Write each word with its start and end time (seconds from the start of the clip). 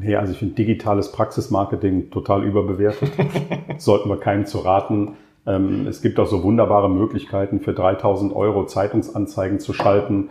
Nee, 0.00 0.14
also 0.14 0.32
ich 0.32 0.38
finde 0.38 0.54
digitales 0.54 1.10
Praxismarketing 1.10 2.10
total 2.10 2.44
überbewertet. 2.44 3.10
Sollten 3.78 4.08
wir 4.08 4.18
keinem 4.18 4.46
zu 4.46 4.58
raten. 4.58 5.16
Ähm, 5.44 5.88
es 5.88 6.02
gibt 6.02 6.20
auch 6.20 6.28
so 6.28 6.44
wunderbare 6.44 6.88
Möglichkeiten 6.88 7.60
für 7.60 7.72
3000 7.72 8.32
Euro 8.34 8.66
Zeitungsanzeigen 8.66 9.58
zu 9.58 9.72
schalten, 9.72 10.30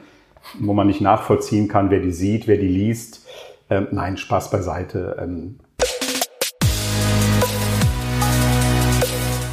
wo 0.59 0.73
man 0.73 0.87
nicht 0.87 1.01
nachvollziehen 1.01 1.67
kann, 1.67 1.89
wer 1.89 1.99
die 1.99 2.13
sieht, 2.13 2.47
wer 2.47 2.55
die 2.55 2.67
liest. 2.67 3.27
Ähm, 3.69 3.87
nein, 3.91 4.15
Spaß 4.15 4.51
beiseite. 4.51 5.17
Ähm. 5.19 5.59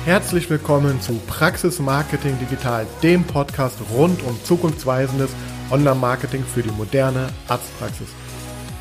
Herzlich 0.04 0.48
willkommen 0.48 1.00
zu 1.00 1.14
Praxis 1.26 1.80
Marketing 1.80 2.38
Digital, 2.38 2.86
dem 3.02 3.24
Podcast 3.24 3.78
rund 3.92 4.22
um 4.22 4.38
zukunftsweisendes 4.44 5.34
Online-Marketing 5.72 6.44
für 6.44 6.62
die 6.62 6.70
moderne 6.70 7.30
Arztpraxis. 7.48 8.08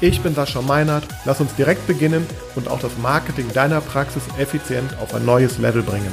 Ich 0.04 0.21
bin 0.21 0.33
Sascha 0.33 0.61
Meinert. 0.61 1.07
Lass 1.23 1.39
uns 1.39 1.55
direkt 1.55 1.88
beginnen 1.88 2.27
und 2.57 2.70
auch 2.70 2.79
das 2.81 2.97
Marketing 2.97 3.48
deiner 3.53 3.80
Praxis 3.80 4.27
effizient 4.38 4.98
auf 5.02 5.16
ein 5.16 5.26
neues 5.26 5.59
Level 5.59 5.81
bringen. 5.81 6.12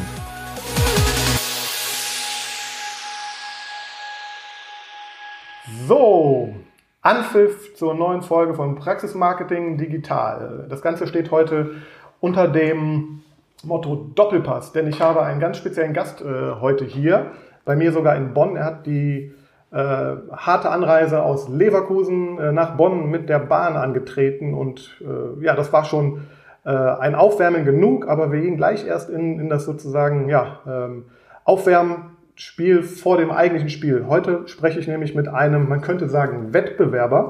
So, 5.88 6.54
Anpfiff 7.02 7.74
zur 7.74 7.94
neuen 7.94 8.22
Folge 8.22 8.54
von 8.54 8.76
Praxis 8.76 9.16
Marketing 9.16 9.76
Digital. 9.76 10.66
Das 10.70 10.82
Ganze 10.82 11.08
steht 11.08 11.32
heute 11.32 11.72
unter 12.20 12.46
dem 12.46 13.22
Motto 13.64 14.08
Doppelpass, 14.14 14.70
denn 14.70 14.86
ich 14.86 15.00
habe 15.00 15.24
einen 15.24 15.40
ganz 15.40 15.56
speziellen 15.56 15.94
Gast 15.94 16.20
äh, 16.20 16.60
heute 16.60 16.84
hier, 16.84 17.32
bei 17.64 17.74
mir 17.74 17.90
sogar 17.90 18.14
in 18.14 18.34
Bonn. 18.34 18.54
Er 18.54 18.66
hat 18.66 18.86
die 18.86 19.32
äh, 19.72 19.76
harte 19.76 20.70
Anreise 20.70 21.22
aus 21.22 21.48
Leverkusen 21.48 22.38
äh, 22.38 22.52
nach 22.52 22.76
Bonn 22.76 23.10
mit 23.10 23.28
der 23.28 23.38
Bahn 23.38 23.76
angetreten 23.76 24.54
und 24.54 25.00
äh, 25.00 25.44
ja, 25.44 25.54
das 25.54 25.72
war 25.72 25.84
schon 25.84 26.22
äh, 26.64 26.70
ein 26.70 27.14
Aufwärmen 27.14 27.64
genug, 27.64 28.08
aber 28.08 28.32
wir 28.32 28.40
gehen 28.40 28.56
gleich 28.56 28.86
erst 28.86 29.10
in, 29.10 29.38
in 29.38 29.48
das 29.48 29.64
sozusagen 29.64 30.28
ja, 30.28 30.58
ähm, 30.66 31.04
Aufwärmspiel 31.44 32.82
vor 32.82 33.16
dem 33.16 33.30
eigentlichen 33.30 33.70
Spiel. 33.70 34.06
Heute 34.08 34.46
spreche 34.46 34.80
ich 34.80 34.88
nämlich 34.88 35.14
mit 35.14 35.28
einem, 35.28 35.68
man 35.68 35.80
könnte 35.80 36.08
sagen, 36.08 36.52
Wettbewerber, 36.52 37.28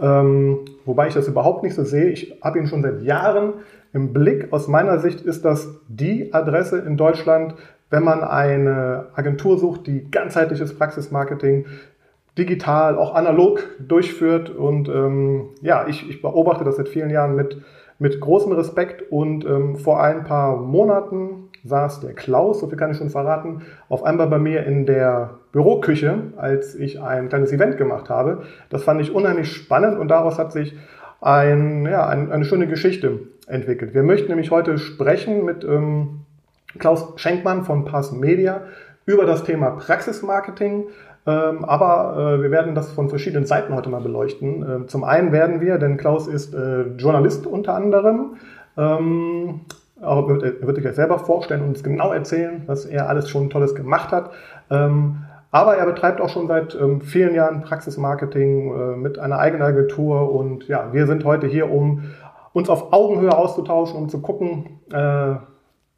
ähm, 0.00 0.60
wobei 0.84 1.08
ich 1.08 1.14
das 1.14 1.28
überhaupt 1.28 1.62
nicht 1.62 1.74
so 1.74 1.84
sehe. 1.84 2.06
Ich 2.06 2.40
habe 2.42 2.58
ihn 2.58 2.66
schon 2.66 2.82
seit 2.82 3.02
Jahren 3.02 3.54
im 3.92 4.12
Blick. 4.12 4.52
Aus 4.52 4.68
meiner 4.68 4.98
Sicht 4.98 5.20
ist 5.20 5.44
das 5.44 5.68
die 5.88 6.34
Adresse 6.34 6.78
in 6.78 6.96
Deutschland, 6.96 7.54
wenn 7.94 8.02
man 8.02 8.24
eine 8.24 9.06
Agentur 9.14 9.56
sucht, 9.56 9.86
die 9.86 10.10
ganzheitliches 10.10 10.76
Praxismarketing 10.76 11.66
digital, 12.36 12.98
auch 12.98 13.14
analog 13.14 13.62
durchführt. 13.78 14.50
Und 14.50 14.88
ähm, 14.88 15.50
ja, 15.62 15.86
ich, 15.86 16.10
ich 16.10 16.20
beobachte 16.20 16.64
das 16.64 16.74
seit 16.74 16.88
vielen 16.88 17.10
Jahren 17.10 17.36
mit, 17.36 17.62
mit 18.00 18.20
großem 18.20 18.50
Respekt. 18.50 19.12
Und 19.12 19.44
ähm, 19.44 19.76
vor 19.76 20.02
ein 20.02 20.24
paar 20.24 20.56
Monaten 20.56 21.50
saß 21.62 22.00
der 22.00 22.14
Klaus, 22.14 22.58
so 22.58 22.66
viel 22.66 22.76
kann 22.76 22.90
ich 22.90 22.96
schon 22.96 23.10
verraten, 23.10 23.62
auf 23.88 24.02
einmal 24.02 24.26
bei 24.26 24.40
mir 24.40 24.66
in 24.66 24.86
der 24.86 25.38
Büroküche, 25.52 26.18
als 26.36 26.74
ich 26.74 27.00
ein 27.00 27.28
kleines 27.28 27.52
Event 27.52 27.76
gemacht 27.76 28.10
habe. 28.10 28.42
Das 28.70 28.82
fand 28.82 29.00
ich 29.02 29.14
unheimlich 29.14 29.52
spannend 29.52 30.00
und 30.00 30.08
daraus 30.08 30.36
hat 30.36 30.50
sich 30.50 30.76
ein, 31.20 31.86
ja, 31.86 32.08
ein, 32.08 32.32
eine 32.32 32.44
schöne 32.44 32.66
Geschichte 32.66 33.20
entwickelt. 33.46 33.94
Wir 33.94 34.02
möchten 34.02 34.30
nämlich 34.30 34.50
heute 34.50 34.78
sprechen 34.78 35.44
mit 35.44 35.62
ähm, 35.62 36.23
Klaus 36.78 37.12
Schenkmann 37.16 37.64
von 37.64 37.84
Pass 37.84 38.12
Media 38.12 38.62
über 39.06 39.26
das 39.26 39.44
Thema 39.44 39.70
Praxismarketing. 39.70 40.86
Ähm, 41.26 41.64
aber 41.64 42.36
äh, 42.36 42.42
wir 42.42 42.50
werden 42.50 42.74
das 42.74 42.92
von 42.92 43.08
verschiedenen 43.08 43.46
Seiten 43.46 43.74
heute 43.74 43.88
mal 43.88 44.02
beleuchten. 44.02 44.62
Ähm, 44.62 44.88
zum 44.88 45.04
einen 45.04 45.32
werden 45.32 45.60
wir, 45.60 45.78
denn 45.78 45.96
Klaus 45.96 46.28
ist 46.28 46.54
äh, 46.54 46.82
Journalist 46.98 47.46
unter 47.46 47.74
anderem, 47.74 48.36
ähm, 48.76 49.60
er 50.00 50.28
wird, 50.28 50.42
er 50.42 50.66
wird 50.66 50.76
sich 50.76 50.84
gleich 50.84 50.96
selber 50.96 51.18
vorstellen 51.18 51.62
und 51.62 51.68
uns 51.68 51.82
genau 51.82 52.12
erzählen, 52.12 52.62
was 52.66 52.84
er 52.84 53.08
alles 53.08 53.30
schon 53.30 53.48
Tolles 53.48 53.74
gemacht 53.74 54.12
hat. 54.12 54.32
Ähm, 54.70 55.24
aber 55.50 55.76
er 55.76 55.86
betreibt 55.86 56.20
auch 56.20 56.28
schon 56.28 56.48
seit 56.48 56.74
ähm, 56.74 57.00
vielen 57.00 57.34
Jahren 57.34 57.62
Praxismarketing 57.62 58.74
äh, 58.74 58.96
mit 58.96 59.18
einer 59.18 59.38
eigenen 59.38 59.62
Agentur 59.62 60.32
und 60.32 60.66
ja, 60.66 60.92
wir 60.92 61.06
sind 61.06 61.24
heute 61.24 61.46
hier, 61.46 61.70
um 61.70 62.02
uns 62.52 62.68
auf 62.68 62.92
Augenhöhe 62.92 63.34
auszutauschen, 63.34 63.96
um 63.96 64.08
zu 64.08 64.20
gucken, 64.20 64.80
äh, 64.92 65.36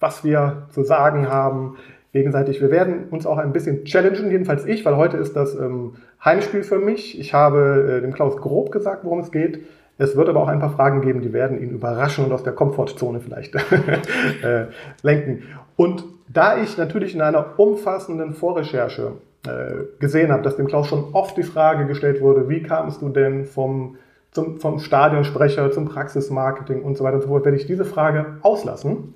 was 0.00 0.24
wir 0.24 0.68
zu 0.70 0.82
sagen 0.82 1.28
haben 1.28 1.76
gegenseitig. 2.12 2.60
Wir 2.60 2.70
werden 2.70 3.08
uns 3.10 3.26
auch 3.26 3.38
ein 3.38 3.52
bisschen 3.52 3.84
challengen, 3.84 4.30
jedenfalls 4.30 4.64
ich, 4.64 4.84
weil 4.84 4.96
heute 4.96 5.18
ist 5.18 5.36
das 5.36 5.54
ähm, 5.54 5.96
Heimspiel 6.24 6.62
für 6.62 6.78
mich. 6.78 7.18
Ich 7.20 7.34
habe 7.34 7.98
äh, 7.98 8.00
dem 8.00 8.14
Klaus 8.14 8.38
grob 8.38 8.72
gesagt, 8.72 9.04
worum 9.04 9.20
es 9.20 9.30
geht. 9.30 9.60
Es 9.98 10.16
wird 10.16 10.28
aber 10.28 10.42
auch 10.42 10.48
ein 10.48 10.60
paar 10.60 10.72
Fragen 10.72 11.00
geben, 11.00 11.20
die 11.20 11.32
werden 11.32 11.60
ihn 11.60 11.70
überraschen 11.70 12.24
und 12.24 12.32
aus 12.32 12.42
der 12.42 12.52
Komfortzone 12.52 13.20
vielleicht 13.20 13.54
äh, 14.42 14.66
lenken. 15.02 15.42
Und 15.76 16.04
da 16.28 16.58
ich 16.58 16.76
natürlich 16.76 17.14
in 17.14 17.22
einer 17.22 17.58
umfassenden 17.58 18.34
Vorrecherche 18.34 19.12
äh, 19.46 19.84
gesehen 19.98 20.32
habe, 20.32 20.42
dass 20.42 20.56
dem 20.56 20.66
Klaus 20.66 20.88
schon 20.88 21.12
oft 21.12 21.36
die 21.36 21.42
Frage 21.42 21.86
gestellt 21.86 22.20
wurde, 22.20 22.48
wie 22.48 22.62
kamst 22.62 23.00
du 23.00 23.08
denn 23.08 23.44
vom, 23.44 23.96
zum, 24.32 24.58
vom 24.58 24.80
Stadionsprecher 24.80 25.70
zum 25.70 25.86
Praxismarketing 25.86 26.82
und 26.82 26.96
so 26.96 27.04
weiter 27.04 27.16
und 27.16 27.22
so 27.22 27.28
fort, 27.28 27.44
werde 27.44 27.56
ich 27.56 27.66
diese 27.66 27.84
Frage 27.84 28.36
auslassen 28.42 29.14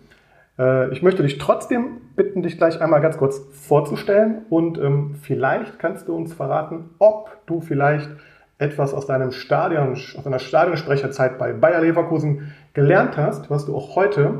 ich 0.92 1.02
möchte 1.02 1.22
dich 1.22 1.38
trotzdem 1.38 2.00
bitten, 2.16 2.42
dich 2.42 2.58
gleich 2.58 2.80
einmal 2.80 3.00
ganz 3.00 3.16
kurz 3.16 3.40
vorzustellen 3.52 4.42
und 4.50 4.78
ähm, 4.78 5.14
vielleicht 5.22 5.78
kannst 5.78 6.08
du 6.08 6.14
uns 6.14 6.34
verraten, 6.34 6.90
ob 6.98 7.30
du 7.46 7.60
vielleicht 7.60 8.10
etwas 8.58 8.92
aus 8.92 9.06
deinem 9.06 9.32
Stadion, 9.32 9.92
aus 9.92 10.22
deiner 10.22 10.38
Stadionsprecherzeit 10.38 11.38
bei 11.38 11.54
Bayer 11.54 11.80
Leverkusen 11.80 12.52
gelernt 12.74 13.16
hast, 13.16 13.50
was 13.50 13.64
du 13.64 13.74
auch 13.74 13.96
heute 13.96 14.34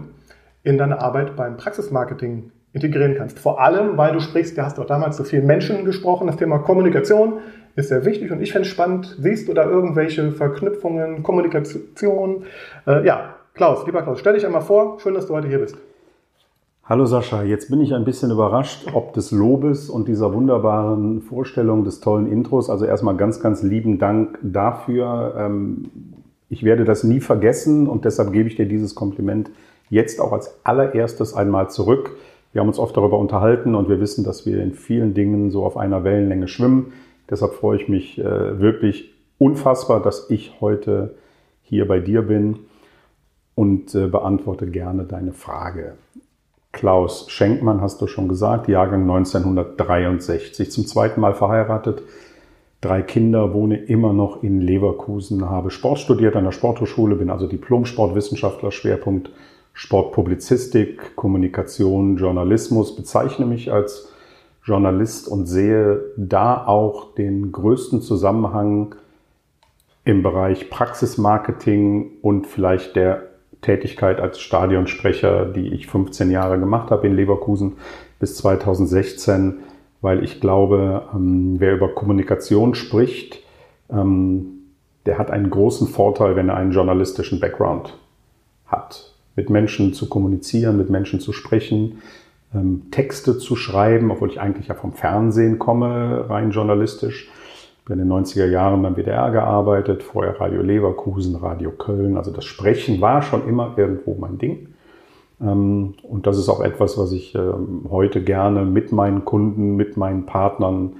in 0.62 0.76
deine 0.76 1.00
Arbeit 1.00 1.36
beim 1.36 1.56
Praxismarketing 1.56 2.52
integrieren 2.75 3.14
kannst. 3.16 3.38
Vor 3.38 3.60
allem, 3.60 3.97
weil 3.97 4.12
du 4.12 4.20
sprichst, 4.20 4.56
ja, 4.58 4.64
hast 4.64 4.76
du 4.76 4.82
auch 4.82 4.87
damals 4.87 5.16
zu 5.16 5.25
vielen 5.25 5.47
Menschen 5.47 5.87
gesprochen. 5.87 6.26
Das 6.26 6.37
Thema 6.37 6.58
Kommunikation 6.58 7.38
ist 7.76 7.88
sehr 7.88 8.04
wichtig 8.04 8.31
und 8.31 8.42
ich 8.42 8.52
fände 8.52 8.66
es 8.66 8.72
spannend. 8.72 9.16
Siehst 9.19 9.48
du 9.48 9.54
da 9.54 9.64
irgendwelche 9.64 10.32
Verknüpfungen, 10.32 11.22
Kommunikation? 11.22 12.44
Äh, 12.87 13.06
ja, 13.06 13.37
Klaus, 13.54 13.87
lieber 13.87 14.02
Klaus, 14.02 14.20
stell 14.20 14.34
dich 14.34 14.44
einmal 14.44 14.62
vor. 14.62 15.00
Schön, 15.00 15.14
dass 15.14 15.26
du 15.26 15.34
heute 15.34 15.48
hier 15.48 15.58
bist. 15.58 15.76
Hallo 16.91 17.06
Sascha, 17.06 17.45
jetzt 17.45 17.71
bin 17.71 17.81
ich 17.81 17.95
ein 17.95 18.05
bisschen 18.05 18.33
überrascht, 18.33 18.89
ob 18.95 19.12
des 19.12 19.31
Lobes 19.31 19.89
und 19.89 20.09
dieser 20.09 20.34
wunderbaren 20.34 21.23
Vorstellung 21.23 21.84
des 21.84 22.01
tollen 22.01 22.27
Intros. 22.27 22.69
Also 22.69 22.84
erstmal 22.84 23.17
ganz, 23.17 23.39
ganz 23.39 23.62
lieben 23.62 24.01
Dank 24.01 24.41
dafür. 24.43 25.37
Ähm, 25.39 25.84
ich 26.49 26.65
werde 26.65 26.84
das 26.84 27.05
nie 27.05 27.21
vergessen 27.21 27.87
und 27.87 28.05
deshalb 28.05 28.33
gebe 28.33 28.49
ich 28.49 28.56
dir 28.56 28.67
dieses 28.67 28.97
Kompliment 28.97 29.53
jetzt 29.89 30.21
auch 30.21 30.33
als 30.33 30.59
allererstes 30.65 31.33
einmal 31.33 31.71
zurück. 31.71 32.17
Wir 32.53 32.61
haben 32.61 32.67
uns 32.67 32.81
oft 32.81 32.97
darüber 32.97 33.21
unterhalten 33.21 33.77
und 33.77 33.89
wir 33.89 34.00
wissen, 34.00 34.25
dass 34.25 34.45
wir 34.45 34.61
in 34.61 34.73
vielen 34.73 35.15
Dingen 35.15 35.53
so 35.53 35.65
auf 35.65 35.77
einer 35.77 36.03
Wellenlänge 36.03 36.49
schwimmen. 36.49 36.93
Deshalb 37.31 37.55
freue 37.55 37.81
ich 37.81 37.89
mich 37.89 38.19
äh, 38.19 38.59
wirklich 38.59 39.15
unfassbar, 39.39 40.03
dass 40.03 40.29
ich 40.29 40.61
heute 40.61 41.15
hier 41.62 41.87
bei 41.87 42.00
dir 42.00 42.23
bin 42.23 42.59
und 43.55 43.95
äh, 43.95 44.09
beantworte 44.09 44.67
gerne 44.67 45.05
deine 45.05 45.33
Frage. 45.33 45.93
Klaus 46.72 47.28
Schenkmann, 47.28 47.81
hast 47.81 48.00
du 48.00 48.06
schon 48.06 48.28
gesagt, 48.28 48.69
Jahrgang 48.69 49.03
1963, 49.03 50.70
zum 50.70 50.86
zweiten 50.86 51.20
Mal 51.20 51.34
verheiratet, 51.34 52.03
drei 52.81 53.03
Kinder, 53.03 53.53
wohne 53.53 53.76
immer 53.76 54.12
noch 54.12 54.42
in 54.42 54.60
Leverkusen, 54.60 55.50
habe 55.50 55.70
Sport 55.70 55.98
studiert 55.98 56.36
an 56.36 56.44
der 56.44 56.53
Sporthochschule, 56.53 57.16
bin 57.16 57.31
also 57.31 57.47
Diplom-Sportwissenschaftler, 57.47 58.70
Schwerpunkt 58.70 59.31
Sportpublizistik, 59.72 61.16
Kommunikation, 61.16 62.16
Journalismus, 62.16 62.94
bezeichne 62.97 63.47
mich 63.47 63.72
als 63.72 64.12
Journalist 64.62 65.26
und 65.26 65.47
sehe 65.47 66.02
da 66.16 66.66
auch 66.66 67.14
den 67.14 67.50
größten 67.50 68.02
Zusammenhang 68.02 68.94
im 70.04 70.22
Bereich 70.22 70.70
Praxismarketing 70.70 72.19
und 72.22 72.47
vielleicht 72.47 72.97
der 72.97 73.30
Tätigkeit 73.62 74.21
als 74.21 74.41
Stadionsprecher, 74.41 75.47
die 75.47 75.69
ich 75.69 75.87
15 75.87 76.31
Jahre 76.31 76.59
gemacht 76.59 76.91
habe 76.91 77.07
in 77.07 77.15
Leverkusen 77.15 77.77
bis 78.19 78.37
2016, 78.37 79.59
weil 80.01 80.25
ich 80.25 80.41
glaube, 80.41 81.09
ähm, 81.15 81.57
wer 81.59 81.75
über 81.75 81.95
Kommunikation 81.95 82.75
spricht, 82.75 83.43
ähm, 83.91 84.61
der 85.07 85.19
hat 85.19 85.31
einen 85.31 85.51
großen 85.51 85.89
Vorteil, 85.89 86.37
wenn 86.37 86.49
er 86.49 86.57
einen 86.57 86.73
journalistischen 86.73 87.41
Background 87.41 87.97
hat. 88.67 89.15
Mit 89.37 89.51
Menschen 89.51 89.95
zu 89.95 90.09
kommunizieren, 90.09 90.77
mit 90.77 90.91
Menschen 90.91 91.21
zu 91.21 91.33
sprechen, 91.33 92.03
ähm, 92.55 92.91
Texte 92.91 93.39
zu 93.39 93.57
schreiben, 93.57 94.11
obwohl 94.11 94.31
ich 94.31 94.41
eigentlich 94.41 94.69
ja 94.69 94.75
vom 94.75 94.93
Fernsehen 94.93 95.59
komme, 95.59 96.29
rein 96.29 96.51
journalistisch 96.51 97.31
in 97.90 97.98
den 97.98 98.08
90er 98.08 98.46
Jahren 98.46 98.82
beim 98.82 98.96
WDR 98.96 99.31
gearbeitet, 99.31 100.02
vorher 100.02 100.40
Radio 100.40 100.62
Leverkusen, 100.62 101.37
Radio 101.37 101.70
Köln. 101.70 102.16
Also 102.16 102.31
das 102.32 102.44
Sprechen 102.44 103.00
war 103.00 103.22
schon 103.22 103.48
immer 103.48 103.75
irgendwo 103.76 104.14
mein 104.14 104.38
Ding. 104.38 104.69
Ähm, 105.40 105.94
und 106.02 106.26
das 106.26 106.38
ist 106.38 106.48
auch 106.48 106.60
etwas, 106.60 106.98
was 106.98 107.12
ich 107.12 107.34
ähm, 107.34 107.87
heute 107.90 108.22
gerne 108.22 108.64
mit 108.64 108.92
meinen 108.92 109.25
Kunden, 109.25 109.76
mit 109.76 109.96
meinen 109.96 110.26
Partnern 110.26 110.94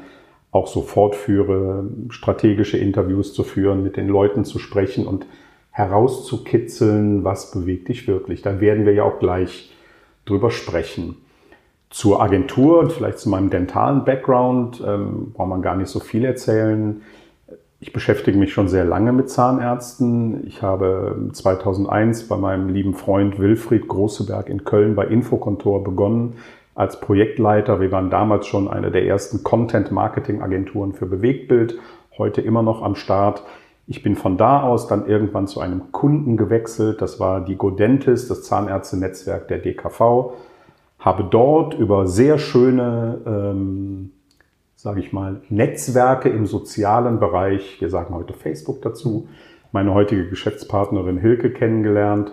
auch 0.53 0.67
so 0.67 0.83
fortführe, 0.83 1.85
strategische 2.09 2.77
Interviews 2.77 3.33
zu 3.35 3.45
führen, 3.45 3.83
mit 3.83 3.97
den 3.97 4.09
Leuten 4.09 4.45
zu 4.45 4.59
sprechen 4.59 5.07
und 5.07 5.27
herauszukitzeln, 5.71 7.23
was 7.23 7.53
bewegt 7.53 7.89
dich 7.89 8.09
wirklich. 8.09 8.43
Da 8.43 8.61
werden 8.61 8.85
wir 8.85 8.93
ja 8.93 9.05
auch 9.05 9.21
gleich 9.21 9.73
drüber 10.25 10.51
sprechen. 10.51 11.17
Zur 11.91 12.23
Agentur 12.23 12.79
und 12.79 12.93
vielleicht 12.93 13.19
zu 13.19 13.29
meinem 13.29 13.51
dentalen 13.51 14.05
Background 14.05 14.81
ähm, 14.87 15.33
braucht 15.33 15.49
man 15.49 15.61
gar 15.61 15.75
nicht 15.75 15.89
so 15.89 15.99
viel 15.99 16.25
erzählen. 16.25 17.03
Ich 17.81 17.93
beschäftige 17.93 18.39
mich 18.39 18.53
schon 18.53 18.69
sehr 18.69 18.85
lange 18.85 19.13
mit 19.13 19.29
Zahnärzten. 19.29 20.47
Ich 20.47 20.63
habe 20.63 21.31
2001 21.33 22.29
bei 22.29 22.37
meinem 22.37 22.69
lieben 22.69 22.95
Freund 22.95 23.41
Wilfried 23.41 23.89
Großeberg 23.89 24.49
in 24.49 24.65
Köln 24.65 24.95
bei 24.95 25.07
Infokontor 25.07 25.83
begonnen 25.83 26.35
als 26.77 27.01
Projektleiter. 27.01 27.81
Wir 27.81 27.91
waren 27.91 28.09
damals 28.09 28.47
schon 28.47 28.69
eine 28.69 28.93
der 28.93 29.07
ersten 29.07 29.43
Content-Marketing-Agenturen 29.43 30.93
für 30.93 31.07
Bewegtbild, 31.07 31.77
heute 32.19 32.41
immer 32.41 32.63
noch 32.63 32.83
am 32.83 32.95
Start. 32.95 33.43
Ich 33.89 34.05
bin 34.05 34.15
von 34.15 34.37
da 34.37 34.63
aus 34.63 34.87
dann 34.87 35.09
irgendwann 35.09 35.49
zu 35.49 35.59
einem 35.59 35.91
Kunden 35.91 36.37
gewechselt. 36.37 37.03
Das 37.03 37.19
war 37.19 37.41
die 37.45 37.57
Godentis, 37.57 38.29
das 38.29 38.45
Zahnärzte-Netzwerk 38.45 39.49
der 39.49 39.59
DKV 39.59 40.35
habe 41.01 41.25
dort 41.25 41.75
über 41.75 42.07
sehr 42.07 42.39
schöne, 42.39 43.21
ähm, 43.27 44.13
sage 44.77 45.01
ich 45.01 45.13
mal, 45.13 45.41
Netzwerke 45.49 46.29
im 46.29 46.47
sozialen 46.47 47.19
Bereich, 47.19 47.81
wir 47.81 47.89
sagen 47.89 48.15
heute 48.15 48.35
Facebook 48.35 48.83
dazu, 48.83 49.29
meine 49.73 49.95
heutige 49.95 50.29
Geschäftspartnerin 50.29 51.19
Hilke 51.19 51.53
kennengelernt 51.53 52.33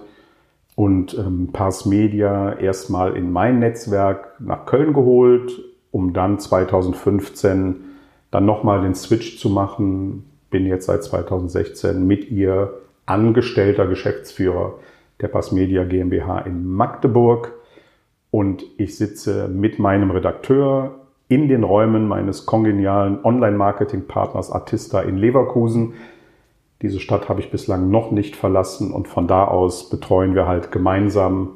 und 0.76 1.18
ähm, 1.18 1.50
Pars 1.54 1.86
Media 1.86 2.54
erstmal 2.54 3.16
in 3.16 3.32
mein 3.32 3.60
Netzwerk 3.60 4.36
nach 4.40 4.66
Köln 4.66 4.94
geholt, 4.94 5.52
um 5.92 6.14
dann 6.14 6.40
2015 6.40 7.76
dann 8.32 8.46
nochmal 8.46 8.82
den 8.82 8.96
Switch 8.96 9.40
zu 9.40 9.50
machen. 9.50 10.30
Bin 10.50 10.66
jetzt 10.66 10.88
seit 10.88 11.04
2016 11.04 12.06
mit 12.06 12.30
ihr 12.30 12.74
angestellter 13.06 13.88
Geschäftsführer 13.88 14.76
der 15.22 15.30
Pass 15.30 15.52
Media 15.52 15.84
GmbH 15.84 16.40
in 16.40 16.66
Magdeburg 16.66 17.57
und 18.38 18.66
ich 18.78 18.98
sitze 18.98 19.48
mit 19.48 19.80
meinem 19.80 20.12
Redakteur 20.12 21.00
in 21.28 21.48
den 21.48 21.64
Räumen 21.64 22.08
meines 22.08 22.46
kongenialen 22.46 23.26
Online-Marketing-Partners 23.26 24.52
Artista 24.52 25.02
in 25.02 25.18
Leverkusen. 25.18 25.96
Diese 26.84 27.00
Stadt 27.00 27.30
habe 27.30 27.40
ich 27.40 27.50
bislang 27.50 27.90
noch 27.90 28.12
nicht 28.12 28.36
verlassen 28.36 28.92
und 28.92 29.08
von 29.08 29.28
da 29.28 29.46
aus 29.46 29.90
betreuen 29.90 30.36
wir 30.36 30.48
halt 30.48 30.72
gemeinsam 30.72 31.50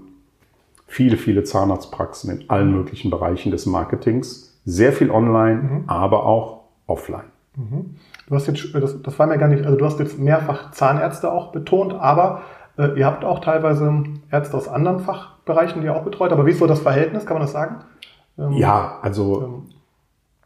viele, 0.87 1.17
viele 1.17 1.43
Zahnarztpraxen 1.43 2.31
in 2.31 2.49
allen 2.49 2.71
möglichen 2.71 3.11
Bereichen 3.11 3.51
des 3.51 3.67
Marketings. 3.67 4.59
Sehr 4.65 4.91
viel 4.91 5.11
online, 5.11 5.61
mhm. 5.61 5.83
aber 5.85 6.25
auch 6.25 6.61
offline. 6.87 7.29
Mhm. 7.57 7.95
Du 8.27 8.33
hast 8.33 8.47
jetzt, 8.47 8.73
das, 8.73 8.99
das 9.03 9.19
war 9.19 9.27
mir 9.27 9.37
gar 9.37 9.49
nicht, 9.49 9.65
also 9.65 9.77
du 9.77 9.85
hast 9.85 9.99
jetzt 9.99 10.17
mehrfach 10.17 10.71
Zahnärzte 10.71 11.31
auch 11.31 11.51
betont, 11.51 11.93
aber 11.93 12.41
äh, 12.77 12.97
ihr 12.97 13.05
habt 13.05 13.23
auch 13.23 13.39
teilweise 13.39 14.03
Ärzte 14.31 14.57
aus 14.57 14.67
anderen 14.67 14.99
Fach, 14.99 15.37
Bereichen, 15.45 15.81
die 15.81 15.87
ihr 15.87 15.95
auch 15.95 16.03
betreut. 16.03 16.31
Aber 16.31 16.45
wie 16.45 16.51
ist 16.51 16.59
so 16.59 16.67
das 16.67 16.79
Verhältnis, 16.79 17.25
kann 17.25 17.35
man 17.35 17.43
das 17.43 17.51
sagen? 17.51 17.77
Ähm, 18.37 18.53
ja, 18.53 18.99
also 19.01 19.43
ähm, 19.43 19.63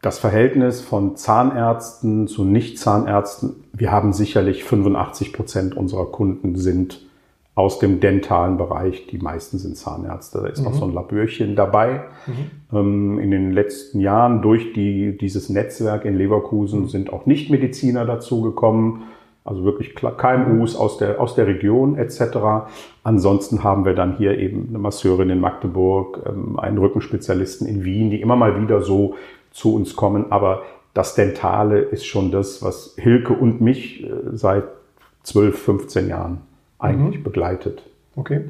das 0.02 0.18
Verhältnis 0.18 0.80
von 0.80 1.16
Zahnärzten 1.16 2.28
zu 2.28 2.44
Nicht-Zahnärzten, 2.44 3.64
wir 3.72 3.90
haben 3.92 4.12
sicherlich 4.12 4.64
85 4.64 5.32
Prozent 5.32 5.76
unserer 5.76 6.06
Kunden 6.06 6.56
sind 6.56 7.06
aus 7.54 7.78
dem 7.78 8.00
dentalen 8.00 8.58
Bereich. 8.58 9.06
Die 9.06 9.18
meisten 9.18 9.58
sind 9.58 9.76
Zahnärzte. 9.76 10.40
Da 10.42 10.46
ist 10.48 10.58
mhm. 10.58 10.64
noch 10.66 10.74
so 10.74 10.84
ein 10.84 10.92
Labürchen 10.92 11.56
dabei. 11.56 12.04
Mhm. 12.26 12.76
Ähm, 12.76 13.18
in 13.18 13.30
den 13.30 13.52
letzten 13.52 13.98
Jahren 14.00 14.42
durch 14.42 14.74
die, 14.74 15.16
dieses 15.16 15.48
Netzwerk 15.48 16.04
in 16.04 16.16
Leverkusen 16.16 16.82
mhm. 16.82 16.88
sind 16.88 17.12
auch 17.12 17.24
Nichtmediziner 17.24 18.04
dazugekommen 18.04 19.04
also 19.46 19.64
wirklich 19.64 19.94
KMUs 19.94 20.76
aus 20.76 20.98
der, 20.98 21.20
aus 21.20 21.34
der 21.34 21.46
Region 21.46 21.96
etc. 21.96 22.68
Ansonsten 23.02 23.62
haben 23.62 23.84
wir 23.84 23.94
dann 23.94 24.16
hier 24.16 24.38
eben 24.38 24.66
eine 24.68 24.78
Masseurin 24.78 25.30
in 25.30 25.40
Magdeburg, 25.40 26.20
ähm, 26.26 26.58
einen 26.58 26.78
Rückenspezialisten 26.78 27.66
in 27.66 27.84
Wien, 27.84 28.10
die 28.10 28.20
immer 28.20 28.36
mal 28.36 28.60
wieder 28.60 28.82
so 28.82 29.14
zu 29.52 29.74
uns 29.74 29.96
kommen. 29.96 30.30
Aber 30.30 30.62
das 30.94 31.14
Dentale 31.14 31.78
ist 31.78 32.06
schon 32.06 32.30
das, 32.30 32.62
was 32.62 32.94
Hilke 32.98 33.32
und 33.32 33.60
mich 33.60 34.04
äh, 34.04 34.10
seit 34.32 34.64
12, 35.22 35.58
15 35.58 36.08
Jahren 36.08 36.38
eigentlich 36.78 37.20
mhm. 37.20 37.24
begleitet. 37.24 37.82
Okay. 38.16 38.44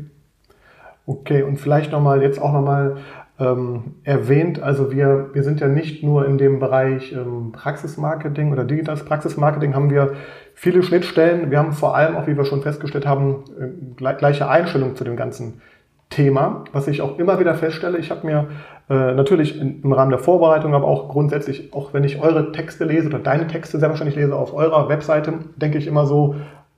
Okay, 1.06 1.42
und 1.42 1.58
vielleicht 1.58 1.92
nochmal, 1.92 2.22
jetzt 2.22 2.40
auch 2.40 2.52
nochmal 2.52 2.96
ähm, 3.38 3.94
erwähnt. 4.04 4.60
Also 4.60 4.90
wir, 4.92 5.30
wir 5.32 5.42
sind 5.42 5.60
ja 5.60 5.68
nicht 5.68 6.02
nur 6.02 6.26
in 6.26 6.38
dem 6.38 6.58
Bereich 6.58 7.12
ähm, 7.12 7.52
Praxismarketing 7.52 8.52
oder 8.52 8.64
digitales 8.64 9.04
Praxismarketing, 9.04 9.74
haben 9.74 9.90
wir 9.90 10.14
viele 10.56 10.82
Schnittstellen. 10.82 11.50
Wir 11.50 11.58
haben 11.58 11.72
vor 11.72 11.94
allem 11.94 12.16
auch, 12.16 12.26
wie 12.26 12.36
wir 12.36 12.46
schon 12.46 12.62
festgestellt 12.62 13.06
haben, 13.06 13.44
äh, 13.60 14.14
gleiche 14.14 14.48
Einstellung 14.48 14.96
zu 14.96 15.04
dem 15.04 15.14
ganzen 15.14 15.60
Thema, 16.08 16.64
was 16.72 16.88
ich 16.88 17.02
auch 17.02 17.18
immer 17.18 17.38
wieder 17.38 17.54
feststelle. 17.54 17.98
Ich 17.98 18.10
habe 18.10 18.26
mir 18.26 18.48
äh, 18.88 19.12
natürlich 19.12 19.60
im 19.60 19.92
Rahmen 19.92 20.10
der 20.10 20.18
Vorbereitung, 20.18 20.74
aber 20.74 20.86
auch 20.86 21.08
grundsätzlich, 21.08 21.74
auch 21.74 21.92
wenn 21.92 22.04
ich 22.04 22.22
eure 22.22 22.52
Texte 22.52 22.84
lese 22.84 23.08
oder 23.08 23.18
deine 23.18 23.46
Texte 23.46 23.78
sehr 23.78 23.90
wahrscheinlich 23.90 24.16
lese 24.16 24.34
auf 24.34 24.54
eurer 24.54 24.88
Webseite, 24.88 25.34
denke 25.56 25.78
ich 25.78 25.86
immer 25.86 26.06
so, 26.06 26.36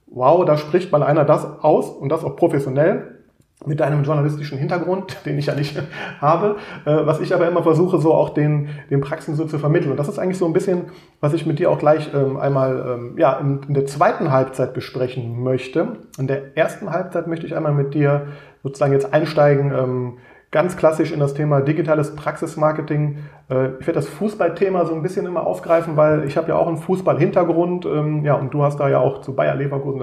wow, 0.09 0.45
da 0.45 0.57
spricht 0.57 0.91
mal 0.91 1.03
einer 1.03 1.25
das 1.25 1.47
aus 1.63 1.89
und 1.89 2.09
das 2.09 2.25
auch 2.25 2.37
professionell 2.37 3.18
mit 3.67 3.81
deinem 3.81 4.05
journalistischen 4.05 4.57
Hintergrund, 4.59 5.17
den 5.27 5.39
ich 5.39 5.47
ja 5.47 5.55
nicht 5.55 5.81
habe, 6.21 6.57
äh, 6.85 6.91
was 7.07 7.21
ich 7.21 7.35
aber 7.35 7.49
immer 7.49 7.63
versuche, 7.63 7.99
so 7.99 8.15
auch 8.15 8.31
den, 8.31 8.69
den 8.91 9.01
Praxen 9.01 9.35
so 9.35 9.45
zu 9.47 9.59
vermitteln. 9.59 9.91
Und 9.91 9.97
das 9.97 10.09
ist 10.09 10.19
eigentlich 10.19 10.39
so 10.39 10.47
ein 10.47 10.53
bisschen, 10.53 10.87
was 11.21 11.35
ich 11.35 11.47
mit 11.47 11.59
dir 11.59 11.71
auch 11.71 11.79
gleich 11.79 12.11
ähm, 12.15 12.37
einmal 12.37 12.99
ähm, 12.99 13.19
ja, 13.19 13.39
in, 13.39 13.61
in 13.67 13.75
der 13.75 13.87
zweiten 13.87 14.31
Halbzeit 14.31 14.75
besprechen 14.75 15.43
möchte. 15.43 15.97
In 16.19 16.27
der 16.27 16.57
ersten 16.57 16.91
Halbzeit 16.91 17.27
möchte 17.27 17.47
ich 17.47 17.57
einmal 17.57 17.73
mit 17.73 17.95
dir 17.95 18.27
sozusagen 18.63 18.93
jetzt 18.93 19.13
einsteigen, 19.13 19.73
ähm, 19.73 20.19
ganz 20.51 20.79
klassisch 20.79 21.13
in 21.13 21.21
das 21.21 21.35
Thema 21.35 21.61
digitales 21.61 22.15
Praxismarketing. 22.15 23.19
Äh, 23.51 23.71
ich 23.81 23.87
werde 23.87 23.95
das 23.95 24.09
Fußballthema 24.09 24.87
so 24.87 24.95
ein 24.95 25.03
bisschen 25.03 25.27
immer 25.27 25.47
aufgreifen, 25.47 25.97
weil 25.97 26.25
ich 26.25 26.37
habe 26.37 26.49
ja 26.49 26.55
auch 26.55 26.69
einen 26.69 26.79
Fußballhintergrund, 26.79 27.87
ähm, 27.87 28.25
ja, 28.25 28.35
und 28.35 28.55
du 28.55 28.63
hast 28.63 28.79
da 28.79 28.89
ja 28.89 29.01
auch 29.01 29.21
zu 29.21 29.35
Bayer 29.35 29.57
Leverkusen 29.57 30.01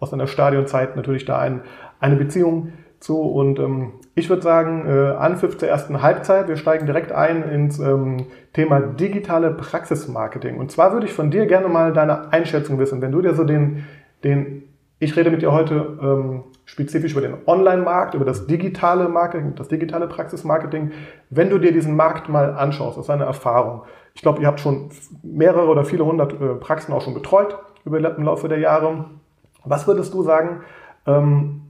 aus 0.00 0.10
deiner 0.10 0.26
Stadionzeit 0.26 0.96
natürlich 0.96 1.24
da 1.24 1.38
ein, 1.38 1.62
eine 2.00 2.16
Beziehung 2.16 2.72
so, 3.00 3.22
und 3.22 3.58
ähm, 3.58 3.92
ich 4.14 4.28
würde 4.30 4.42
sagen, 4.42 4.86
äh, 4.86 5.12
Anpfiff 5.16 5.58
zur 5.58 5.68
ersten 5.68 6.02
Halbzeit. 6.02 6.48
Wir 6.48 6.56
steigen 6.56 6.86
direkt 6.86 7.12
ein 7.12 7.42
ins 7.42 7.78
ähm, 7.78 8.26
Thema 8.52 8.80
digitale 8.80 9.50
Praxismarketing. 9.50 10.58
Und 10.58 10.72
zwar 10.72 10.92
würde 10.92 11.06
ich 11.06 11.12
von 11.12 11.30
dir 11.30 11.46
gerne 11.46 11.68
mal 11.68 11.92
deine 11.92 12.32
Einschätzung 12.32 12.78
wissen. 12.78 13.02
Wenn 13.02 13.12
du 13.12 13.20
dir 13.20 13.34
so 13.34 13.44
den, 13.44 13.84
den 14.24 14.62
ich 14.98 15.14
rede 15.14 15.30
mit 15.30 15.42
dir 15.42 15.52
heute 15.52 15.98
ähm, 16.00 16.44
spezifisch 16.64 17.12
über 17.12 17.20
den 17.20 17.34
Online-Markt, 17.46 18.14
über 18.14 18.24
das 18.24 18.46
digitale 18.46 19.08
Marketing, 19.08 19.54
das 19.54 19.68
digitale 19.68 20.08
Praxismarketing. 20.08 20.92
Wenn 21.28 21.50
du 21.50 21.58
dir 21.58 21.72
diesen 21.72 21.96
Markt 21.96 22.30
mal 22.30 22.54
anschaust, 22.54 22.98
aus 22.98 23.08
deiner 23.08 23.26
Erfahrung. 23.26 23.82
Ich 24.14 24.22
glaube, 24.22 24.40
ihr 24.40 24.46
habt 24.46 24.60
schon 24.60 24.88
mehrere 25.22 25.68
oder 25.68 25.84
viele 25.84 26.06
hundert 26.06 26.32
äh, 26.32 26.54
Praxen 26.54 26.94
auch 26.94 27.02
schon 27.02 27.12
betreut 27.12 27.58
über 27.84 27.98
im 27.98 28.24
Laufe 28.24 28.48
der 28.48 28.58
Jahre. 28.58 29.04
Was 29.64 29.86
würdest 29.86 30.14
du 30.14 30.22
sagen, 30.22 30.62
ähm, 31.06 31.65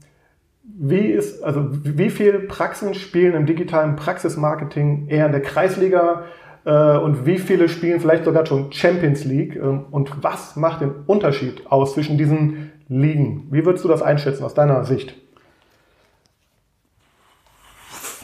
wie 0.79 1.07
ist, 1.07 1.43
also 1.43 1.69
wie 1.71 2.11
viele 2.11 2.41
Praxen 2.41 2.95
spielen 2.95 3.35
im 3.35 3.47
digitalen 3.47 3.97
Praxismarketing 3.97 5.09
eher 5.09 5.27
in 5.27 5.33
der 5.33 5.43
Kreisliga 5.43 6.25
äh, 6.65 6.97
und 6.99 7.25
wie 7.25 7.39
viele 7.39 7.69
spielen 7.69 8.01
vielleicht 8.01 8.25
sogar 8.25 8.45
schon 8.47 8.73
Champions 8.73 9.25
League? 9.25 9.57
Äh, 9.57 9.61
und 9.61 10.23
was 10.23 10.57
macht 10.57 10.83
den 10.83 10.93
Unterschied 11.07 11.67
aus 11.71 11.95
zwischen 11.95 12.19
diesen 12.19 12.73
Ligen? 12.89 13.49
Wie 13.51 13.65
würdest 13.65 13.85
du 13.85 13.89
das 13.89 14.03
einschätzen 14.03 14.45
aus 14.45 14.55
deiner 14.55 14.85
Sicht? 14.85 15.15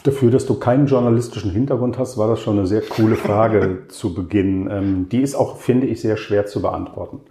Dafür, 0.03 0.31
dass 0.31 0.45
du 0.45 0.55
keinen 0.55 0.87
journalistischen 0.87 1.51
Hintergrund 1.51 1.97
hast, 1.97 2.17
war 2.17 2.27
das 2.27 2.41
schon 2.41 2.57
eine 2.57 2.67
sehr 2.67 2.81
coole 2.81 3.15
Frage 3.15 3.83
zu 3.87 4.13
Beginn. 4.13 4.69
Ähm, 4.69 5.09
die 5.09 5.21
ist 5.21 5.33
auch, 5.33 5.57
finde 5.57 5.87
ich, 5.87 6.01
sehr 6.01 6.17
schwer 6.17 6.45
zu 6.45 6.61
beantworten 6.61 7.21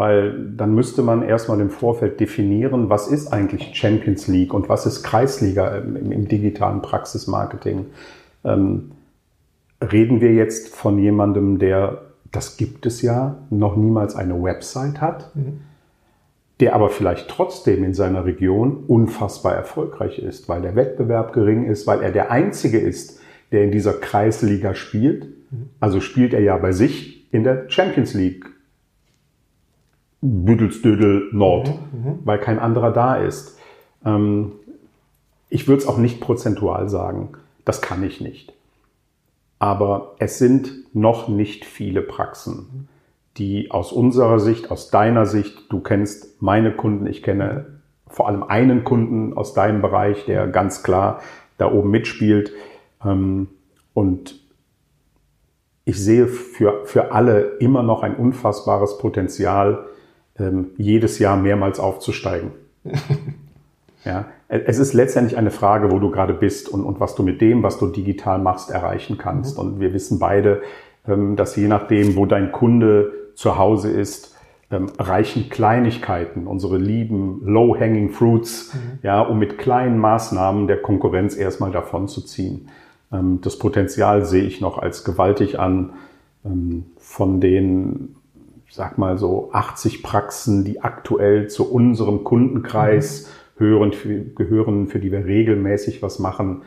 weil 0.00 0.32
dann 0.56 0.74
müsste 0.74 1.02
man 1.02 1.20
erstmal 1.20 1.60
im 1.60 1.68
Vorfeld 1.68 2.20
definieren, 2.20 2.88
was 2.88 3.06
ist 3.06 3.34
eigentlich 3.34 3.72
Champions 3.74 4.28
League 4.28 4.54
und 4.54 4.70
was 4.70 4.86
ist 4.86 5.02
Kreisliga 5.02 5.76
im, 5.76 6.10
im 6.10 6.26
digitalen 6.26 6.80
Praxismarketing. 6.80 7.84
Ähm, 8.42 8.92
reden 9.92 10.22
wir 10.22 10.32
jetzt 10.32 10.74
von 10.74 10.98
jemandem, 10.98 11.58
der, 11.58 12.00
das 12.32 12.56
gibt 12.56 12.86
es 12.86 13.02
ja, 13.02 13.42
noch 13.50 13.76
niemals 13.76 14.16
eine 14.16 14.42
Website 14.42 15.02
hat, 15.02 15.36
mhm. 15.36 15.60
der 16.60 16.74
aber 16.74 16.88
vielleicht 16.88 17.28
trotzdem 17.28 17.84
in 17.84 17.92
seiner 17.92 18.24
Region 18.24 18.84
unfassbar 18.86 19.54
erfolgreich 19.54 20.18
ist, 20.18 20.48
weil 20.48 20.62
der 20.62 20.76
Wettbewerb 20.76 21.34
gering 21.34 21.66
ist, 21.66 21.86
weil 21.86 22.00
er 22.00 22.10
der 22.10 22.30
Einzige 22.30 22.78
ist, 22.78 23.20
der 23.52 23.64
in 23.64 23.70
dieser 23.70 23.92
Kreisliga 23.92 24.74
spielt. 24.74 25.26
Mhm. 25.50 25.68
Also 25.78 26.00
spielt 26.00 26.32
er 26.32 26.40
ja 26.40 26.56
bei 26.56 26.72
sich 26.72 27.30
in 27.34 27.44
der 27.44 27.68
Champions 27.68 28.14
League 28.14 28.49
Büdelsdödel 30.22 31.28
Nord, 31.32 31.68
mhm, 31.68 32.00
mhm, 32.00 32.18
weil 32.24 32.38
kein 32.38 32.58
anderer 32.58 32.92
da 32.92 33.16
ist. 33.16 33.58
Ähm, 34.04 34.52
ich 35.48 35.66
würde 35.66 35.82
es 35.82 35.88
auch 35.88 35.98
nicht 35.98 36.20
prozentual 36.20 36.88
sagen. 36.88 37.30
Das 37.64 37.80
kann 37.80 38.02
ich 38.02 38.20
nicht. 38.20 38.52
Aber 39.58 40.14
es 40.18 40.38
sind 40.38 40.94
noch 40.94 41.28
nicht 41.28 41.64
viele 41.64 42.02
Praxen, 42.02 42.88
die 43.36 43.70
aus 43.70 43.92
unserer 43.92 44.40
Sicht, 44.40 44.70
aus 44.70 44.90
deiner 44.90 45.26
Sicht, 45.26 45.70
du 45.70 45.80
kennst 45.80 46.40
meine 46.42 46.72
Kunden, 46.72 47.06
ich 47.06 47.22
kenne 47.22 47.66
vor 48.06 48.26
allem 48.26 48.42
einen 48.42 48.84
Kunden 48.84 49.36
aus 49.36 49.54
deinem 49.54 49.82
Bereich, 49.82 50.24
der 50.24 50.48
ganz 50.48 50.82
klar 50.82 51.20
da 51.58 51.70
oben 51.70 51.90
mitspielt. 51.90 52.52
Ähm, 53.04 53.48
und 53.94 54.40
ich 55.84 56.02
sehe 56.02 56.26
für, 56.26 56.86
für 56.86 57.12
alle 57.12 57.56
immer 57.58 57.82
noch 57.82 58.02
ein 58.02 58.16
unfassbares 58.16 58.98
Potenzial, 58.98 59.86
ähm, 60.40 60.70
jedes 60.76 61.18
Jahr 61.18 61.36
mehrmals 61.36 61.78
aufzusteigen. 61.78 62.52
ja, 64.04 64.26
es 64.48 64.78
ist 64.78 64.94
letztendlich 64.94 65.38
eine 65.38 65.50
Frage, 65.50 65.90
wo 65.92 65.98
du 65.98 66.10
gerade 66.10 66.34
bist 66.34 66.68
und, 66.68 66.82
und 66.82 66.98
was 66.98 67.14
du 67.14 67.22
mit 67.22 67.40
dem, 67.40 67.62
was 67.62 67.78
du 67.78 67.86
digital 67.86 68.38
machst, 68.38 68.70
erreichen 68.70 69.18
kannst. 69.18 69.56
Mhm. 69.56 69.64
Und 69.64 69.80
wir 69.80 69.92
wissen 69.92 70.18
beide, 70.18 70.62
ähm, 71.06 71.36
dass 71.36 71.54
je 71.56 71.68
nachdem, 71.68 72.16
wo 72.16 72.26
dein 72.26 72.50
Kunde 72.50 73.12
zu 73.34 73.58
Hause 73.58 73.90
ist, 73.90 74.36
ähm, 74.70 74.86
reichen 74.98 75.48
Kleinigkeiten, 75.50 76.46
unsere 76.46 76.78
lieben 76.78 77.42
low-hanging 77.44 78.10
fruits, 78.10 78.72
mhm. 78.74 78.98
ja, 79.02 79.20
um 79.20 79.38
mit 79.38 79.58
kleinen 79.58 79.98
Maßnahmen 79.98 80.66
der 80.66 80.80
Konkurrenz 80.80 81.36
erstmal 81.36 81.72
davon 81.72 82.08
zu 82.08 82.22
ziehen. 82.22 82.68
Ähm, 83.12 83.40
das 83.42 83.58
Potenzial 83.58 84.24
sehe 84.24 84.44
ich 84.44 84.60
noch 84.60 84.78
als 84.78 85.04
gewaltig 85.04 85.58
an. 85.58 85.94
Ähm, 86.44 86.84
von 86.98 87.40
den, 87.40 88.16
sag 88.70 88.98
mal 88.98 89.18
so 89.18 89.50
80 89.52 90.02
Praxen, 90.02 90.64
die 90.64 90.80
aktuell 90.80 91.48
zu 91.48 91.70
unserem 91.70 92.24
Kundenkreis 92.24 93.28
mhm. 93.58 93.64
hören, 93.64 93.92
für, 93.92 94.20
gehören, 94.20 94.86
für 94.86 95.00
die 95.00 95.12
wir 95.12 95.24
regelmäßig 95.24 96.02
was 96.02 96.18
machen. 96.18 96.62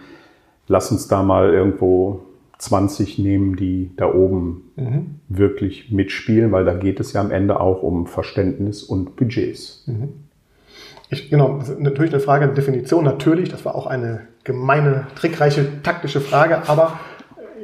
Lass 0.67 0.91
uns 0.91 1.07
da 1.07 1.23
mal 1.23 1.53
irgendwo 1.53 2.21
20 2.57 3.19
nehmen, 3.19 3.55
die 3.55 3.91
da 3.95 4.13
oben 4.13 4.71
mhm. 4.75 5.15
wirklich 5.29 5.91
mitspielen, 5.91 6.51
weil 6.51 6.65
da 6.65 6.73
geht 6.73 6.99
es 6.99 7.13
ja 7.13 7.21
am 7.21 7.31
Ende 7.31 7.59
auch 7.59 7.83
um 7.83 8.05
Verständnis 8.05 8.83
und 8.83 9.15
Budgets. 9.15 9.83
Mhm. 9.87 10.09
Ich, 11.09 11.29
genau, 11.29 11.59
natürlich 11.77 12.11
eine 12.11 12.21
Frage 12.21 12.47
der 12.47 12.55
Definition, 12.55 13.03
natürlich, 13.03 13.49
das 13.49 13.65
war 13.65 13.75
auch 13.75 13.85
eine 13.85 14.21
gemeine, 14.43 15.07
trickreiche, 15.15 15.83
taktische 15.83 16.21
Frage, 16.21 16.67
aber 16.67 16.99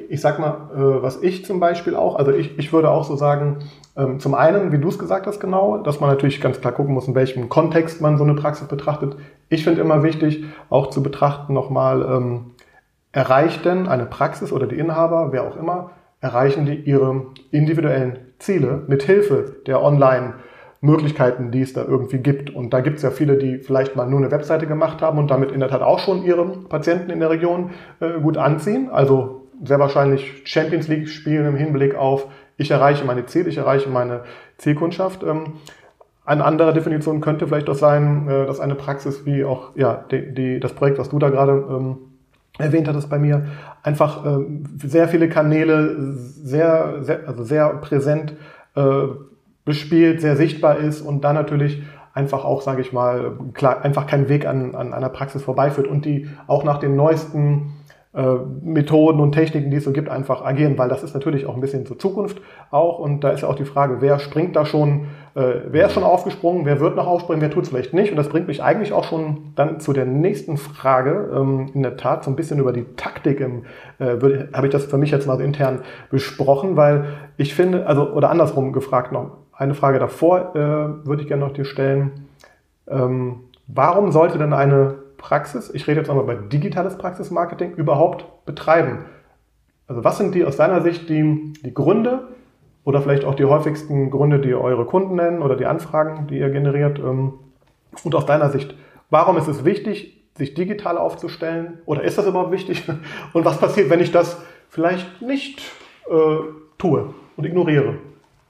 ich 0.09 0.21
sag 0.21 0.39
mal, 0.39 0.69
äh, 0.73 1.03
was 1.03 1.21
ich 1.21 1.45
zum 1.45 1.59
Beispiel 1.59 1.95
auch, 1.95 2.15
also 2.15 2.31
ich, 2.31 2.57
ich 2.57 2.73
würde 2.73 2.89
auch 2.89 3.03
so 3.03 3.15
sagen, 3.15 3.59
ähm, 3.95 4.19
zum 4.19 4.33
einen, 4.33 4.71
wie 4.71 4.79
du 4.79 4.89
es 4.89 4.97
gesagt 4.97 5.27
hast, 5.27 5.39
genau, 5.39 5.77
dass 5.77 5.99
man 5.99 6.09
natürlich 6.09 6.41
ganz 6.41 6.59
klar 6.59 6.73
gucken 6.73 6.95
muss, 6.95 7.07
in 7.07 7.13
welchem 7.13 7.47
Kontext 7.47 8.01
man 8.01 8.17
so 8.17 8.23
eine 8.23 8.33
Praxis 8.33 8.67
betrachtet. 8.67 9.15
Ich 9.49 9.63
finde 9.63 9.81
immer 9.81 10.01
wichtig, 10.01 10.43
auch 10.69 10.87
zu 10.87 11.03
betrachten 11.03 11.53
nochmal, 11.53 12.01
ähm, 12.01 12.51
erreicht 13.11 13.65
denn 13.65 13.87
eine 13.87 14.05
Praxis 14.05 14.51
oder 14.51 14.65
die 14.65 14.79
Inhaber, 14.79 15.31
wer 15.31 15.43
auch 15.43 15.55
immer, 15.55 15.91
erreichen 16.21 16.65
die 16.65 16.75
ihre 16.75 17.27
individuellen 17.51 18.19
Ziele 18.39 18.83
mit 18.87 19.03
Hilfe 19.03 19.57
der 19.67 19.81
Online- 19.81 20.33
Möglichkeiten, 20.81 21.51
die 21.51 21.61
es 21.61 21.73
da 21.73 21.83
irgendwie 21.83 22.19
gibt. 22.19 22.49
Und 22.49 22.73
da 22.73 22.79
gibt 22.79 22.97
es 22.97 23.03
ja 23.03 23.11
viele, 23.11 23.37
die 23.37 23.57
vielleicht 23.57 23.95
mal 23.95 24.07
nur 24.07 24.19
eine 24.19 24.31
Webseite 24.31 24.65
gemacht 24.65 25.01
haben 25.01 25.17
und 25.17 25.29
damit 25.29 25.51
in 25.51 25.59
der 25.59 25.67
Tat 25.67 25.81
auch 25.81 25.99
schon 25.99 26.23
ihre 26.23 26.45
Patienten 26.45 27.09
in 27.09 27.19
der 27.19 27.29
Region 27.29 27.71
äh, 27.99 28.19
gut 28.21 28.37
anziehen. 28.37 28.89
Also 28.89 29.38
sehr 29.63 29.79
wahrscheinlich 29.79 30.41
Champions 30.45 30.87
League 30.87 31.09
spielen 31.09 31.45
im 31.45 31.55
Hinblick 31.55 31.95
auf, 31.95 32.27
ich 32.57 32.71
erreiche 32.71 33.05
meine 33.05 33.25
Ziele, 33.25 33.49
ich 33.49 33.57
erreiche 33.57 33.89
meine 33.89 34.21
Zielkundschaft. 34.57 35.23
Ähm, 35.23 35.53
eine 36.25 36.45
andere 36.45 36.73
Definition 36.73 37.21
könnte 37.21 37.47
vielleicht 37.47 37.69
auch 37.69 37.75
sein, 37.75 38.27
äh, 38.27 38.45
dass 38.45 38.59
eine 38.59 38.75
Praxis 38.75 39.25
wie 39.25 39.43
auch 39.43 39.75
ja, 39.75 40.05
die, 40.11 40.33
die, 40.33 40.59
das 40.59 40.73
Projekt, 40.73 40.99
was 40.99 41.09
du 41.09 41.19
da 41.19 41.29
gerade 41.29 41.53
ähm, 41.69 41.97
erwähnt 42.57 42.87
hattest 42.87 43.09
bei 43.09 43.17
mir, 43.17 43.45
einfach 43.81 44.25
äh, 44.25 44.45
sehr 44.77 45.07
viele 45.07 45.29
Kanäle 45.29 45.95
sehr, 46.13 46.97
sehr, 47.01 47.27
also 47.27 47.43
sehr 47.43 47.69
präsent 47.75 48.33
äh, 48.75 49.07
bespielt, 49.65 50.21
sehr 50.21 50.35
sichtbar 50.35 50.77
ist 50.77 51.01
und 51.01 51.23
dann 51.23 51.35
natürlich 51.35 51.81
einfach 52.13 52.43
auch, 52.43 52.61
sage 52.61 52.81
ich 52.81 52.91
mal, 52.91 53.37
klar, 53.53 53.81
einfach 53.83 54.05
kein 54.05 54.27
Weg 54.29 54.45
an, 54.45 54.75
an 54.75 54.93
einer 54.93 55.09
Praxis 55.09 55.43
vorbeiführt 55.43 55.87
und 55.87 56.05
die 56.05 56.27
auch 56.47 56.63
nach 56.63 56.79
den 56.79 56.95
neuesten 56.95 57.73
Methoden 58.11 59.19
und 59.19 59.33
Techniken, 59.33 59.69
die 59.69 59.77
es 59.77 59.83
so 59.83 59.91
gibt, 59.91 60.09
einfach 60.09 60.43
agieren, 60.43 60.79
weil 60.79 60.89
das 60.89 61.03
ist 61.03 61.13
natürlich 61.13 61.45
auch 61.45 61.53
ein 61.53 61.61
bisschen 61.61 61.85
zur 61.85 61.99
Zukunft 61.99 62.41
auch 62.71 62.97
und 62.97 63.23
da 63.23 63.29
ist 63.29 63.41
ja 63.41 63.47
auch 63.47 63.55
die 63.55 63.65
Frage, 63.65 63.97
wer 64.01 64.17
springt 64.17 64.55
da 64.55 64.65
schon, 64.65 65.05
äh, 65.35 65.61
wer 65.67 65.85
ist 65.85 65.93
schon 65.93 66.03
aufgesprungen, 66.03 66.65
wer 66.65 66.79
wird 66.79 66.95
noch 66.95 67.05
aufspringen, 67.05 67.39
wer 67.39 67.51
tut 67.51 67.63
es 67.63 67.69
vielleicht 67.69 67.93
nicht 67.93 68.09
und 68.09 68.17
das 68.17 68.29
bringt 68.29 68.47
mich 68.47 68.63
eigentlich 68.63 68.93
auch 68.93 69.03
schon 69.03 69.53
dann 69.55 69.79
zu 69.79 69.93
der 69.93 70.05
nächsten 70.05 70.57
Frage, 70.57 71.29
ähm, 71.35 71.69
in 71.75 71.83
der 71.83 71.97
Tat 71.97 72.23
so 72.23 72.31
ein 72.31 72.35
bisschen 72.35 72.59
über 72.59 72.73
die 72.73 72.85
Taktik 72.95 73.41
im, 73.41 73.65
äh, 73.99 74.17
habe 74.53 74.65
ich 74.65 74.71
das 74.71 74.85
für 74.85 74.97
mich 74.97 75.11
jetzt 75.11 75.27
mal 75.27 75.39
intern 75.39 75.81
besprochen, 76.09 76.75
weil 76.75 77.05
ich 77.37 77.53
finde, 77.53 77.85
also 77.85 78.11
oder 78.11 78.31
andersrum 78.31 78.73
gefragt 78.73 79.11
noch, 79.11 79.37
eine 79.53 79.75
Frage 79.75 79.99
davor 79.99 80.55
äh, 80.55 81.05
würde 81.05 81.21
ich 81.21 81.27
gerne 81.27 81.45
noch 81.45 81.53
dir 81.53 81.65
stellen. 81.65 82.27
Ähm, 82.87 83.41
warum 83.67 84.11
sollte 84.11 84.39
denn 84.39 84.53
eine 84.53 84.95
Praxis, 85.19 85.69
ich 85.71 85.87
rede 85.87 85.99
jetzt 85.99 86.07
nochmal 86.07 86.25
bei 86.25 86.35
digitales 86.35 86.97
Praxismarketing, 86.97 87.73
überhaupt 87.75 88.45
betreiben? 88.45 89.05
Also 89.85 90.03
was 90.03 90.17
sind 90.17 90.33
die 90.33 90.43
aus 90.43 90.57
deiner 90.57 90.81
Sicht 90.81 91.09
die, 91.09 91.53
die 91.63 91.73
Gründe 91.73 92.29
oder 92.83 93.01
vielleicht 93.01 93.25
auch 93.25 93.35
die 93.35 93.45
häufigsten 93.45 94.09
Gründe, 94.09 94.39
die 94.39 94.55
eure 94.55 94.85
Kunden 94.85 95.15
nennen 95.15 95.43
oder 95.43 95.55
die 95.55 95.65
Anfragen, 95.67 96.27
die 96.27 96.39
ihr 96.39 96.49
generiert? 96.49 96.97
Ähm, 96.97 97.33
und 98.03 98.15
aus 98.15 98.25
deiner 98.25 98.49
Sicht, 98.49 98.75
warum 99.09 99.37
ist 99.37 99.47
es 99.47 99.65
wichtig, 99.65 100.23
sich 100.35 100.53
digital 100.53 100.97
aufzustellen? 100.97 101.79
Oder 101.85 102.03
ist 102.03 102.17
das 102.17 102.25
überhaupt 102.25 102.51
wichtig? 102.51 102.87
Und 103.33 103.45
was 103.45 103.59
passiert, 103.59 103.89
wenn 103.89 103.99
ich 103.99 104.11
das 104.11 104.41
vielleicht 104.69 105.21
nicht 105.21 105.61
äh, 106.09 106.37
tue 106.77 107.13
und 107.35 107.45
ignoriere? 107.45 107.95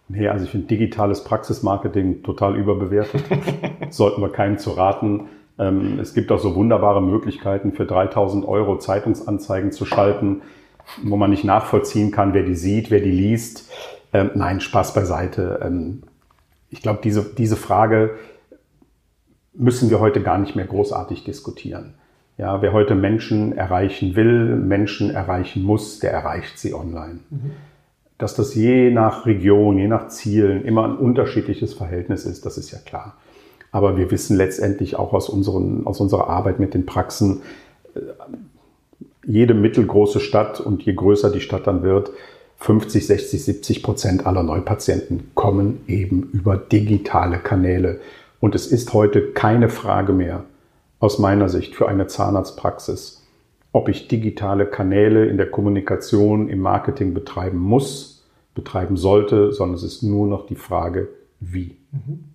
Nee, 0.07 0.27
also 0.27 0.45
ich 0.45 0.51
finde 0.51 0.67
digitales 0.67 1.23
Praxismarketing 1.23 2.23
total 2.23 2.55
überbewertet. 2.55 3.23
Sollten 3.89 4.21
wir 4.21 4.31
keinem 4.31 4.57
zu 4.57 4.71
raten. 4.71 5.27
Ähm, 5.59 5.99
es 5.99 6.13
gibt 6.13 6.31
auch 6.31 6.39
so 6.39 6.55
wunderbare 6.55 7.01
Möglichkeiten 7.01 7.73
für 7.73 7.85
3000 7.85 8.47
Euro 8.47 8.77
Zeitungsanzeigen 8.77 9.71
zu 9.71 9.85
schalten, 9.85 10.41
wo 11.03 11.17
man 11.17 11.29
nicht 11.29 11.43
nachvollziehen 11.43 12.11
kann, 12.11 12.33
wer 12.33 12.43
die 12.43 12.55
sieht, 12.55 12.89
wer 12.89 13.01
die 13.01 13.11
liest. 13.11 13.69
Ähm, 14.13 14.31
nein, 14.33 14.61
Spaß 14.61 14.93
beiseite. 14.93 15.59
Ähm, 15.61 16.03
ich 16.69 16.81
glaube, 16.81 16.99
diese, 17.03 17.23
diese 17.23 17.55
Frage 17.55 18.15
müssen 19.53 19.89
wir 19.89 19.99
heute 19.99 20.21
gar 20.21 20.37
nicht 20.37 20.55
mehr 20.55 20.65
großartig 20.65 21.23
diskutieren. 21.25 21.95
Ja, 22.37 22.61
wer 22.61 22.71
heute 22.71 22.95
Menschen 22.95 23.57
erreichen 23.57 24.15
will, 24.15 24.55
Menschen 24.55 25.09
erreichen 25.09 25.61
muss, 25.63 25.99
der 25.99 26.11
erreicht 26.11 26.57
sie 26.57 26.73
online. 26.73 27.19
Mhm. 27.29 27.51
Dass 28.17 28.35
das 28.35 28.55
je 28.55 28.91
nach 28.91 29.25
Region, 29.25 29.77
je 29.77 29.87
nach 29.87 30.07
Zielen 30.07 30.63
immer 30.63 30.85
ein 30.85 30.95
unterschiedliches 30.95 31.73
Verhältnis 31.73 32.25
ist, 32.25 32.45
das 32.45 32.57
ist 32.57 32.71
ja 32.71 32.79
klar. 32.79 33.17
Aber 33.71 33.97
wir 33.97 34.11
wissen 34.11 34.35
letztendlich 34.35 34.97
auch 34.97 35.13
aus, 35.13 35.29
unseren, 35.29 35.85
aus 35.85 35.99
unserer 35.99 36.27
Arbeit 36.27 36.59
mit 36.59 36.73
den 36.73 36.85
Praxen, 36.85 37.41
äh, 37.95 37.99
jede 39.25 39.53
mittelgroße 39.53 40.19
Stadt 40.19 40.59
und 40.59 40.81
je 40.83 40.93
größer 40.93 41.29
die 41.29 41.41
Stadt 41.41 41.67
dann 41.67 41.83
wird, 41.83 42.11
50, 42.57 43.07
60, 43.07 43.43
70 43.43 43.83
Prozent 43.83 44.25
aller 44.25 44.43
Neupatienten 44.43 45.31
kommen 45.33 45.81
eben 45.87 46.29
über 46.33 46.57
digitale 46.57 47.39
Kanäle. 47.39 47.99
Und 48.39 48.55
es 48.55 48.67
ist 48.67 48.93
heute 48.93 49.31
keine 49.31 49.69
Frage 49.69 50.13
mehr 50.13 50.43
aus 50.99 51.19
meiner 51.19 51.47
Sicht 51.47 51.75
für 51.75 51.87
eine 51.87 52.07
Zahnarztpraxis, 52.07 53.25
ob 53.71 53.87
ich 53.87 54.07
digitale 54.07 54.65
Kanäle 54.65 55.27
in 55.27 55.37
der 55.37 55.49
Kommunikation, 55.49 56.49
im 56.49 56.59
Marketing 56.59 57.13
betreiben 57.13 57.59
muss, 57.59 58.27
betreiben 58.55 58.97
sollte, 58.97 59.53
sondern 59.53 59.75
es 59.75 59.83
ist 59.83 60.03
nur 60.03 60.27
noch 60.27 60.45
die 60.45 60.55
Frage, 60.55 61.07
wie. 61.39 61.77
Mhm. 61.91 62.28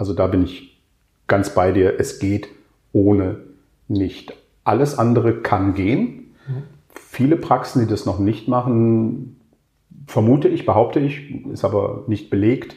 Also 0.00 0.14
da 0.14 0.28
bin 0.28 0.44
ich 0.44 0.80
ganz 1.26 1.50
bei 1.50 1.72
dir. 1.72 2.00
Es 2.00 2.18
geht 2.20 2.48
ohne 2.94 3.36
nicht. 3.86 4.32
Alles 4.64 4.98
andere 4.98 5.42
kann 5.42 5.74
gehen. 5.74 6.34
Mhm. 6.48 6.62
Viele 6.94 7.36
Praxen, 7.36 7.82
die 7.82 7.86
das 7.86 8.06
noch 8.06 8.18
nicht 8.18 8.48
machen, 8.48 9.38
vermute 10.06 10.48
ich, 10.48 10.64
behaupte 10.64 11.00
ich, 11.00 11.44
ist 11.52 11.66
aber 11.66 12.04
nicht 12.06 12.30
belegt, 12.30 12.76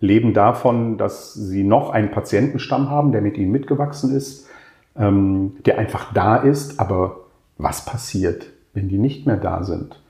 leben 0.00 0.32
davon, 0.32 0.96
dass 0.96 1.34
sie 1.34 1.62
noch 1.62 1.90
einen 1.90 2.10
Patientenstamm 2.10 2.88
haben, 2.88 3.12
der 3.12 3.20
mit 3.20 3.36
ihnen 3.36 3.52
mitgewachsen 3.52 4.16
ist, 4.16 4.48
ähm, 4.96 5.56
der 5.66 5.76
einfach 5.76 6.14
da 6.14 6.36
ist, 6.36 6.80
aber 6.80 7.26
was 7.58 7.84
passiert, 7.84 8.46
wenn 8.72 8.88
die 8.88 8.98
nicht 8.98 9.26
mehr 9.26 9.36
da 9.36 9.62
sind? 9.62 10.00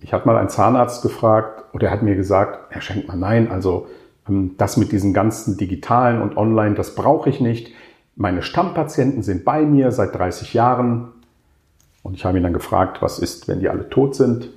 Ich 0.00 0.12
habe 0.12 0.26
mal 0.26 0.38
einen 0.38 0.48
Zahnarzt 0.48 1.02
gefragt 1.02 1.72
oder 1.72 1.86
er 1.86 1.92
hat 1.92 2.02
mir 2.02 2.16
gesagt, 2.16 2.58
Herr 2.70 2.82
Schenkmann, 2.82 3.20
nein, 3.20 3.48
also 3.48 3.86
das 4.28 4.76
mit 4.76 4.92
diesen 4.92 5.14
ganzen 5.14 5.56
digitalen 5.56 6.20
und 6.20 6.36
online, 6.36 6.74
das 6.74 6.94
brauche 6.94 7.30
ich 7.30 7.40
nicht. 7.40 7.72
Meine 8.16 8.42
Stammpatienten 8.42 9.22
sind 9.22 9.44
bei 9.44 9.62
mir 9.62 9.92
seit 9.92 10.14
30 10.14 10.54
Jahren. 10.54 11.08
Und 12.02 12.14
ich 12.14 12.24
habe 12.24 12.38
ihn 12.38 12.42
dann 12.42 12.52
gefragt, 12.52 13.02
was 13.02 13.18
ist, 13.18 13.48
wenn 13.48 13.60
die 13.60 13.68
alle 13.68 13.88
tot 13.88 14.14
sind? 14.14 14.50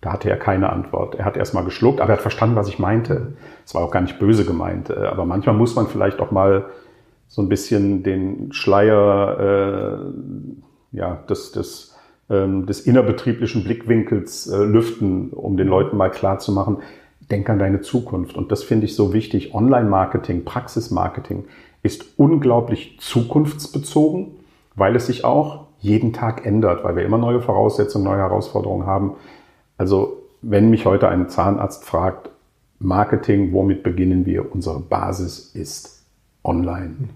Da 0.00 0.12
hatte 0.12 0.30
er 0.30 0.36
keine 0.36 0.70
Antwort. 0.70 1.16
Er 1.16 1.24
hat 1.24 1.36
erstmal 1.36 1.64
geschluckt, 1.64 2.00
aber 2.00 2.10
er 2.10 2.16
hat 2.16 2.22
verstanden, 2.22 2.56
was 2.56 2.68
ich 2.68 2.78
meinte. 2.78 3.34
Es 3.64 3.74
war 3.74 3.82
auch 3.82 3.90
gar 3.90 4.00
nicht 4.00 4.18
böse 4.18 4.44
gemeint. 4.44 4.90
Äh, 4.90 5.06
aber 5.06 5.24
manchmal 5.24 5.56
muss 5.56 5.74
man 5.74 5.86
vielleicht 5.86 6.20
auch 6.20 6.30
mal 6.30 6.66
so 7.26 7.42
ein 7.42 7.48
bisschen 7.48 8.02
den 8.02 8.52
Schleier 8.52 10.00
äh, 10.92 10.96
ja, 10.96 11.16
des, 11.28 11.52
des 11.52 11.94
ähm, 12.30 12.66
des 12.66 12.80
innerbetrieblichen 12.80 13.64
Blickwinkels 13.64 14.46
äh, 14.48 14.62
lüften, 14.62 15.30
um 15.30 15.56
den 15.56 15.66
Leuten 15.66 15.96
mal 15.96 16.10
klar 16.10 16.38
zu 16.38 16.52
machen, 16.52 16.78
denk 17.30 17.48
an 17.50 17.58
deine 17.58 17.80
Zukunft. 17.80 18.36
Und 18.36 18.52
das 18.52 18.62
finde 18.62 18.86
ich 18.86 18.94
so 18.94 19.12
wichtig. 19.12 19.54
Online-Marketing, 19.54 20.44
Praxismarketing 20.44 21.44
ist 21.82 22.18
unglaublich 22.18 22.98
zukunftsbezogen, 23.00 24.32
weil 24.74 24.96
es 24.96 25.06
sich 25.06 25.24
auch 25.24 25.66
jeden 25.80 26.12
Tag 26.12 26.44
ändert, 26.44 26.84
weil 26.84 26.96
wir 26.96 27.04
immer 27.04 27.18
neue 27.18 27.40
Voraussetzungen, 27.40 28.04
neue 28.04 28.18
Herausforderungen 28.18 28.86
haben. 28.86 29.14
Also 29.76 30.22
wenn 30.42 30.70
mich 30.70 30.86
heute 30.86 31.08
ein 31.08 31.28
Zahnarzt 31.28 31.84
fragt, 31.84 32.30
Marketing, 32.80 33.52
womit 33.52 33.82
beginnen 33.82 34.24
wir? 34.24 34.52
Unsere 34.52 34.80
Basis 34.80 35.54
ist 35.54 36.04
online. 36.44 37.08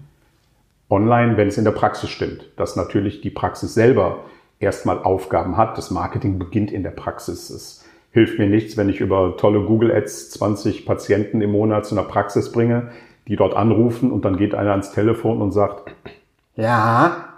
Online, 0.89 1.37
wenn 1.37 1.47
es 1.47 1.57
in 1.57 1.63
der 1.63 1.71
Praxis 1.71 2.09
stimmt, 2.09 2.49
dass 2.57 2.75
natürlich 2.75 3.21
die 3.21 3.29
Praxis 3.29 3.73
selber 3.73 4.25
erstmal 4.59 4.99
Aufgaben 5.03 5.57
hat. 5.57 5.77
Das 5.77 5.89
Marketing 5.89 6.37
beginnt 6.37 6.71
in 6.71 6.83
der 6.83 6.91
Praxis. 6.91 7.49
Es 7.49 7.82
hilft 8.13 8.39
mir 8.39 8.47
nichts, 8.47 8.77
wenn 8.77 8.89
ich 8.89 9.01
über 9.01 9.35
tolle 9.37 9.61
Google 9.61 9.91
Ads 9.91 10.31
20 10.31 10.85
Patienten 10.85 11.41
im 11.41 11.51
Monat 11.51 11.85
zu 11.85 11.95
einer 11.95 12.07
Praxis 12.07 12.51
bringe, 12.51 12.91
die 13.27 13.35
dort 13.35 13.55
anrufen 13.55 14.11
und 14.11 14.23
dann 14.23 14.37
geht 14.37 14.55
einer 14.55 14.71
ans 14.71 14.91
Telefon 14.91 15.41
und 15.41 15.51
sagt, 15.51 15.95
ja, 16.55 17.33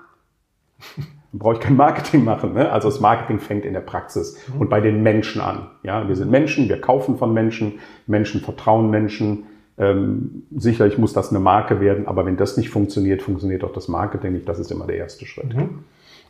dann 0.98 1.40
brauche 1.40 1.54
ich 1.54 1.60
kein 1.62 1.78
Marketing 1.78 2.26
machen. 2.26 2.54
Ne? 2.54 2.70
Also 2.72 2.90
das 2.90 3.00
Marketing 3.00 3.40
fängt 3.40 3.66
in 3.66 3.74
der 3.74 3.80
Praxis 3.80 4.38
mhm. 4.54 4.62
und 4.62 4.70
bei 4.70 4.82
den 4.82 5.02
Menschen 5.02 5.42
an. 5.42 5.68
Ja, 5.84 6.08
wir 6.08 6.16
sind 6.16 6.30
Menschen, 6.30 6.68
wir 6.68 6.82
kaufen 6.82 7.18
von 7.18 7.34
Menschen, 7.34 7.80
Menschen 8.06 8.42
vertrauen 8.42 8.90
Menschen. 8.90 9.46
Ähm, 9.78 10.44
sicherlich 10.56 10.98
muss 10.98 11.14
das 11.14 11.30
eine 11.30 11.40
Marke 11.40 11.80
werden, 11.80 12.08
aber 12.08 12.26
wenn 12.26 12.38
das 12.38 12.58
nicht 12.58 12.70
funktioniert, 12.70 13.22
funktioniert 13.22 13.64
auch 13.64 13.74
das 13.74 13.88
Marketing 13.88 14.34
nicht. 14.34 14.48
Das 14.48 14.60
ist 14.60 14.72
immer 14.72 14.88
der 14.88 14.98
erste 14.98 15.26
Schritt. 15.26 15.56
Mhm. 15.56 15.80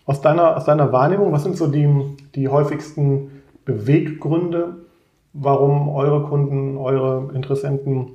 Aus, 0.06 0.22
deiner, 0.22 0.56
aus 0.56 0.66
deiner 0.66 0.92
Wahrnehmung, 0.92 1.32
was 1.32 1.44
sind 1.44 1.58
so 1.58 1.66
die, 1.66 1.90
die 2.36 2.48
häufigsten 2.48 3.35
Beweggründe, 3.66 4.76
warum 5.34 5.90
eure 5.90 6.24
Kunden, 6.24 6.78
eure 6.78 7.32
Interessenten 7.34 8.14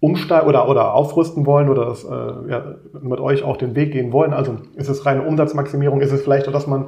umsteigen 0.00 0.48
oder, 0.48 0.68
oder 0.68 0.94
aufrüsten 0.94 1.46
wollen 1.46 1.68
oder 1.68 1.86
das, 1.86 2.04
äh, 2.04 2.50
ja, 2.50 2.74
mit 3.00 3.20
euch 3.20 3.42
auch 3.42 3.56
den 3.56 3.74
Weg 3.74 3.92
gehen 3.92 4.12
wollen? 4.12 4.32
Also 4.32 4.56
ist 4.76 4.88
es 4.88 5.04
reine 5.06 5.22
Umsatzmaximierung? 5.22 6.00
Ist 6.00 6.12
es 6.12 6.22
vielleicht 6.22 6.48
auch, 6.48 6.52
dass 6.52 6.66
man 6.66 6.86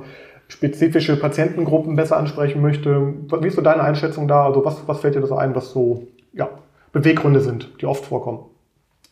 spezifische 0.48 1.18
Patientengruppen 1.18 1.96
besser 1.96 2.16
ansprechen 2.16 2.62
möchte? 2.62 3.14
Wie 3.40 3.48
ist 3.48 3.56
so 3.56 3.62
deine 3.62 3.82
Einschätzung 3.82 4.28
da? 4.28 4.44
Also 4.44 4.64
was, 4.64 4.86
was 4.86 5.00
fällt 5.00 5.14
dir 5.14 5.20
da 5.20 5.26
so 5.26 5.36
ein, 5.36 5.54
was 5.54 5.72
so 5.72 6.06
ja, 6.32 6.48
Beweggründe 6.92 7.40
sind, 7.40 7.70
die 7.80 7.86
oft 7.86 8.04
vorkommen? 8.04 8.40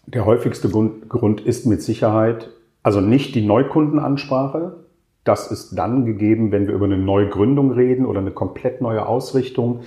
Der 0.06 0.26
häufigste 0.26 0.68
Grund, 0.68 1.08
Grund 1.08 1.40
ist 1.40 1.66
mit 1.66 1.82
Sicherheit, 1.82 2.50
also 2.82 3.00
nicht 3.00 3.34
die 3.34 3.44
Neukundenansprache. 3.46 4.83
Das 5.24 5.50
ist 5.50 5.74
dann 5.74 6.04
gegeben, 6.04 6.52
wenn 6.52 6.66
wir 6.66 6.74
über 6.74 6.84
eine 6.84 6.98
Neugründung 6.98 7.72
reden 7.72 8.06
oder 8.06 8.20
eine 8.20 8.30
komplett 8.30 8.80
neue 8.80 9.06
Ausrichtung. 9.06 9.80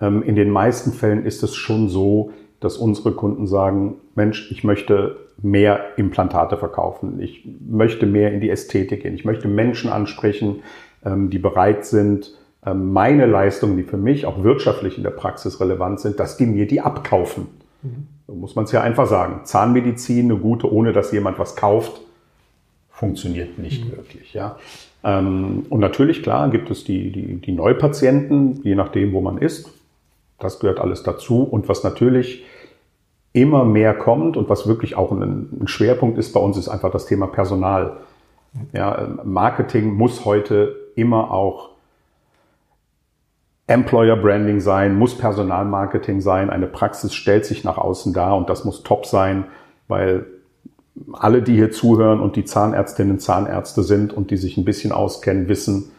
Ähm, 0.00 0.22
in 0.22 0.36
den 0.36 0.50
meisten 0.50 0.92
Fällen 0.92 1.24
ist 1.24 1.42
es 1.42 1.54
schon 1.54 1.88
so, 1.88 2.30
dass 2.60 2.76
unsere 2.76 3.12
Kunden 3.12 3.46
sagen, 3.46 3.96
Mensch, 4.14 4.50
ich 4.52 4.62
möchte 4.62 5.16
mehr 5.42 5.80
Implantate 5.96 6.56
verkaufen, 6.56 7.20
ich 7.20 7.46
möchte 7.68 8.06
mehr 8.06 8.32
in 8.32 8.40
die 8.40 8.50
Ästhetik 8.50 9.02
gehen, 9.02 9.14
ich 9.14 9.24
möchte 9.24 9.48
Menschen 9.48 9.90
ansprechen, 9.90 10.62
ähm, 11.04 11.30
die 11.30 11.38
bereit 11.38 11.84
sind, 11.84 12.38
ähm, 12.64 12.92
meine 12.92 13.26
Leistungen, 13.26 13.76
die 13.76 13.82
für 13.82 13.96
mich 13.96 14.26
auch 14.26 14.44
wirtschaftlich 14.44 14.96
in 14.96 15.02
der 15.02 15.10
Praxis 15.10 15.60
relevant 15.60 16.00
sind, 16.00 16.20
dass 16.20 16.36
die 16.36 16.46
mir 16.46 16.66
die 16.66 16.80
abkaufen. 16.80 17.48
Mhm. 17.82 18.06
So 18.26 18.34
muss 18.34 18.54
man 18.54 18.66
es 18.66 18.72
ja 18.72 18.82
einfach 18.82 19.06
sagen. 19.06 19.40
Zahnmedizin, 19.44 20.30
eine 20.30 20.38
gute, 20.38 20.72
ohne 20.72 20.92
dass 20.92 21.10
jemand 21.12 21.38
was 21.38 21.56
kauft, 21.56 22.02
funktioniert 23.02 23.58
nicht 23.58 23.84
mhm. 23.84 23.96
wirklich. 23.96 24.32
Ja. 24.32 24.56
Ähm, 25.02 25.66
und 25.70 25.80
natürlich, 25.80 26.22
klar, 26.22 26.48
gibt 26.50 26.70
es 26.70 26.84
die, 26.84 27.10
die, 27.10 27.34
die 27.40 27.50
Neupatienten, 27.50 28.60
je 28.62 28.76
nachdem, 28.76 29.12
wo 29.12 29.20
man 29.20 29.38
ist. 29.38 29.68
Das 30.38 30.60
gehört 30.60 30.78
alles 30.78 31.02
dazu. 31.02 31.42
Und 31.42 31.68
was 31.68 31.82
natürlich 31.82 32.44
immer 33.32 33.64
mehr 33.64 33.92
kommt 33.94 34.36
und 34.36 34.48
was 34.48 34.68
wirklich 34.68 34.96
auch 34.96 35.10
ein, 35.10 35.48
ein 35.62 35.66
Schwerpunkt 35.66 36.16
ist 36.16 36.32
bei 36.32 36.38
uns, 36.38 36.56
ist 36.56 36.68
einfach 36.68 36.92
das 36.92 37.06
Thema 37.06 37.26
Personal. 37.26 37.96
Ja, 38.72 39.08
Marketing 39.24 39.94
muss 39.94 40.24
heute 40.24 40.76
immer 40.94 41.32
auch 41.32 41.70
Employer 43.66 44.16
Branding 44.16 44.60
sein, 44.60 44.96
muss 44.96 45.18
Personalmarketing 45.18 46.20
sein. 46.20 46.50
Eine 46.50 46.68
Praxis 46.68 47.14
stellt 47.14 47.46
sich 47.46 47.64
nach 47.64 47.78
außen 47.78 48.12
dar 48.12 48.36
und 48.36 48.48
das 48.48 48.64
muss 48.64 48.84
top 48.84 49.06
sein, 49.06 49.46
weil 49.88 50.26
alle, 51.12 51.42
die 51.42 51.54
hier 51.54 51.70
zuhören 51.70 52.20
und 52.20 52.36
die 52.36 52.44
Zahnärztinnen 52.44 53.18
Zahnärzte 53.18 53.82
sind 53.82 54.12
und 54.12 54.30
die 54.30 54.36
sich 54.36 54.56
ein 54.56 54.64
bisschen 54.64 54.92
auskennen, 54.92 55.48
wissen, 55.48 55.90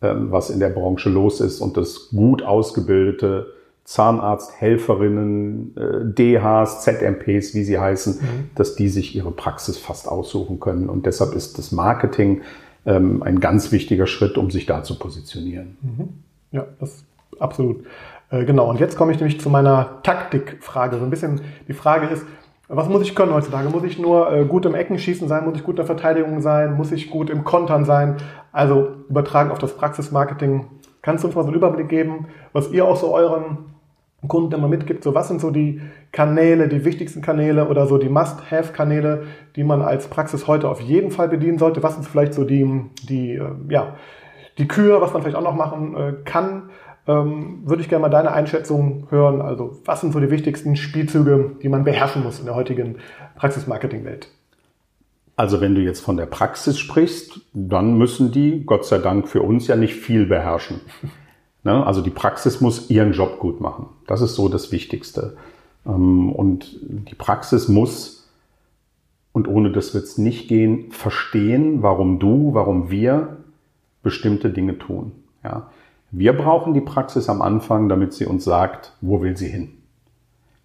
ähm, 0.00 0.32
was 0.32 0.50
in 0.50 0.60
der 0.60 0.70
Branche 0.70 1.08
los 1.10 1.40
ist 1.40 1.60
und 1.60 1.76
das 1.76 2.08
gut 2.10 2.42
ausgebildete 2.42 3.46
Zahnarzthelferinnen, 3.84 5.76
äh, 5.76 6.04
DHs, 6.04 6.82
ZMPs, 6.82 7.54
wie 7.54 7.64
sie 7.64 7.78
heißen, 7.78 8.14
mhm. 8.14 8.50
dass 8.54 8.74
die 8.74 8.88
sich 8.88 9.14
ihre 9.14 9.30
Praxis 9.30 9.78
fast 9.78 10.08
aussuchen 10.08 10.60
können. 10.60 10.88
Und 10.88 11.06
deshalb 11.06 11.34
ist 11.34 11.58
das 11.58 11.72
Marketing 11.72 12.42
ähm, 12.86 13.22
ein 13.22 13.40
ganz 13.40 13.72
wichtiger 13.72 14.06
Schritt, 14.06 14.38
um 14.38 14.50
sich 14.50 14.66
da 14.66 14.82
zu 14.82 14.98
positionieren. 14.98 15.76
Mhm. 15.82 16.08
Ja, 16.52 16.66
das 16.80 17.04
absolut. 17.38 17.84
Äh, 18.30 18.44
genau. 18.44 18.68
Und 18.68 18.80
jetzt 18.80 18.96
komme 18.96 19.12
ich 19.12 19.18
nämlich 19.18 19.40
zu 19.40 19.50
meiner 19.50 20.02
Taktikfrage. 20.02 20.98
So 20.98 21.04
ein 21.04 21.10
bisschen 21.10 21.40
die 21.68 21.74
Frage 21.74 22.06
ist, 22.06 22.24
was 22.68 22.88
muss 22.88 23.02
ich 23.02 23.14
können 23.14 23.34
heutzutage? 23.34 23.68
Muss 23.68 23.84
ich 23.84 23.98
nur 23.98 24.32
äh, 24.32 24.44
gut 24.44 24.64
im 24.66 24.74
Eckenschießen 24.74 25.28
sein? 25.28 25.44
Muss 25.44 25.56
ich 25.56 25.64
gut 25.64 25.74
in 25.74 25.76
der 25.76 25.86
Verteidigung 25.86 26.40
sein? 26.40 26.74
Muss 26.74 26.92
ich 26.92 27.10
gut 27.10 27.28
im 27.28 27.44
Kontern 27.44 27.84
sein? 27.84 28.16
Also 28.52 28.88
übertragen 29.08 29.50
auf 29.50 29.58
das 29.58 29.76
Praxismarketing. 29.76 30.66
Kannst 31.02 31.24
du 31.24 31.28
uns 31.28 31.36
mal 31.36 31.42
so 31.42 31.48
einen 31.48 31.56
Überblick 31.56 31.88
geben, 31.88 32.28
was 32.52 32.70
ihr 32.70 32.84
auch 32.84 32.96
so 32.96 33.14
euren 33.14 33.72
Kunden 34.28 34.54
immer 34.54 34.68
mitgibt, 34.68 35.02
so 35.02 35.14
was 35.16 35.26
sind 35.28 35.40
so 35.40 35.50
die 35.50 35.80
Kanäle, 36.12 36.68
die 36.68 36.84
wichtigsten 36.84 37.22
Kanäle 37.22 37.66
oder 37.66 37.86
so 37.86 37.98
die 37.98 38.08
Must-Have-Kanäle, 38.08 39.24
die 39.56 39.64
man 39.64 39.82
als 39.82 40.06
Praxis 40.06 40.46
heute 40.46 40.68
auf 40.68 40.80
jeden 40.80 41.10
Fall 41.10 41.28
bedienen 41.28 41.58
sollte? 41.58 41.82
Was 41.82 41.94
sind 41.94 42.06
vielleicht 42.06 42.34
so 42.34 42.44
die, 42.44 42.84
die, 43.08 43.34
äh, 43.34 43.50
ja, 43.68 43.96
die 44.58 44.68
Kür, 44.68 45.00
was 45.00 45.12
man 45.12 45.22
vielleicht 45.22 45.36
auch 45.36 45.42
noch 45.42 45.56
machen 45.56 45.96
äh, 45.96 46.12
kann? 46.24 46.70
Ähm, 47.06 47.62
würde 47.64 47.82
ich 47.82 47.88
gerne 47.88 48.02
mal 48.02 48.08
deine 48.08 48.32
Einschätzung 48.32 49.08
hören. 49.10 49.40
Also 49.40 49.78
was 49.84 50.00
sind 50.00 50.12
so 50.12 50.20
die 50.20 50.30
wichtigsten 50.30 50.76
Spielzüge, 50.76 51.56
die 51.62 51.68
man 51.68 51.84
beherrschen 51.84 52.22
muss 52.22 52.38
in 52.38 52.46
der 52.46 52.54
heutigen 52.54 52.96
Praxismarketing-Welt? 53.36 54.28
Also 55.34 55.60
wenn 55.60 55.74
du 55.74 55.80
jetzt 55.80 56.00
von 56.00 56.16
der 56.16 56.26
Praxis 56.26 56.78
sprichst, 56.78 57.40
dann 57.52 57.96
müssen 57.98 58.30
die, 58.30 58.64
Gott 58.64 58.84
sei 58.84 58.98
Dank 58.98 59.28
für 59.28 59.42
uns, 59.42 59.66
ja 59.66 59.76
nicht 59.76 59.94
viel 59.94 60.26
beherrschen. 60.26 60.80
Ne? 61.64 61.86
Also 61.86 62.00
die 62.02 62.10
Praxis 62.10 62.60
muss 62.60 62.90
ihren 62.90 63.12
Job 63.12 63.38
gut 63.38 63.60
machen. 63.60 63.86
Das 64.08 64.20
ist 64.20 64.34
so 64.34 64.48
das 64.48 64.72
Wichtigste. 64.72 65.36
Ähm, 65.86 66.32
und 66.32 66.76
die 66.82 67.14
Praxis 67.14 67.68
muss, 67.68 68.28
und 69.30 69.46
ohne 69.46 69.70
das 69.70 69.94
wird 69.94 70.02
es 70.02 70.18
nicht 70.18 70.48
gehen, 70.48 70.90
verstehen, 70.90 71.82
warum 71.82 72.18
du, 72.18 72.52
warum 72.52 72.90
wir 72.90 73.36
bestimmte 74.02 74.50
Dinge 74.50 74.76
tun. 74.78 75.12
Ja? 75.44 75.70
Wir 76.14 76.34
brauchen 76.34 76.74
die 76.74 76.82
Praxis 76.82 77.30
am 77.30 77.40
Anfang, 77.40 77.88
damit 77.88 78.12
sie 78.12 78.26
uns 78.26 78.44
sagt, 78.44 78.92
wo 79.00 79.22
will 79.22 79.34
sie 79.34 79.48
hin. 79.48 79.70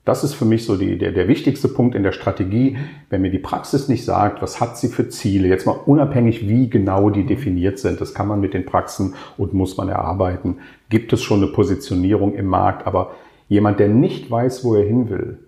Das 0.04 0.26
ist 0.26 0.34
für 0.34 0.44
mich 0.44 0.66
so 0.66 0.76
die, 0.76 0.98
der, 0.98 1.14
der 1.14 1.30
wichtigste 1.30 1.70
Punkt 1.70 1.96
in 1.96 2.04
der 2.04 2.12
Strategie. 2.12 2.78
Wenn 3.10 3.22
mir 3.22 3.32
die 3.32 3.40
Praxis 3.40 3.88
nicht 3.88 4.04
sagt, 4.04 4.42
was 4.42 4.60
hat 4.60 4.78
sie 4.78 4.90
für 4.90 5.08
Ziele, 5.08 5.48
jetzt 5.48 5.66
mal 5.66 5.80
unabhängig, 5.86 6.50
wie 6.50 6.70
genau 6.70 7.10
die 7.10 7.26
definiert 7.26 7.80
sind, 7.80 8.02
das 8.02 8.14
kann 8.14 8.28
man 8.28 8.42
mit 8.42 8.54
den 8.54 8.66
Praxen 8.66 9.16
und 9.38 9.54
muss 9.54 9.78
man 9.78 9.88
erarbeiten, 9.88 10.58
gibt 10.90 11.14
es 11.14 11.24
schon 11.24 11.42
eine 11.42 11.52
Positionierung 11.52 12.36
im 12.36 12.48
Markt. 12.48 12.86
Aber 12.86 13.12
jemand, 13.48 13.80
der 13.80 13.88
nicht 13.88 14.30
weiß, 14.30 14.66
wo 14.66 14.76
er 14.76 14.86
hin 14.86 15.10
will, 15.10 15.40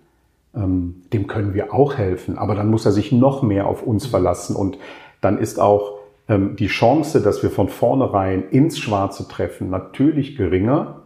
ähm, 0.54 1.02
dem 1.12 1.26
können 1.26 1.52
wir 1.52 1.74
auch 1.74 1.98
helfen. 1.98 2.38
Aber 2.38 2.54
dann 2.54 2.70
muss 2.70 2.86
er 2.86 2.92
sich 2.92 3.12
noch 3.12 3.42
mehr 3.42 3.66
auf 3.66 3.82
uns 3.82 4.06
verlassen 4.06 4.56
und 4.56 4.78
dann 5.20 5.38
ist 5.38 5.60
auch 5.60 5.99
die 6.38 6.68
Chance, 6.68 7.20
dass 7.20 7.42
wir 7.42 7.50
von 7.50 7.68
vornherein 7.68 8.48
ins 8.50 8.78
Schwarze 8.78 9.26
treffen, 9.26 9.70
natürlich 9.70 10.36
geringer, 10.36 11.02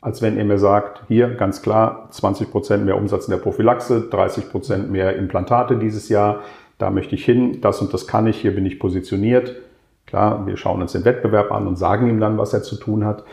als 0.00 0.22
wenn 0.22 0.36
er 0.36 0.44
mir 0.44 0.58
sagt, 0.58 1.02
hier 1.08 1.34
ganz 1.34 1.62
klar 1.62 2.08
20 2.10 2.50
Prozent 2.50 2.84
mehr 2.84 2.96
Umsatz 2.96 3.26
in 3.26 3.30
der 3.30 3.38
Prophylaxe, 3.38 4.08
30 4.10 4.50
Prozent 4.50 4.90
mehr 4.90 5.16
Implantate 5.16 5.76
dieses 5.76 6.08
Jahr, 6.08 6.40
da 6.78 6.90
möchte 6.90 7.14
ich 7.14 7.24
hin, 7.24 7.60
das 7.62 7.80
und 7.80 7.94
das 7.94 8.06
kann 8.06 8.26
ich, 8.26 8.36
hier 8.36 8.54
bin 8.54 8.66
ich 8.66 8.78
positioniert. 8.78 9.56
Klar, 10.04 10.46
wir 10.46 10.56
schauen 10.56 10.82
uns 10.82 10.92
den 10.92 11.04
Wettbewerb 11.04 11.50
an 11.50 11.66
und 11.66 11.76
sagen 11.76 12.08
ihm 12.08 12.20
dann, 12.20 12.38
was 12.38 12.52
er 12.52 12.62
zu 12.62 12.76
tun 12.76 13.04
hat. 13.04 13.24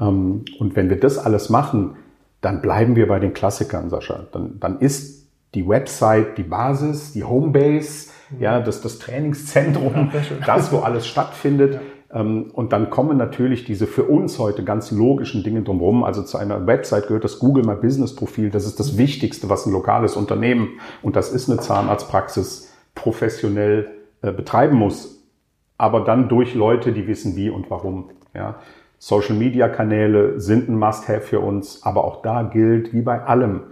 Ähm, 0.00 0.44
und 0.58 0.76
wenn 0.76 0.88
wir 0.88 0.98
das 0.98 1.18
alles 1.18 1.50
machen, 1.50 1.96
dann 2.40 2.62
bleiben 2.62 2.96
wir 2.96 3.08
bei 3.08 3.18
den 3.18 3.34
Klassikern, 3.34 3.90
Sascha. 3.90 4.20
Dann, 4.32 4.58
dann 4.60 4.78
ist 4.78 5.26
die 5.54 5.68
Website 5.68 6.38
die 6.38 6.44
Basis, 6.44 7.12
die 7.12 7.24
Homebase, 7.24 8.10
ja, 8.38 8.60
das, 8.60 8.80
das 8.80 8.98
Trainingszentrum, 8.98 10.10
das, 10.46 10.72
wo 10.72 10.78
alles 10.78 11.06
stattfindet. 11.06 11.80
Ähm, 12.14 12.50
und 12.52 12.74
dann 12.74 12.90
kommen 12.90 13.16
natürlich 13.16 13.64
diese 13.64 13.86
für 13.86 14.04
uns 14.04 14.38
heute 14.38 14.64
ganz 14.64 14.90
logischen 14.90 15.42
Dinge 15.42 15.62
drumherum. 15.62 16.04
Also 16.04 16.22
zu 16.22 16.36
einer 16.36 16.66
Website 16.66 17.06
gehört 17.06 17.24
das 17.24 17.38
Google 17.38 17.64
My 17.64 17.74
Business 17.74 18.14
Profil. 18.14 18.50
Das 18.50 18.66
ist 18.66 18.78
das 18.78 18.98
Wichtigste, 18.98 19.48
was 19.48 19.64
ein 19.64 19.72
lokales 19.72 20.14
Unternehmen 20.14 20.78
und 21.00 21.16
das 21.16 21.32
ist 21.32 21.48
eine 21.48 21.58
Zahnarztpraxis 21.58 22.70
professionell 22.94 23.88
äh, 24.20 24.30
betreiben 24.30 24.76
muss. 24.76 25.24
aber 25.78 26.00
dann 26.00 26.28
durch 26.28 26.54
Leute, 26.54 26.92
die 26.92 27.08
wissen 27.08 27.34
wie 27.34 27.50
und 27.50 27.70
warum. 27.70 28.10
Ja. 28.34 28.56
Social 28.98 29.34
Media 29.34 29.68
Kanäle 29.68 30.38
sind 30.38 30.68
ein 30.68 30.78
Must-Have 30.78 31.22
für 31.22 31.40
uns, 31.40 31.82
aber 31.82 32.04
auch 32.04 32.22
da 32.22 32.44
gilt, 32.44 32.92
wie 32.94 33.02
bei 33.02 33.20
allem, 33.20 33.62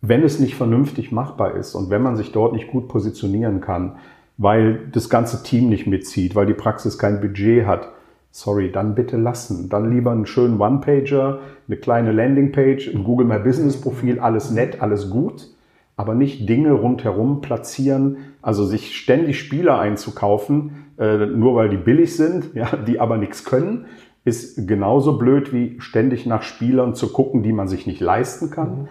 wenn 0.00 0.22
es 0.22 0.38
nicht 0.38 0.54
vernünftig 0.54 1.12
machbar 1.12 1.54
ist 1.54 1.74
und 1.74 1.90
wenn 1.90 2.02
man 2.02 2.16
sich 2.16 2.32
dort 2.32 2.52
nicht 2.52 2.68
gut 2.68 2.88
positionieren 2.88 3.60
kann, 3.60 3.96
weil 4.36 4.86
das 4.92 5.10
ganze 5.10 5.42
Team 5.42 5.68
nicht 5.68 5.86
mitzieht, 5.86 6.36
weil 6.36 6.46
die 6.46 6.54
Praxis 6.54 6.98
kein 6.98 7.20
Budget 7.20 7.66
hat, 7.66 7.88
sorry, 8.30 8.70
dann 8.70 8.94
bitte 8.94 9.16
lassen. 9.16 9.68
Dann 9.68 9.90
lieber 9.90 10.12
einen 10.12 10.26
schönen 10.26 10.60
One-Pager, 10.60 11.40
eine 11.66 11.76
kleine 11.76 12.12
Landingpage, 12.12 12.94
ein 12.94 13.02
Google 13.02 13.26
My 13.26 13.40
Business 13.40 13.80
Profil, 13.80 14.20
alles 14.20 14.50
nett, 14.50 14.80
alles 14.80 15.10
gut, 15.10 15.48
aber 15.96 16.14
nicht 16.14 16.48
Dinge 16.48 16.72
rundherum 16.72 17.40
platzieren, 17.40 18.18
also 18.40 18.64
sich 18.64 18.96
ständig 18.96 19.40
Spieler 19.40 19.80
einzukaufen, 19.80 20.84
äh, 20.98 21.26
nur 21.26 21.56
weil 21.56 21.68
die 21.68 21.76
billig 21.76 22.16
sind, 22.16 22.50
ja, 22.54 22.76
die 22.76 23.00
aber 23.00 23.16
nichts 23.16 23.44
können, 23.44 23.86
ist 24.24 24.68
genauso 24.68 25.18
blöd 25.18 25.52
wie 25.52 25.76
ständig 25.80 26.26
nach 26.26 26.42
Spielern 26.42 26.94
zu 26.94 27.12
gucken, 27.12 27.42
die 27.42 27.52
man 27.52 27.66
sich 27.66 27.86
nicht 27.86 28.00
leisten 28.00 28.50
kann. 28.50 28.82
Mhm. 28.82 28.88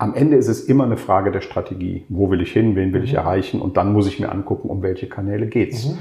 Am 0.00 0.14
Ende 0.14 0.36
ist 0.36 0.46
es 0.46 0.64
immer 0.64 0.84
eine 0.84 0.96
Frage 0.96 1.32
der 1.32 1.40
Strategie. 1.40 2.04
Wo 2.08 2.30
will 2.30 2.40
ich 2.40 2.52
hin? 2.52 2.76
Wen 2.76 2.92
will 2.92 3.00
mhm. 3.00 3.06
ich 3.06 3.14
erreichen? 3.14 3.60
Und 3.60 3.76
dann 3.76 3.92
muss 3.92 4.06
ich 4.06 4.20
mir 4.20 4.30
angucken, 4.30 4.68
um 4.68 4.80
welche 4.82 5.08
Kanäle 5.08 5.46
geht's. 5.48 5.88
Mhm. 5.88 5.98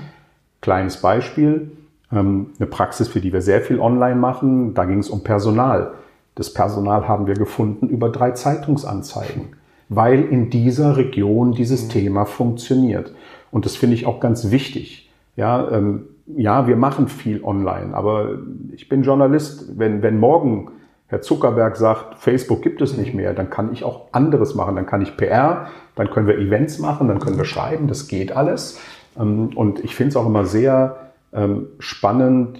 Kleines 0.61 1.01
Beispiel. 1.01 1.71
Ähm, 2.11 2.51
eine 2.59 2.67
Praxis, 2.67 3.07
für 3.07 3.19
die 3.19 3.33
wir 3.33 3.41
sehr 3.41 3.61
viel 3.61 3.79
online 3.79 4.15
machen. 4.15 4.75
Da 4.75 4.85
ging 4.85 4.99
es 4.99 5.09
um 5.09 5.23
Personal. 5.23 5.93
Das 6.35 6.53
Personal 6.53 7.07
haben 7.07 7.25
wir 7.25 7.33
gefunden 7.33 7.89
über 7.89 8.09
drei 8.09 8.31
Zeitungsanzeigen, 8.31 9.55
weil 9.89 10.23
in 10.25 10.51
dieser 10.51 10.95
Region 10.95 11.53
dieses 11.53 11.85
mhm. 11.85 11.89
Thema 11.89 12.25
funktioniert. 12.25 13.15
Und 13.49 13.65
das 13.65 13.75
finde 13.75 13.95
ich 13.95 14.05
auch 14.05 14.19
ganz 14.19 14.51
wichtig. 14.51 15.09
Ja, 15.35 15.71
ähm, 15.71 16.03
ja, 16.27 16.67
wir 16.67 16.75
machen 16.75 17.07
viel 17.07 17.43
online, 17.43 17.95
aber 17.95 18.37
ich 18.73 18.89
bin 18.89 19.01
Journalist. 19.01 19.79
Wenn, 19.79 20.03
wenn 20.03 20.19
morgen 20.19 20.69
Herr 21.09 21.21
Zuckerberg 21.21 21.77
sagt, 21.77 22.19
Facebook 22.19 22.61
gibt 22.61 22.81
es 22.81 22.97
nicht 22.97 23.13
mehr, 23.13 23.33
dann 23.33 23.49
kann 23.49 23.71
ich 23.71 23.83
auch 23.83 24.07
anderes 24.11 24.55
machen. 24.55 24.75
Dann 24.75 24.85
kann 24.85 25.01
ich 25.01 25.15
PR, 25.15 25.67
dann 25.95 26.09
können 26.09 26.27
wir 26.27 26.37
Events 26.37 26.79
machen, 26.79 27.07
dann 27.07 27.19
können 27.19 27.37
wir 27.37 27.45
schreiben, 27.45 27.87
das 27.87 28.07
geht 28.07 28.35
alles. 28.35 28.79
Ähm, 29.17 29.51
und 29.55 29.83
ich 29.83 29.95
finde 29.95 30.09
es 30.09 30.15
auch 30.17 30.25
immer 30.25 30.45
sehr 30.45 30.97
ähm, 31.33 31.67
spannend, 31.79 32.59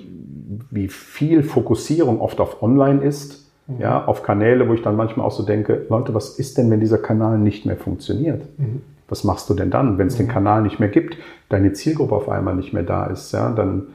wie 0.71 0.87
viel 0.87 1.43
Fokussierung 1.43 2.21
oft 2.21 2.39
auf 2.39 2.63
Online 2.63 3.01
ist, 3.01 3.49
mhm. 3.67 3.81
ja, 3.81 4.05
auf 4.05 4.23
Kanäle, 4.23 4.67
wo 4.69 4.73
ich 4.73 4.81
dann 4.81 4.95
manchmal 4.95 5.25
auch 5.25 5.31
so 5.31 5.43
denke, 5.43 5.85
Leute, 5.89 6.13
was 6.13 6.39
ist 6.39 6.57
denn, 6.57 6.71
wenn 6.71 6.79
dieser 6.79 6.99
Kanal 6.99 7.37
nicht 7.37 7.65
mehr 7.65 7.77
funktioniert? 7.77 8.43
Mhm. 8.57 8.81
Was 9.09 9.23
machst 9.25 9.49
du 9.49 9.53
denn 9.53 9.71
dann, 9.71 9.97
wenn 9.97 10.07
es 10.07 10.15
mhm. 10.15 10.23
den 10.23 10.27
Kanal 10.29 10.61
nicht 10.61 10.79
mehr 10.79 10.89
gibt, 10.89 11.17
deine 11.49 11.73
Zielgruppe 11.73 12.15
auf 12.15 12.29
einmal 12.29 12.55
nicht 12.55 12.71
mehr 12.71 12.83
da 12.83 13.07
ist, 13.07 13.33
ja, 13.33 13.51
dann 13.51 13.87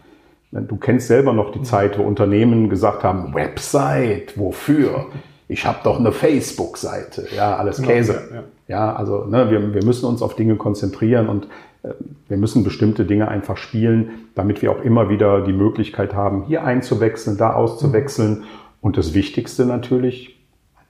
Du 0.52 0.76
kennst 0.76 1.08
selber 1.08 1.32
noch 1.32 1.50
die 1.50 1.60
mhm. 1.60 1.64
Zeit, 1.64 1.98
wo 1.98 2.02
Unternehmen 2.02 2.68
gesagt 2.68 3.04
haben, 3.04 3.34
Website, 3.34 4.38
wofür? 4.38 5.06
Ich 5.48 5.66
habe 5.66 5.78
doch 5.82 5.98
eine 5.98 6.12
Facebook-Seite. 6.12 7.26
Ja, 7.34 7.56
alles 7.56 7.78
genau, 7.78 7.88
Käse. 7.88 8.20
Ja, 8.32 8.44
ja. 8.68 8.94
also 8.94 9.24
ne, 9.24 9.50
wir, 9.50 9.74
wir 9.74 9.84
müssen 9.84 10.06
uns 10.06 10.20
auf 10.20 10.36
Dinge 10.36 10.56
konzentrieren 10.56 11.28
und 11.28 11.48
äh, 11.82 11.88
wir 12.28 12.36
müssen 12.36 12.64
bestimmte 12.64 13.06
Dinge 13.06 13.28
einfach 13.28 13.56
spielen, 13.56 14.10
damit 14.34 14.60
wir 14.60 14.70
auch 14.72 14.82
immer 14.82 15.08
wieder 15.08 15.42
die 15.42 15.54
Möglichkeit 15.54 16.14
haben, 16.14 16.44
hier 16.44 16.64
einzuwechseln, 16.64 17.38
da 17.38 17.54
auszuwechseln. 17.54 18.40
Mhm. 18.40 18.44
Und 18.82 18.98
das 18.98 19.14
Wichtigste 19.14 19.64
natürlich, 19.64 20.38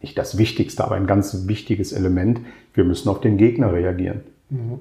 nicht 0.01 0.18
das 0.18 0.38
Wichtigste, 0.38 0.83
aber 0.85 0.96
ein 0.96 1.07
ganz 1.07 1.46
wichtiges 1.46 1.92
Element, 1.92 2.40
wir 2.75 2.85
müssen 2.85 3.09
auf 3.09 3.20
den 3.20 3.37
Gegner 3.37 3.72
reagieren. 3.72 4.22
Mhm. 4.51 4.81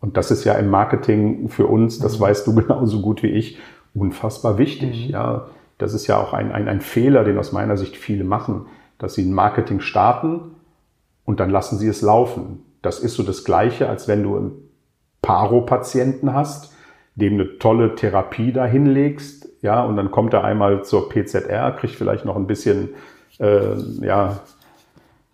Und 0.00 0.16
das 0.16 0.30
ist 0.30 0.44
ja 0.44 0.54
im 0.54 0.68
Marketing 0.70 1.48
für 1.48 1.66
uns, 1.66 1.98
das 1.98 2.18
mhm. 2.18 2.22
weißt 2.22 2.46
du 2.46 2.54
genauso 2.62 3.02
gut 3.02 3.22
wie 3.22 3.28
ich, 3.28 3.58
unfassbar 3.94 4.58
wichtig. 4.58 5.06
Mhm. 5.06 5.12
Ja, 5.12 5.46
das 5.78 5.94
ist 5.94 6.06
ja 6.06 6.18
auch 6.18 6.32
ein, 6.32 6.52
ein, 6.52 6.68
ein 6.68 6.80
Fehler, 6.80 7.24
den 7.24 7.38
aus 7.38 7.52
meiner 7.52 7.76
Sicht 7.76 7.96
viele 7.96 8.24
machen, 8.24 8.66
dass 8.98 9.14
sie 9.14 9.22
ein 9.24 9.32
Marketing 9.34 9.80
starten 9.80 10.52
und 11.24 11.40
dann 11.40 11.50
lassen 11.50 11.78
sie 11.78 11.88
es 11.88 12.02
laufen. 12.02 12.64
Das 12.82 13.00
ist 13.00 13.14
so 13.14 13.22
das 13.22 13.44
Gleiche, 13.44 13.88
als 13.88 14.08
wenn 14.08 14.22
du 14.22 14.36
einen 14.36 14.52
Paro-Patienten 15.22 16.34
hast, 16.34 16.74
dem 17.14 17.34
eine 17.34 17.58
tolle 17.58 17.94
Therapie 17.94 18.52
da 18.52 18.66
hinlegst, 18.66 19.48
ja, 19.62 19.82
und 19.82 19.96
dann 19.96 20.10
kommt 20.10 20.34
er 20.34 20.44
einmal 20.44 20.84
zur 20.84 21.08
PZR, 21.08 21.72
kriegt 21.72 21.94
vielleicht 21.94 22.26
noch 22.26 22.36
ein 22.36 22.46
bisschen, 22.46 22.90
äh, 23.38 23.74
ja, 24.02 24.40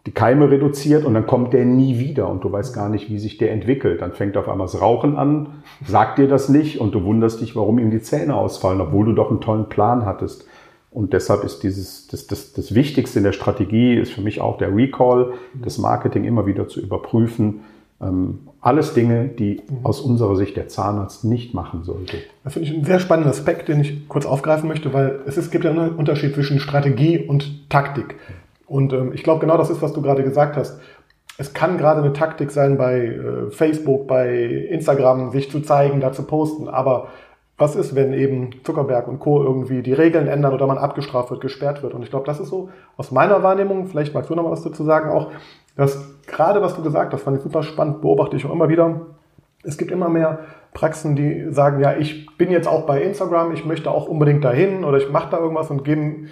die 0.06 0.12
Keime 0.12 0.50
reduziert 0.50 1.04
und 1.04 1.14
dann 1.14 1.26
kommt 1.26 1.52
der 1.52 1.64
nie 1.64 1.98
wieder 1.98 2.28
und 2.28 2.42
du 2.42 2.50
weißt 2.50 2.74
gar 2.74 2.88
nicht, 2.88 3.10
wie 3.10 3.18
sich 3.18 3.36
der 3.36 3.52
entwickelt. 3.52 4.00
Dann 4.00 4.12
fängt 4.12 4.36
auf 4.36 4.48
einmal 4.48 4.66
das 4.66 4.80
Rauchen 4.80 5.16
an, 5.16 5.62
sagt 5.86 6.18
dir 6.18 6.28
das 6.28 6.48
nicht 6.48 6.80
und 6.80 6.94
du 6.94 7.04
wunderst 7.04 7.40
dich, 7.40 7.54
warum 7.54 7.78
ihm 7.78 7.90
die 7.90 8.00
Zähne 8.00 8.34
ausfallen, 8.34 8.80
obwohl 8.80 9.04
du 9.06 9.12
doch 9.12 9.30
einen 9.30 9.40
tollen 9.40 9.68
Plan 9.68 10.06
hattest. 10.06 10.46
Und 10.90 11.12
deshalb 11.12 11.44
ist 11.44 11.62
dieses, 11.62 12.08
das, 12.08 12.26
das, 12.26 12.52
das 12.52 12.74
Wichtigste 12.74 13.20
in 13.20 13.24
der 13.24 13.32
Strategie 13.32 13.94
ist 13.94 14.12
für 14.12 14.22
mich 14.22 14.40
auch 14.40 14.58
der 14.58 14.74
Recall, 14.74 15.34
das 15.54 15.78
Marketing 15.78 16.24
immer 16.24 16.46
wieder 16.46 16.66
zu 16.66 16.80
überprüfen. 16.80 17.60
Ähm, 18.02 18.40
alles 18.60 18.94
Dinge, 18.94 19.28
die 19.28 19.60
aus 19.82 20.00
unserer 20.00 20.34
Sicht 20.34 20.56
der 20.56 20.68
Zahnarzt 20.68 21.24
nicht 21.24 21.54
machen 21.54 21.84
sollte. 21.84 22.16
Das 22.42 22.54
finde 22.54 22.68
ich 22.68 22.74
einen 22.74 22.84
sehr 22.84 22.98
spannenden 22.98 23.30
Aspekt, 23.30 23.68
den 23.68 23.80
ich 23.80 24.08
kurz 24.08 24.26
aufgreifen 24.26 24.68
möchte, 24.68 24.92
weil 24.92 25.20
es, 25.26 25.36
ist, 25.36 25.50
gibt 25.50 25.64
ja 25.64 25.70
einen 25.70 25.94
Unterschied 25.94 26.34
zwischen 26.34 26.58
Strategie 26.58 27.18
und 27.18 27.68
Taktik. 27.68 28.16
Und 28.70 28.92
ähm, 28.92 29.12
ich 29.12 29.24
glaube, 29.24 29.40
genau 29.40 29.56
das 29.56 29.68
ist, 29.68 29.82
was 29.82 29.92
du 29.92 30.00
gerade 30.00 30.22
gesagt 30.22 30.56
hast. 30.56 30.80
Es 31.38 31.52
kann 31.54 31.76
gerade 31.76 32.00
eine 32.02 32.12
Taktik 32.12 32.52
sein, 32.52 32.78
bei 32.78 33.00
äh, 33.06 33.50
Facebook, 33.50 34.06
bei 34.06 34.32
Instagram 34.32 35.32
sich 35.32 35.50
zu 35.50 35.60
zeigen, 35.60 36.00
da 36.00 36.12
zu 36.12 36.22
posten. 36.22 36.68
Aber 36.68 37.08
was 37.58 37.74
ist, 37.74 37.96
wenn 37.96 38.12
eben 38.12 38.50
Zuckerberg 38.62 39.08
und 39.08 39.18
Co. 39.18 39.42
irgendwie 39.42 39.82
die 39.82 39.92
Regeln 39.92 40.28
ändern 40.28 40.54
oder 40.54 40.68
man 40.68 40.78
abgestraft 40.78 41.32
wird, 41.32 41.40
gesperrt 41.40 41.82
wird? 41.82 41.94
Und 41.94 42.04
ich 42.04 42.10
glaube, 42.10 42.26
das 42.26 42.38
ist 42.38 42.48
so 42.48 42.68
aus 42.96 43.10
meiner 43.10 43.42
Wahrnehmung, 43.42 43.88
vielleicht 43.88 44.14
magst 44.14 44.30
du 44.30 44.36
noch 44.36 44.48
was 44.48 44.62
dazu 44.62 44.84
sagen 44.84 45.10
auch, 45.10 45.32
dass 45.76 45.98
gerade 46.28 46.62
was 46.62 46.76
du 46.76 46.82
gesagt 46.84 47.12
hast, 47.12 47.22
fand 47.22 47.38
ich 47.38 47.42
super 47.42 47.64
spannend, 47.64 48.02
beobachte 48.02 48.36
ich 48.36 48.46
auch 48.46 48.52
immer 48.52 48.68
wieder. 48.68 49.00
Es 49.64 49.78
gibt 49.78 49.90
immer 49.90 50.08
mehr 50.08 50.38
Praxen, 50.74 51.16
die 51.16 51.52
sagen, 51.52 51.82
ja, 51.82 51.96
ich 51.96 52.36
bin 52.36 52.52
jetzt 52.52 52.68
auch 52.68 52.86
bei 52.86 53.02
Instagram, 53.02 53.52
ich 53.52 53.64
möchte 53.64 53.90
auch 53.90 54.06
unbedingt 54.06 54.44
dahin 54.44 54.84
oder 54.84 54.98
ich 54.98 55.10
mache 55.10 55.30
da 55.32 55.38
irgendwas 55.38 55.70
und 55.72 55.84
geben, 55.84 56.28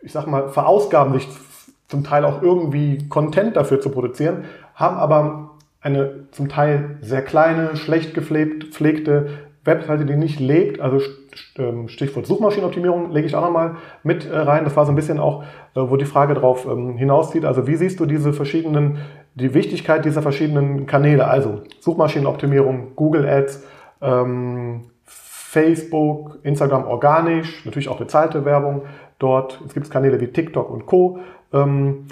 ich 0.00 0.12
sag 0.12 0.26
mal, 0.26 0.48
verausgaben 0.48 1.12
sich 1.12 1.28
zum 1.92 2.04
Teil 2.04 2.24
auch 2.24 2.42
irgendwie 2.42 3.06
Content 3.08 3.54
dafür 3.54 3.78
zu 3.78 3.90
produzieren, 3.90 4.44
haben 4.74 4.96
aber 4.96 5.50
eine 5.82 6.28
zum 6.30 6.48
Teil 6.48 6.96
sehr 7.02 7.20
kleine, 7.20 7.76
schlecht 7.76 8.14
gepflegte 8.14 9.28
Webseite, 9.64 10.06
die 10.06 10.16
nicht 10.16 10.40
lebt. 10.40 10.80
Also 10.80 11.00
ähm, 11.58 11.88
Stichwort 11.88 12.26
Suchmaschinenoptimierung 12.26 13.12
lege 13.12 13.26
ich 13.26 13.36
auch 13.36 13.42
nochmal 13.42 13.76
mit 14.02 14.24
äh, 14.24 14.34
rein. 14.34 14.64
Das 14.64 14.74
war 14.74 14.86
so 14.86 14.92
ein 14.92 14.96
bisschen 14.96 15.20
auch, 15.20 15.42
äh, 15.42 15.80
wo 15.82 15.96
die 15.96 16.06
Frage 16.06 16.32
drauf 16.32 16.66
ähm, 16.66 16.96
hinauszieht. 16.96 17.44
Also 17.44 17.66
wie 17.66 17.76
siehst 17.76 18.00
du 18.00 18.06
diese 18.06 18.32
verschiedenen, 18.32 18.96
die 19.34 19.52
Wichtigkeit 19.52 20.06
dieser 20.06 20.22
verschiedenen 20.22 20.86
Kanäle? 20.86 21.28
Also 21.28 21.60
Suchmaschinenoptimierung, 21.80 22.96
Google 22.96 23.28
Ads, 23.28 23.62
ähm, 24.00 24.84
Facebook, 25.04 26.38
Instagram 26.42 26.86
organisch, 26.86 27.66
natürlich 27.66 27.90
auch 27.90 27.98
bezahlte 27.98 28.46
Werbung 28.46 28.82
dort. 29.18 29.60
Es 29.66 29.74
gibt 29.74 29.90
Kanäle 29.90 30.18
wie 30.22 30.28
TikTok 30.28 30.70
und 30.70 30.86
Co. 30.86 31.18
Ähm, 31.52 32.06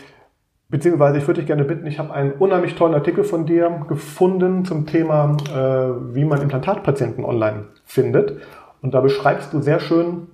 beziehungsweise 0.69 1.19
ich 1.19 1.27
würde 1.27 1.41
dich 1.41 1.47
gerne 1.47 1.65
bitten, 1.65 1.87
ich 1.87 1.99
habe 1.99 2.13
einen 2.13 2.33
unheimlich 2.33 2.75
tollen 2.77 2.95
Artikel 2.95 3.25
von 3.25 3.47
dir 3.47 3.85
gefunden 3.89 4.65
zum 4.65 4.87
Thema, 4.87 5.37
äh, 5.49 6.15
wie 6.15 6.25
man 6.25 6.41
Implantatpatienten 6.41 7.25
online 7.25 7.67
findet. 7.85 8.41
Und 8.83 8.95
da 8.95 9.01
beschreibst 9.01 9.53
du 9.53 9.61
sehr 9.61 9.81
schön, 9.81 10.29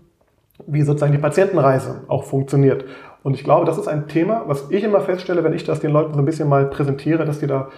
wie 0.66 0.82
sozusagen 0.82 1.12
die 1.12 1.18
Patientenreise 1.18 2.04
auch 2.08 2.24
funktioniert. 2.24 2.84
Und 3.22 3.34
ich 3.34 3.44
glaube, 3.44 3.66
das 3.66 3.78
ist 3.78 3.88
ein 3.88 4.08
Thema, 4.08 4.44
was 4.46 4.70
ich 4.70 4.84
immer 4.84 5.00
feststelle, 5.00 5.42
wenn 5.42 5.52
ich 5.52 5.64
das 5.64 5.80
den 5.80 5.90
Leuten 5.90 6.14
so 6.14 6.20
ein 6.20 6.24
bisschen 6.24 6.48
mal 6.48 6.66
präsentiere, 6.66 7.24
dass 7.24 7.40
die 7.40 7.46
da, 7.46 7.68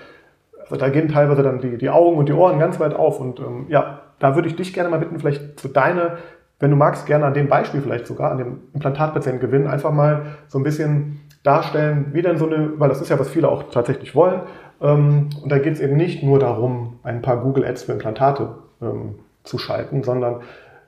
also 0.61 0.77
da 0.77 0.89
gehen 0.91 1.09
teilweise 1.09 1.43
dann 1.43 1.61
die, 1.61 1.79
die 1.79 1.89
Augen 1.89 2.19
und 2.19 2.29
die 2.29 2.35
Ohren 2.35 2.59
ganz 2.59 2.79
weit 2.79 2.95
auf. 2.95 3.19
Und 3.19 3.41
ähm, 3.41 3.67
ja, 3.69 4.01
da 4.19 4.35
würde 4.35 4.49
ich 4.49 4.57
dich 4.57 4.75
gerne 4.75 4.91
mal 4.91 4.99
bitten, 4.99 5.19
vielleicht 5.19 5.59
zu 5.59 5.69
deine, 5.69 6.19
wenn 6.61 6.71
du 6.71 6.77
magst, 6.77 7.07
gerne 7.07 7.27
an 7.27 7.35
dem 7.35 7.49
Beispiel 7.49 7.81
vielleicht 7.81 8.07
sogar, 8.07 8.33
an 8.33 8.39
dem 8.39 8.61
Implantatpatienten 8.75 9.41
gewinnen, 9.41 9.69
einfach 9.69 9.93
mal 9.93 10.23
so 10.49 10.59
ein 10.59 10.65
bisschen 10.65 11.21
darstellen, 11.43 12.09
wie 12.13 12.23
denn 12.23 12.37
so 12.37 12.47
eine, 12.47 12.79
weil 12.79 12.89
das 12.89 13.01
ist 13.01 13.09
ja, 13.09 13.19
was 13.19 13.29
viele 13.29 13.49
auch 13.49 13.71
tatsächlich 13.71 14.15
wollen. 14.15 14.43
Ähm, 14.81 15.31
und 15.43 15.51
da 15.51 15.59
geht 15.59 15.75
es 15.75 15.81
eben 15.81 15.97
nicht 15.97 16.23
nur 16.23 16.39
darum, 16.39 16.99
ein 17.03 17.23
paar 17.23 17.41
Google 17.41 17.65
Ads 17.65 17.85
für 17.85 17.93
Implantate 17.93 18.57
ähm, 18.83 19.17
zu 19.45 19.59
schalten, 19.59 20.03
sondern 20.03 20.41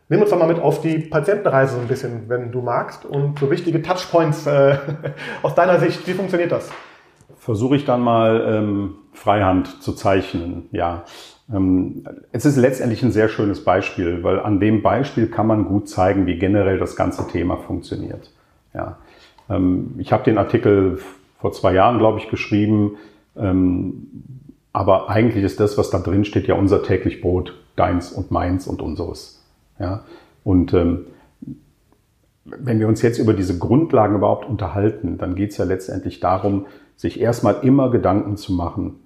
nimm 0.09 0.20
uns 0.20 0.30
doch 0.30 0.38
mal 0.38 0.48
mit 0.48 0.61
auf 0.61 0.80
die 0.80 0.98
Patientenreise 0.98 1.76
so 1.76 1.80
ein 1.80 1.88
bisschen, 1.88 2.28
wenn 2.28 2.50
du 2.50 2.61
magst, 2.61 3.04
und 3.04 3.38
so 3.38 3.50
wichtige 3.50 3.80
Touchpoints 3.80 4.46
äh, 4.46 4.76
aus 5.42 5.54
deiner 5.54 5.78
Sicht. 5.78 6.06
Wie 6.06 6.12
funktioniert 6.12 6.52
das? 6.52 6.70
Versuche 7.37 7.76
ich 7.76 7.85
dann 7.85 8.00
mal 8.00 8.44
ähm, 8.46 8.94
Freihand 9.12 9.83
zu 9.83 9.92
zeichnen, 9.92 10.68
ja. 10.72 11.04
Ähm, 11.52 12.04
es 12.32 12.44
ist 12.44 12.56
letztendlich 12.56 13.02
ein 13.02 13.12
sehr 13.12 13.28
schönes 13.28 13.64
Beispiel, 13.64 14.22
weil 14.22 14.40
an 14.40 14.60
dem 14.60 14.82
Beispiel 14.82 15.28
kann 15.28 15.46
man 15.46 15.64
gut 15.66 15.88
zeigen, 15.88 16.26
wie 16.26 16.38
generell 16.38 16.78
das 16.78 16.96
ganze 16.96 17.26
Thema 17.28 17.56
funktioniert. 17.56 18.30
Ja. 18.74 18.98
Ähm, 19.48 19.94
ich 19.98 20.12
habe 20.12 20.24
den 20.24 20.38
Artikel 20.38 20.98
vor 21.38 21.52
zwei 21.52 21.74
Jahren, 21.74 21.98
glaube 21.98 22.18
ich, 22.18 22.28
geschrieben, 22.28 22.96
ähm, 23.36 24.06
aber 24.72 25.10
eigentlich 25.10 25.44
ist 25.44 25.58
das, 25.58 25.76
was 25.78 25.90
da 25.90 25.98
drin 25.98 26.24
steht, 26.24 26.46
ja 26.46 26.54
unser 26.54 26.82
täglich 26.82 27.20
Brot, 27.20 27.54
deins 27.74 28.12
und 28.12 28.30
meins 28.30 28.68
und 28.68 28.82
unseres. 28.82 29.42
Ja? 29.80 30.04
Und 30.44 30.72
wenn 32.44 32.78
wir 32.78 32.88
uns 32.88 33.02
jetzt 33.02 33.18
über 33.18 33.34
diese 33.34 33.58
Grundlagen 33.58 34.16
überhaupt 34.16 34.48
unterhalten, 34.48 35.18
dann 35.18 35.34
geht 35.34 35.50
es 35.50 35.56
ja 35.56 35.64
letztendlich 35.64 36.20
darum, 36.20 36.66
sich 36.96 37.20
erstmal 37.20 37.56
immer 37.62 37.90
Gedanken 37.90 38.36
zu 38.36 38.52
machen, 38.52 39.00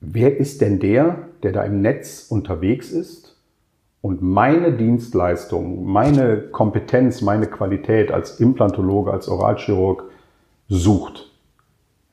wer 0.00 0.36
ist 0.36 0.60
denn 0.60 0.78
der, 0.78 1.28
der 1.42 1.52
da 1.52 1.62
im 1.62 1.80
Netz 1.80 2.26
unterwegs 2.28 2.90
ist 2.90 3.36
und 4.00 4.22
meine 4.22 4.72
Dienstleistung, 4.72 5.84
meine 5.84 6.38
Kompetenz, 6.38 7.20
meine 7.20 7.46
Qualität 7.46 8.10
als 8.10 8.40
Implantologe, 8.40 9.12
als 9.12 9.28
Oralchirurg 9.28 10.04
sucht. 10.68 11.30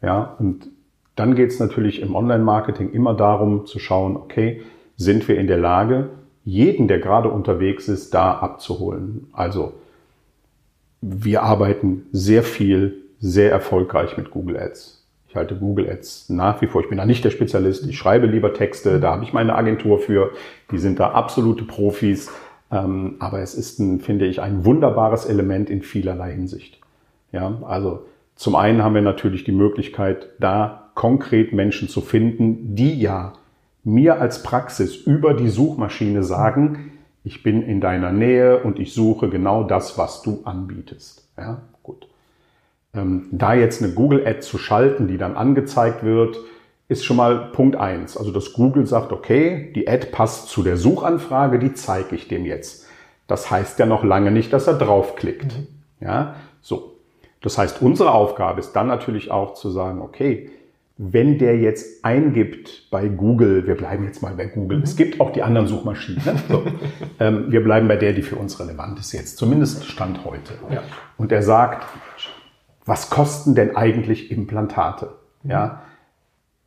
Ja, 0.01 0.35
und 0.39 0.67
dann 1.15 1.35
geht 1.35 1.51
es 1.51 1.59
natürlich 1.59 2.01
im 2.01 2.15
Online-Marketing 2.15 2.91
immer 2.91 3.13
darum 3.13 3.65
zu 3.65 3.79
schauen, 3.79 4.17
okay, 4.17 4.61
sind 4.97 5.27
wir 5.27 5.37
in 5.37 5.47
der 5.47 5.57
Lage, 5.57 6.09
jeden, 6.43 6.87
der 6.87 6.99
gerade 6.99 7.29
unterwegs 7.29 7.87
ist, 7.87 8.13
da 8.13 8.33
abzuholen. 8.33 9.27
Also 9.33 9.73
wir 11.01 11.43
arbeiten 11.43 12.07
sehr 12.11 12.43
viel, 12.43 13.01
sehr 13.19 13.51
erfolgreich 13.51 14.17
mit 14.17 14.31
Google 14.31 14.57
Ads. 14.57 14.94
Ich 15.35 15.37
halte 15.37 15.57
Google 15.57 15.89
Ads 15.89 16.29
nach 16.29 16.61
wie 16.61 16.67
vor. 16.67 16.79
Ich 16.79 16.87
bin 16.87 16.97
da 16.97 17.05
nicht 17.05 17.25
der 17.25 17.29
Spezialist. 17.29 17.85
Ich 17.89 17.97
schreibe 17.97 18.25
lieber 18.25 18.53
Texte. 18.53 19.01
Da 19.01 19.11
habe 19.11 19.25
ich 19.25 19.33
meine 19.33 19.53
Agentur 19.55 19.99
für. 19.99 20.31
Die 20.71 20.77
sind 20.77 20.97
da 20.97 21.09
absolute 21.11 21.65
Profis. 21.65 22.31
Ähm, 22.71 23.17
aber 23.19 23.41
es 23.41 23.53
ist, 23.53 23.77
ein, 23.79 23.99
finde 23.99 24.27
ich, 24.27 24.41
ein 24.41 24.63
wunderbares 24.63 25.25
Element 25.25 25.69
in 25.69 25.81
vielerlei 25.81 26.31
Hinsicht. 26.31 26.79
Ja, 27.33 27.61
also 27.67 28.05
zum 28.37 28.55
einen 28.55 28.81
haben 28.81 28.95
wir 28.95 29.01
natürlich 29.01 29.43
die 29.43 29.51
Möglichkeit, 29.51 30.29
da 30.39 30.89
konkret 30.93 31.51
Menschen 31.51 31.89
zu 31.89 31.99
finden, 31.99 32.73
die 32.77 32.97
ja 32.97 33.33
mir 33.83 34.21
als 34.21 34.41
Praxis 34.41 34.95
über 34.95 35.33
die 35.33 35.49
Suchmaschine 35.49 36.23
sagen, 36.23 36.93
ich 37.25 37.43
bin 37.43 37.61
in 37.61 37.81
deiner 37.81 38.13
Nähe 38.13 38.63
und 38.63 38.79
ich 38.79 38.93
suche 38.93 39.27
genau 39.27 39.65
das, 39.65 39.97
was 39.97 40.21
du 40.21 40.43
anbietest. 40.45 41.27
Ja. 41.37 41.61
Ähm, 42.95 43.27
da 43.31 43.53
jetzt 43.53 43.83
eine 43.83 43.93
Google-Ad 43.93 44.41
zu 44.41 44.57
schalten, 44.57 45.07
die 45.07 45.17
dann 45.17 45.35
angezeigt 45.35 46.03
wird, 46.03 46.37
ist 46.87 47.03
schon 47.03 47.17
mal 47.17 47.49
Punkt 47.51 47.75
eins. 47.75 48.15
Also 48.15 48.31
dass 48.31 48.53
Google 48.53 48.85
sagt, 48.85 49.11
okay, 49.11 49.71
die 49.75 49.87
Ad 49.87 50.07
passt 50.07 50.49
zu 50.49 50.63
der 50.63 50.77
Suchanfrage, 50.77 51.59
die 51.59 51.73
zeige 51.73 52.15
ich 52.15 52.27
dem 52.27 52.45
jetzt. 52.45 52.85
Das 53.27 53.49
heißt 53.49 53.79
ja 53.79 53.85
noch 53.85 54.03
lange 54.03 54.31
nicht, 54.31 54.53
dass 54.53 54.67
er 54.67 54.75
draufklickt. 54.75 55.57
Mhm. 55.57 55.67
Ja, 55.99 56.35
so. 56.61 56.93
Das 57.41 57.57
heißt, 57.57 57.81
unsere 57.81 58.11
Aufgabe 58.11 58.59
ist 58.59 58.73
dann 58.73 58.87
natürlich 58.87 59.31
auch 59.31 59.53
zu 59.53 59.69
sagen, 59.69 60.01
okay, 60.01 60.49
wenn 60.97 61.37
der 61.37 61.57
jetzt 61.57 62.05
eingibt 62.05 62.89
bei 62.89 63.07
Google, 63.07 63.67
wir 63.67 63.75
bleiben 63.75 64.05
jetzt 64.05 64.21
mal 64.21 64.33
bei 64.33 64.45
Google, 64.45 64.77
mhm. 64.77 64.83
es 64.83 64.95
gibt 64.95 65.19
auch 65.19 65.31
die 65.31 65.43
anderen 65.43 65.67
Suchmaschinen, 65.67 66.23
ne? 66.23 66.35
so, 66.47 66.63
ähm, 67.19 67.51
wir 67.51 67.63
bleiben 67.63 67.87
bei 67.87 67.97
der, 67.97 68.13
die 68.13 68.21
für 68.21 68.37
uns 68.37 68.59
relevant 68.59 68.97
ist 68.99 69.11
jetzt, 69.11 69.37
zumindest 69.37 69.85
Stand 69.85 70.23
heute. 70.23 70.53
Ja. 70.71 70.83
Und 71.17 71.31
er 71.31 71.43
sagt, 71.43 71.85
was 72.85 73.09
kosten 73.09 73.55
denn 73.55 73.75
eigentlich 73.75 74.31
Implantate? 74.31 75.09
Ja, 75.43 75.81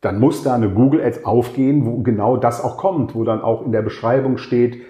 dann 0.01 0.19
muss 0.19 0.43
da 0.43 0.55
eine 0.55 0.69
Google 0.69 1.01
Ads 1.03 1.25
aufgehen, 1.25 1.85
wo 1.85 1.97
genau 2.01 2.37
das 2.37 2.63
auch 2.63 2.77
kommt, 2.77 3.15
wo 3.15 3.23
dann 3.23 3.41
auch 3.41 3.65
in 3.65 3.71
der 3.71 3.81
Beschreibung 3.81 4.37
steht, 4.37 4.81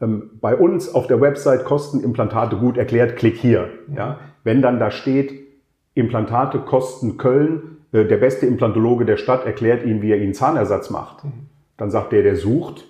ähm, 0.00 0.30
bei 0.40 0.56
uns 0.56 0.94
auf 0.94 1.06
der 1.06 1.20
Website 1.20 1.64
kosten 1.64 2.00
Implantate 2.00 2.56
gut 2.56 2.76
erklärt, 2.76 3.16
klick 3.16 3.36
hier. 3.36 3.68
Ja? 3.94 4.18
Wenn 4.44 4.62
dann 4.62 4.78
da 4.78 4.90
steht, 4.90 5.32
Implantate 5.94 6.60
kosten 6.60 7.18
Köln, 7.18 7.78
äh, 7.92 8.04
der 8.04 8.16
beste 8.16 8.46
Implantologe 8.46 9.04
der 9.04 9.16
Stadt 9.16 9.46
erklärt 9.46 9.84
Ihnen, 9.84 10.02
wie 10.02 10.10
er 10.10 10.18
Ihnen 10.18 10.34
Zahnersatz 10.34 10.90
macht, 10.90 11.24
mhm. 11.24 11.46
dann 11.76 11.90
sagt 11.90 12.12
der, 12.12 12.22
der 12.22 12.36
sucht, 12.36 12.84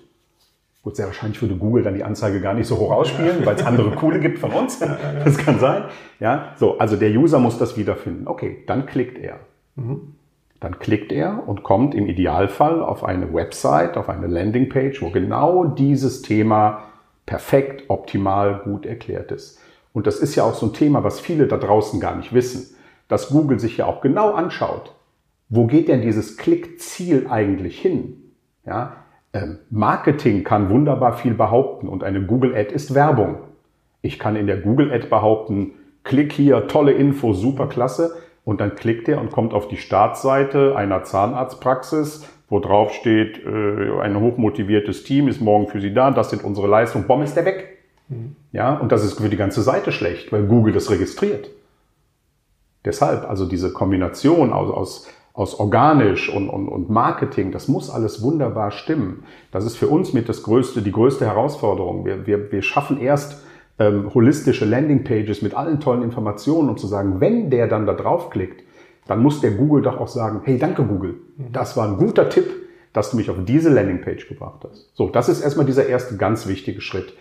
Gut, 0.81 0.95
sehr 0.95 1.07
wahrscheinlich 1.07 1.41
würde 1.41 1.55
Google 1.55 1.83
dann 1.83 1.95
die 1.95 2.03
Anzeige 2.03 2.39
gar 2.39 2.53
nicht 2.53 2.67
so 2.67 2.77
hoch 2.77 2.91
ausspielen, 2.91 3.37
weil 3.45 3.55
es 3.55 3.65
andere 3.65 3.91
coole 3.91 4.19
gibt 4.19 4.39
von 4.39 4.51
uns. 4.51 4.79
Das 4.79 5.37
kann 5.37 5.59
sein. 5.59 5.83
Ja, 6.19 6.53
so, 6.57 6.77
also 6.77 6.95
der 6.95 7.11
User 7.11 7.39
muss 7.39 7.57
das 7.57 7.77
wiederfinden. 7.77 8.27
Okay, 8.27 8.63
dann 8.65 8.85
klickt 8.85 9.17
er. 9.17 9.39
Mhm. 9.75 10.15
Dann 10.59 10.79
klickt 10.79 11.11
er 11.11 11.47
und 11.47 11.63
kommt 11.63 11.95
im 11.95 12.07
Idealfall 12.07 12.81
auf 12.81 13.03
eine 13.03 13.33
Website, 13.33 13.97
auf 13.97 14.09
eine 14.09 14.27
Landingpage, 14.27 15.01
wo 15.01 15.09
genau 15.09 15.65
dieses 15.65 16.21
Thema 16.21 16.83
perfekt, 17.25 17.85
optimal, 17.89 18.61
gut 18.63 18.85
erklärt 18.85 19.31
ist. 19.31 19.59
Und 19.93 20.07
das 20.07 20.19
ist 20.19 20.35
ja 20.35 20.43
auch 20.43 20.55
so 20.55 20.67
ein 20.67 20.73
Thema, 20.73 21.03
was 21.03 21.19
viele 21.19 21.47
da 21.47 21.57
draußen 21.57 21.99
gar 21.99 22.15
nicht 22.15 22.33
wissen, 22.33 22.75
dass 23.07 23.29
Google 23.29 23.59
sich 23.59 23.77
ja 23.77 23.85
auch 23.85 24.01
genau 24.01 24.31
anschaut, 24.31 24.93
wo 25.49 25.65
geht 25.65 25.87
denn 25.87 26.01
dieses 26.01 26.37
Klickziel 26.37 27.27
eigentlich 27.29 27.79
hin? 27.79 28.33
Ja, 28.65 28.97
Marketing 29.69 30.43
kann 30.43 30.69
wunderbar 30.69 31.13
viel 31.13 31.33
behaupten 31.33 31.87
und 31.87 32.03
eine 32.03 32.21
Google 32.21 32.55
Ad 32.55 32.73
ist 32.73 32.95
Werbung. 32.95 33.37
Ich 34.01 34.17
kann 34.17 34.35
in 34.35 34.47
der 34.47 34.57
Google 34.57 34.91
Ad 34.91 35.07
behaupten, 35.07 35.73
klick 36.03 36.33
hier, 36.33 36.67
tolle 36.67 36.93
Info, 36.93 37.33
super 37.33 37.67
klasse. 37.67 38.15
Und 38.45 38.61
dann 38.61 38.75
klickt 38.75 39.07
er 39.07 39.21
und 39.21 39.31
kommt 39.31 39.53
auf 39.53 39.67
die 39.67 39.77
Startseite 39.77 40.75
einer 40.75 41.03
Zahnarztpraxis 41.03 42.27
wo 42.49 42.59
drauf 42.59 42.93
steht, 42.93 43.45
äh, 43.45 43.99
ein 44.01 44.19
hochmotiviertes 44.19 45.03
Team 45.03 45.27
ist 45.27 45.39
morgen 45.39 45.67
für 45.67 45.79
Sie 45.79 45.93
da, 45.93 46.11
das 46.11 46.31
sind 46.31 46.43
unsere 46.43 46.67
Leistungen, 46.67 47.05
Bomb 47.05 47.23
ist 47.23 47.35
der 47.35 47.45
weg. 47.45 47.77
Mhm. 48.09 48.35
Ja, 48.51 48.75
und 48.75 48.91
das 48.91 49.03
ist 49.03 49.19
für 49.19 49.29
die 49.29 49.37
ganze 49.37 49.61
Seite 49.61 49.91
schlecht, 49.91 50.31
weil 50.31 50.43
Google 50.43 50.73
das 50.73 50.89
registriert. 50.89 51.49
Deshalb, 52.85 53.29
also 53.29 53.45
diese 53.45 53.71
Kombination 53.71 54.51
aus, 54.51 54.71
aus, 54.71 55.07
aus 55.39 55.57
organisch 55.57 56.27
und, 56.27 56.49
und, 56.49 56.67
und 56.67 56.89
Marketing, 56.89 57.53
das 57.53 57.69
muss 57.69 57.89
alles 57.89 58.21
wunderbar 58.21 58.71
stimmen. 58.71 59.23
Das 59.53 59.63
ist 59.63 59.77
für 59.77 59.87
uns 59.87 60.11
mit 60.11 60.27
das 60.27 60.43
größte, 60.43 60.81
die 60.81 60.91
größte 60.91 61.25
Herausforderung. 61.25 62.03
Wir, 62.03 62.27
wir, 62.27 62.51
wir 62.51 62.61
schaffen 62.61 62.99
erst 62.99 63.41
ähm, 63.79 64.13
holistische 64.13 64.65
Landingpages 64.65 65.41
mit 65.41 65.53
allen 65.53 65.79
tollen 65.79 66.03
Informationen, 66.03 66.67
um 66.67 66.77
zu 66.77 66.87
sagen, 66.87 67.21
wenn 67.21 67.49
der 67.49 67.67
dann 67.67 67.85
da 67.85 67.93
draufklickt, 67.93 68.63
dann 69.07 69.23
muss 69.23 69.39
der 69.39 69.51
Google 69.51 69.81
doch 69.81 69.97
auch 70.01 70.09
sagen, 70.09 70.41
hey, 70.43 70.59
danke 70.59 70.83
Google, 70.83 71.15
das 71.37 71.77
war 71.77 71.87
ein 71.87 71.95
guter 71.95 72.27
Tipp, 72.27 72.47
dass 72.91 73.11
du 73.11 73.15
mich 73.15 73.29
auf 73.29 73.37
diese 73.45 73.69
Landingpage 73.69 74.27
gebracht 74.27 74.65
hast. 74.69 74.89
So, 74.93 75.07
das 75.07 75.29
ist 75.29 75.39
erstmal 75.39 75.65
dieser 75.65 75.87
erste 75.87 76.17
ganz 76.17 76.47
wichtige 76.47 76.81
Schritt. 76.81 77.13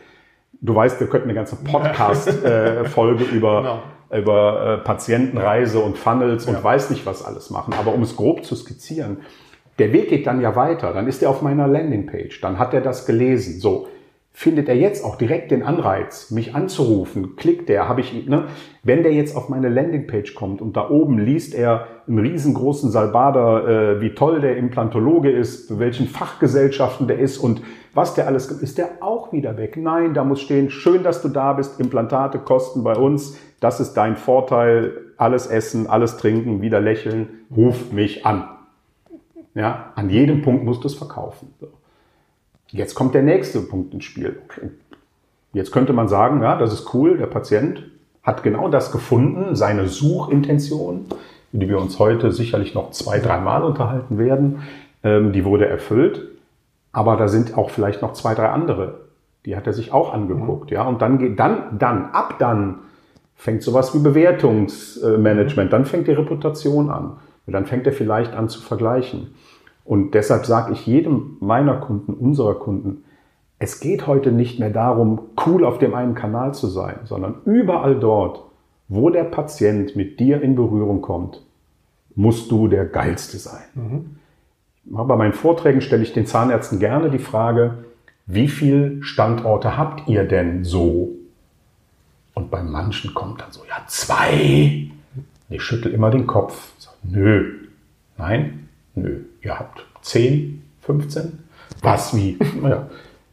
Du 0.61 0.74
weißt, 0.74 0.98
wir 0.98 1.07
könnten 1.07 1.28
eine 1.28 1.35
ganze 1.35 1.54
Podcast-Folge 1.54 3.24
äh, 3.26 3.28
über, 3.37 3.62
genau. 3.62 3.83
Über 4.10 4.80
äh, 4.80 4.84
Patientenreise 4.84 5.80
und 5.80 5.98
Funnels 5.98 6.46
ja. 6.46 6.52
und 6.52 6.64
weiß 6.64 6.90
nicht 6.90 7.04
was 7.06 7.24
alles 7.24 7.50
machen. 7.50 7.74
Aber 7.78 7.92
um 7.92 8.02
es 8.02 8.16
grob 8.16 8.44
zu 8.44 8.54
skizzieren, 8.56 9.18
der 9.78 9.92
Weg 9.92 10.08
geht 10.08 10.26
dann 10.26 10.40
ja 10.40 10.56
weiter. 10.56 10.92
Dann 10.92 11.06
ist 11.06 11.22
er 11.22 11.30
auf 11.30 11.42
meiner 11.42 11.68
Landingpage. 11.68 12.40
Dann 12.40 12.58
hat 12.58 12.74
er 12.74 12.80
das 12.80 13.06
gelesen. 13.06 13.60
So, 13.60 13.88
findet 14.38 14.68
er 14.68 14.77
jetzt 14.77 15.05
auch 15.05 15.16
direkt 15.16 15.51
den 15.51 15.64
Anreiz, 15.64 16.31
mich 16.31 16.55
anzurufen, 16.55 17.35
klickt 17.35 17.68
der, 17.68 17.88
habe 17.88 18.03
ich, 18.03 18.29
ne? 18.29 18.44
wenn 18.85 19.03
der 19.03 19.12
jetzt 19.12 19.37
auf 19.37 19.48
meine 19.48 19.68
Landingpage 19.68 20.37
kommt 20.37 20.62
und 20.62 20.77
da 20.77 20.90
oben 20.90 21.18
liest 21.18 21.57
er 21.57 21.88
einen 22.07 22.20
riesengroßen 22.20 22.92
Salbader, 22.92 23.96
äh, 23.96 24.01
wie 24.01 24.14
toll 24.14 24.40
der 24.40 24.57
Implantologe 24.57 25.29
ist, 25.29 25.81
welchen 25.81 26.07
Fachgesellschaften 26.07 27.09
der 27.09 27.18
ist 27.18 27.38
und 27.38 27.62
was 27.94 28.14
der 28.14 28.29
alles, 28.29 28.48
ist 28.53 28.79
der 28.79 28.90
auch 29.01 29.33
wieder 29.33 29.57
weg. 29.57 29.77
Nein, 29.77 30.14
da 30.14 30.22
muss 30.22 30.40
stehen, 30.40 30.70
schön, 30.70 31.03
dass 31.03 31.20
du 31.20 31.31
da 31.31 31.55
bist, 31.55 31.81
Implantate 31.81 32.38
kosten 32.38 32.85
bei 32.85 32.94
uns, 32.94 33.37
das 33.59 33.81
ist 33.81 33.94
dein 33.94 34.14
Vorteil, 34.14 34.92
alles 35.16 35.48
essen, 35.48 35.88
alles 35.88 36.16
trinken, 36.16 36.62
wieder 36.62 36.81
lächeln, 36.81 37.40
ruf 37.57 37.90
mich 37.90 38.24
an. 38.24 38.44
Ja, 39.57 39.90
an 39.96 40.11
jedem 40.11 40.42
Punkt 40.42 40.62
musst 40.62 40.85
du 40.85 40.87
es 40.87 40.94
verkaufen. 40.94 41.53
So. 41.59 41.77
Jetzt 42.70 42.94
kommt 42.94 43.14
der 43.14 43.22
nächste 43.22 43.61
Punkt 43.61 43.94
ins 43.94 44.04
Spiel. 44.04 44.38
Okay. 44.44 44.70
Jetzt 45.52 45.72
könnte 45.72 45.92
man 45.92 46.09
sagen, 46.09 46.42
ja, 46.42 46.57
das 46.57 46.72
ist 46.72 46.94
cool, 46.94 47.16
der 47.16 47.26
Patient 47.26 47.83
hat 48.22 48.42
genau 48.42 48.68
das 48.68 48.92
gefunden, 48.92 49.57
seine 49.57 49.88
Suchintention, 49.88 51.07
die 51.52 51.68
wir 51.68 51.78
uns 51.78 51.98
heute 51.98 52.31
sicherlich 52.31 52.74
noch 52.74 52.90
zwei, 52.90 53.18
dreimal 53.20 53.64
unterhalten 53.64 54.18
werden, 54.18 54.62
ähm, 55.02 55.33
die 55.33 55.44
wurde 55.44 55.66
erfüllt. 55.66 56.28
Aber 56.92 57.16
da 57.16 57.28
sind 57.28 57.57
auch 57.57 57.70
vielleicht 57.70 58.02
noch 58.02 58.12
zwei, 58.12 58.35
drei 58.35 58.50
andere. 58.50 59.00
Die 59.46 59.57
hat 59.57 59.66
er 59.66 59.72
sich 59.72 59.92
auch 59.92 60.12
angeguckt, 60.12 60.70
mhm. 60.70 60.74
ja. 60.74 60.83
Und 60.87 61.00
dann 61.00 61.18
geht, 61.18 61.38
dann, 61.38 61.78
dann, 61.78 62.11
ab 62.12 62.35
dann 62.38 62.81
fängt 63.35 63.62
sowas 63.62 63.94
wie 63.94 64.00
Bewertungsmanagement, 64.00 65.72
dann 65.72 65.87
fängt 65.87 66.09
die 66.09 66.12
Reputation 66.12 66.90
an. 66.90 67.16
Und 67.46 67.52
dann 67.54 67.64
fängt 67.64 67.87
er 67.87 67.92
vielleicht 67.94 68.35
an 68.35 68.50
zu 68.50 68.61
vergleichen. 68.61 69.35
Und 69.88 70.12
deshalb 70.12 70.44
sage 70.44 70.74
ich 70.74 70.87
jedem 70.87 71.38
meiner 71.40 71.77
Kunden, 71.77 72.12
unserer 72.12 72.57
Kunden, 72.57 73.05
es 73.59 73.81
geht 73.81 74.07
heute 74.07 74.33
nicht 74.33 74.61
mehr 74.61 74.68
darum, 74.68 75.31
cool 75.46 75.64
auf 75.64 75.79
dem 75.79 75.94
einen 75.94 76.14
Kanal 76.14 76.53
zu 76.53 76.66
sein, 76.66 76.96
sondern 77.05 77.37
überall 77.46 77.98
dort, 77.98 78.44
wo 78.88 79.09
der 79.09 79.24
Patient 79.24 79.96
mit 79.96 80.20
dir 80.20 80.42
in 80.42 80.57
Berührung 80.57 81.01
kommt, 81.01 81.42
musst 82.14 82.51
du 82.51 82.68
der 82.68 82.85
Geilste 82.85 83.38
sein. 83.38 83.64
Mhm. 83.74 84.16
Bei 84.85 85.16
meinen 85.16 85.33
Vorträgen 85.33 85.81
stelle 85.81 86.03
ich 86.03 86.12
den 86.12 86.27
Zahnärzten 86.27 86.81
gerne 86.81 87.09
die 87.09 87.18
Frage, 87.18 87.85
wie 88.27 88.48
viele 88.48 89.03
Standorte 89.03 89.79
habt 89.79 90.07
ihr 90.07 90.24
denn 90.24 90.64
so? 90.64 91.14
Und 92.35 92.51
bei 92.51 92.62
manchen 92.62 93.14
kommt 93.14 93.40
dann 93.40 93.53
so, 93.53 93.62
ja, 93.66 93.83
zwei. 93.87 94.90
Ich 95.48 95.62
schüttel 95.62 95.94
immer 95.94 96.11
den 96.11 96.27
Kopf. 96.27 96.72
So, 96.77 96.90
nö. 97.05 97.55
Nein, 98.18 98.68
nö. 98.94 99.24
Ihr 99.42 99.59
habt 99.59 99.87
10, 100.03 100.62
15? 100.81 101.38
Was, 101.83 102.16
wie? 102.16 102.38
Naja, 102.61 102.88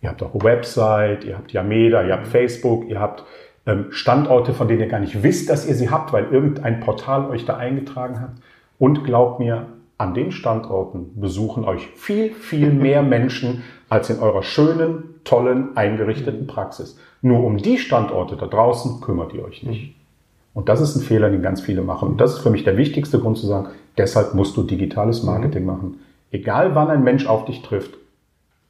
Ihr 0.05 0.11
habt 0.11 0.21
auch 0.21 0.35
eine 0.35 0.43
Website, 0.43 1.23
ihr 1.23 1.35
habt 1.35 1.51
Yameda, 1.51 2.03
ihr 2.03 2.13
habt 2.13 2.27
Facebook, 2.27 2.87
ihr 2.87 2.99
habt 2.99 3.23
ähm, 3.65 3.87
Standorte, 3.89 4.53
von 4.53 4.67
denen 4.67 4.81
ihr 4.81 4.87
gar 4.87 4.99
nicht 4.99 5.23
wisst, 5.23 5.49
dass 5.49 5.67
ihr 5.67 5.73
sie 5.73 5.89
habt, 5.89 6.13
weil 6.13 6.25
irgendein 6.25 6.79
Portal 6.79 7.27
euch 7.31 7.45
da 7.45 7.57
eingetragen 7.57 8.21
hat. 8.21 8.29
Und 8.77 9.03
glaubt 9.03 9.39
mir, 9.39 9.65
an 9.97 10.13
den 10.13 10.31
Standorten 10.31 11.19
besuchen 11.19 11.65
euch 11.65 11.87
viel, 11.95 12.35
viel 12.35 12.71
mehr 12.71 13.01
Menschen 13.17 13.63
als 13.89 14.11
in 14.11 14.19
eurer 14.19 14.43
schönen, 14.43 15.15
tollen, 15.23 15.75
eingerichteten 15.75 16.45
Praxis. 16.45 16.99
Nur 17.23 17.43
um 17.43 17.57
die 17.57 17.79
Standorte 17.79 18.35
da 18.35 18.45
draußen 18.45 19.01
kümmert 19.01 19.33
ihr 19.33 19.43
euch 19.43 19.63
nicht. 19.63 19.94
Und 20.55 20.69
das 20.69 20.79
ist 20.79 20.95
ein 20.95 21.01
Fehler, 21.01 21.29
den 21.29 21.41
ganz 21.41 21.61
viele 21.61 21.81
machen. 21.81 22.07
Und 22.07 22.21
das 22.21 22.35
ist 22.35 22.39
für 22.39 22.49
mich 22.49 22.63
der 22.63 22.77
wichtigste 22.77 23.19
Grund 23.19 23.37
zu 23.37 23.45
sagen, 23.45 23.67
deshalb 23.97 24.33
musst 24.33 24.55
du 24.55 24.63
digitales 24.63 25.21
Marketing 25.21 25.65
machen. 25.65 25.99
Egal 26.31 26.73
wann 26.73 26.89
ein 26.89 27.03
Mensch 27.03 27.27
auf 27.27 27.43
dich 27.43 27.61
trifft, 27.61 27.97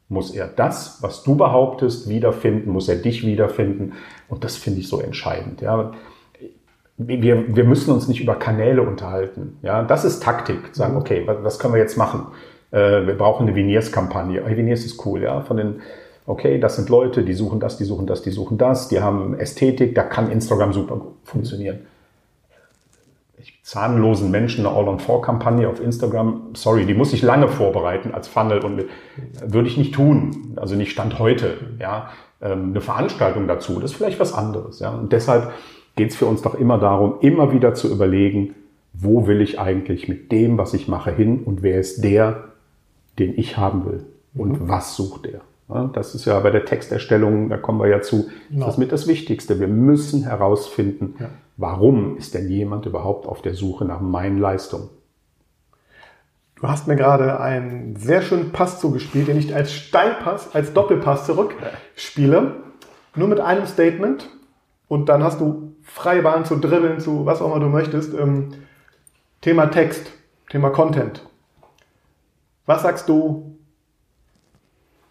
muss 0.10 0.32
er 0.32 0.48
das, 0.48 0.98
was 1.02 1.24
du 1.24 1.36
behauptest, 1.36 2.10
wiederfinden, 2.10 2.72
muss 2.72 2.90
er 2.90 2.96
dich 2.96 3.26
wiederfinden. 3.26 3.94
Und 4.28 4.44
das 4.44 4.58
finde 4.58 4.80
ich 4.80 4.88
so 4.88 5.00
entscheidend. 5.00 5.62
Ja. 5.62 5.92
Wir, 6.98 7.56
wir 7.56 7.64
müssen 7.64 7.94
uns 7.94 8.08
nicht 8.08 8.22
über 8.22 8.36
Kanäle 8.36 8.82
unterhalten. 8.82 9.60
Ja. 9.62 9.84
Das 9.84 10.06
ist 10.06 10.24
Taktik. 10.24 10.58
Sagen, 10.72 10.98
okay, 10.98 11.22
was, 11.28 11.44
was 11.44 11.60
können 11.60 11.76
wir 11.76 11.82
jetzt 11.82 11.98
machen? 11.98 12.26
Äh, 12.72 13.06
wir 13.06 13.16
brauchen 13.16 13.48
eine 13.48 13.56
Veneers-Kampagne. 13.56 14.44
Veneers 14.44 14.86
ist 14.86 15.06
cool, 15.06 15.22
ja. 15.22 15.42
Von 15.42 15.58
den, 15.58 15.82
okay, 16.26 16.60
das 16.60 16.76
sind 16.76 16.90
Leute, 16.90 17.24
die 17.24 17.34
suchen 17.34 17.60
das, 17.60 17.78
die 17.78 17.86
suchen 17.86 18.08
das, 18.08 18.22
die 18.22 18.32
suchen 18.32 18.58
das, 18.58 18.88
die 18.88 19.02
haben 19.02 19.38
Ästhetik, 19.38 19.96
da 19.96 20.04
kann 20.04 20.32
Instagram 20.32 20.74
super 20.74 21.02
funktionieren 21.24 21.80
zahnlosen 23.66 24.30
Menschen 24.30 24.66
eine 24.66 24.76
All-on-4-Kampagne 24.76 25.68
auf 25.68 25.82
Instagram, 25.82 26.52
sorry, 26.54 26.86
die 26.86 26.94
muss 26.94 27.14
ich 27.14 27.24
lange 27.24 27.48
vorbereiten 27.48 28.14
als 28.14 28.28
Funnel 28.28 28.64
und 28.64 28.76
mit, 28.76 28.90
würde 29.44 29.68
ich 29.68 29.76
nicht 29.76 29.96
tun. 29.96 30.54
Also 30.56 30.76
nicht 30.76 30.92
Stand 30.92 31.18
heute. 31.18 31.58
Ja, 31.80 32.12
ähm, 32.44 32.70
eine 32.70 32.82
Veranstaltung 32.82 33.48
dazu, 33.48 33.80
das 33.80 33.92
ist 33.92 33.98
vielleicht 33.98 34.20
was 34.20 34.34
anderes. 34.34 34.80
Ja, 34.80 34.92
und 34.92 35.12
deshalb 35.12 35.52
geht 35.96 36.12
es 36.12 36.16
für 36.16 36.28
uns 36.28 36.44
doch 36.44 36.54
immer 36.54 36.78
darum, 36.78 37.16
immer 37.22 37.52
wieder 37.52 37.74
zu 37.74 37.92
überlegen, 37.92 38.54
wo 38.94 39.26
will 39.26 39.42
ich 39.42 39.60
eigentlich 39.60 40.08
mit 40.08 40.32
dem, 40.32 40.60
was 40.60 40.76
ich 40.76 40.88
mache, 40.88 41.12
hin 41.12 41.42
und 41.44 41.64
wer 41.64 41.80
ist 41.80 42.04
der, 42.04 42.50
den 43.18 43.36
ich 43.36 43.58
haben 43.58 43.84
will 43.86 44.06
und 44.36 44.62
mhm. 44.62 44.70
was 44.70 44.96
sucht 44.96 45.26
der. 45.26 45.42
Das 45.68 46.14
ist 46.14 46.26
ja 46.26 46.40
bei 46.42 46.52
der 46.52 46.66
Texterstellung, 46.66 47.50
da 47.50 47.58
kommen 47.58 47.80
wir 47.80 47.88
ja 47.88 48.02
zu, 48.02 48.30
genau. 48.50 48.66
das 48.66 48.76
ist 48.76 48.80
mit 48.80 48.92
das 48.92 49.08
Wichtigste. 49.08 49.60
Wir 49.60 49.68
müssen 49.68 50.24
herausfinden, 50.24 51.16
ja. 51.20 51.30
warum 51.58 52.18
ist 52.18 52.36
denn 52.36 52.50
jemand 52.50 52.86
überhaupt 52.86 53.26
auf 53.26 53.42
der 53.42 53.56
Suche 53.56 53.84
nach 53.84 54.00
meinen 54.00 54.38
Leistungen? 54.38 54.90
Du 56.56 56.68
hast 56.68 56.88
mir 56.88 56.96
gerade 56.96 57.40
einen 57.40 57.96
sehr 57.96 58.22
schönen 58.22 58.52
Pass 58.52 58.80
zugespielt, 58.80 59.28
den 59.28 59.38
ich 59.38 59.54
als 59.54 59.74
Steilpass, 59.74 60.54
als 60.54 60.74
Doppelpass 60.74 61.26
zurückspiele. 61.26 62.56
Nur 63.16 63.28
mit 63.28 63.40
einem 63.40 63.66
Statement. 63.66 64.30
Und 64.88 65.10
dann 65.10 65.24
hast 65.24 65.42
du 65.42 65.76
freie 65.82 66.22
Bahn 66.22 66.46
zu 66.46 66.58
dribbeln, 66.58 67.00
zu 67.00 67.26
was 67.26 67.42
auch 67.42 67.48
immer 67.48 67.60
du 67.60 67.70
möchtest. 67.70 68.14
Ähm, 68.14 68.54
Thema 69.42 69.66
Text, 69.68 70.12
Thema 70.50 70.70
Content. 70.70 71.28
Was 72.66 72.84
sagst 72.84 73.10
du 73.10 73.45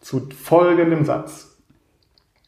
zu 0.04 0.28
folgendem 0.30 1.04
Satz. 1.06 1.56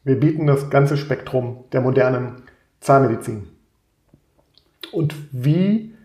Wir 0.03 0.19
bieten 0.19 0.45
das 0.45 0.69
ganze 0.69 0.95
Spektrum 0.95 1.63
der 1.71 1.81
modernen 1.81 2.43
Zahnmedizin. 2.81 3.47
Und 4.91 5.15
wie 5.31 5.95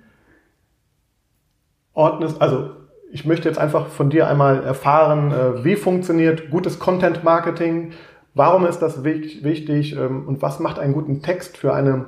ordnest, 1.92 2.40
also 2.40 2.70
ich 3.12 3.26
möchte 3.26 3.48
jetzt 3.48 3.58
einfach 3.58 3.88
von 3.88 4.08
dir 4.08 4.28
einmal 4.28 4.64
erfahren, 4.64 5.30
äh, 5.30 5.64
wie 5.64 5.76
funktioniert 5.76 6.50
gutes 6.50 6.78
Content 6.78 7.22
Marketing, 7.22 7.92
warum 8.32 8.64
ist 8.64 8.78
das 8.78 9.04
wichtig 9.04 9.94
ähm, 9.94 10.26
und 10.26 10.40
was 10.40 10.58
macht 10.58 10.78
einen 10.78 10.94
guten 10.94 11.20
Text 11.20 11.58
für 11.58 11.74
eine 11.74 12.06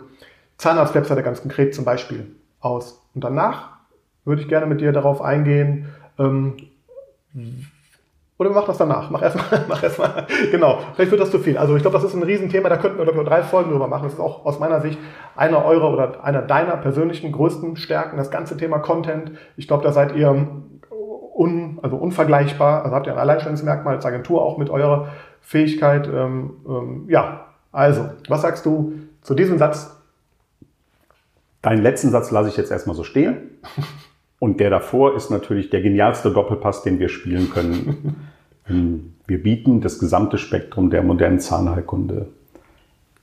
Zahnarztwebseite 0.57 1.23
ganz 1.23 1.43
konkret 1.43 1.75
zum 1.75 1.85
Beispiel 1.85 2.35
aus. 2.61 3.03
Und 3.15 3.23
danach 3.23 3.73
würde 4.25 4.41
ich 4.41 4.49
gerne 4.49 4.65
mit 4.65 4.81
dir 4.81 4.93
darauf 4.93 5.21
eingehen, 5.21 5.91
ähm, 6.19 6.57
oder 8.37 8.51
machen 8.51 8.67
das 8.67 8.79
danach. 8.79 9.11
Mach 9.11 9.23
erstmal, 9.23 9.65
mach 9.69 9.83
erstmal. 9.83 10.27
Genau. 10.51 10.81
Vielleicht 10.95 11.11
wird 11.13 11.21
das 11.21 11.31
zu 11.31 11.39
viel. 11.39 11.57
Also 11.57 11.77
ich 11.77 11.83
glaube, 11.83 11.97
das 11.97 12.05
ist 12.05 12.15
ein 12.15 12.23
Riesenthema. 12.23 12.69
Da 12.69 12.77
könnten 12.77 12.99
wir 12.99 13.13
nur 13.13 13.25
drei 13.25 13.43
Folgen 13.43 13.71
drüber 13.71 13.87
machen. 13.87 14.05
Das 14.05 14.15
ist 14.15 14.21
auch 14.21 14.45
aus 14.45 14.59
meiner 14.59 14.81
Sicht 14.81 14.99
einer 15.37 15.65
eurer 15.65 15.93
oder 15.93 16.25
einer 16.25 16.43
deiner 16.43 16.77
persönlichen 16.77 17.31
größten 17.31 17.77
Stärken. 17.77 18.17
Das 18.17 18.31
ganze 18.31 18.57
Thema 18.57 18.79
Content. 18.79 19.33
Ich 19.57 19.69
glaube, 19.69 19.85
da 19.85 19.93
seid 19.93 20.17
ihr 20.17 20.31
un, 20.91 21.79
also 21.83 21.97
unvergleichbar. 21.97 22.83
Also 22.85 22.97
habt 22.97 23.07
ihr 23.07 23.13
ein 23.13 23.19
Alleinstellungsmerkmal 23.19 23.97
als 23.97 24.07
Agentur 24.07 24.43
auch 24.43 24.59
mit 24.59 24.69
eurer 24.69 25.09
Fähigkeit. 25.41 26.09
Ähm, 26.09 26.57
ähm, 26.67 27.05
ja. 27.09 27.47
Also, 27.71 28.11
was 28.29 28.43
sagst 28.43 28.67
du 28.67 28.95
zu 29.21 29.35
diesem 29.35 29.59
Satz? 29.59 29.97
Deinen 31.63 31.83
letzten 31.83 32.11
Satz 32.11 32.31
lasse 32.31 32.49
ich 32.49 32.57
jetzt 32.57 32.71
erstmal 32.71 32.97
so 32.97 33.05
stehen. 33.05 33.59
Und 34.45 34.61
der 34.61 34.69
davor 34.69 35.17
ist 35.17 35.31
natürlich 35.31 35.71
der 35.71 35.81
genialste 35.81 36.31
Doppelpass, 36.31 36.83
den 36.83 36.99
wir 36.99 37.09
spielen 37.09 37.49
können. 37.49 38.29
wir 39.27 39.43
bieten 39.43 39.81
das 39.81 39.99
gesamte 39.99 40.37
Spektrum 40.37 40.91
der 40.91 41.03
modernen 41.03 41.41
Zahnheilkunde. 41.41 42.29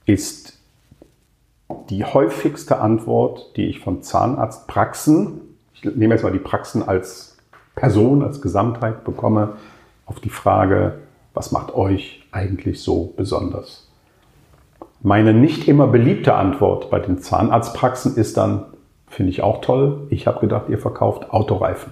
Ist 0.08 0.58
die 1.92 2.04
häufigste 2.06 2.80
Antwort, 2.80 3.56
die 3.56 3.68
ich 3.68 3.82
von 3.82 4.02
Zahnarztpraxen, 4.02 5.42
ich 5.76 5.84
nehme 5.84 6.16
jetzt 6.16 6.24
mal 6.24 6.32
die 6.32 6.40
Praxen 6.40 6.82
als 6.82 7.38
Person, 7.76 8.24
als 8.24 8.42
Gesamtheit 8.42 9.04
bekomme, 9.04 9.58
auf 10.08 10.22
die 10.22 10.30
Frage, 10.30 11.02
was 11.36 11.52
macht 11.52 11.76
euch 11.76 12.24
eigentlich 12.32 12.82
so 12.82 13.14
besonders? 13.16 13.88
Meine 15.02 15.36
nicht 15.36 15.68
immer 15.68 15.86
beliebte 15.86 16.34
Antwort 16.34 16.90
bei 16.90 16.98
den 16.98 17.20
Zahnarztpraxen 17.20 18.16
ist 18.16 18.38
dann, 18.38 18.71
Finde 19.12 19.30
ich 19.30 19.44
auch 19.44 19.60
toll. 19.60 20.08
Ich 20.10 20.26
habe 20.26 20.40
gedacht, 20.40 20.70
ihr 20.70 20.80
verkauft 20.80 21.32
Autoreifen 21.32 21.92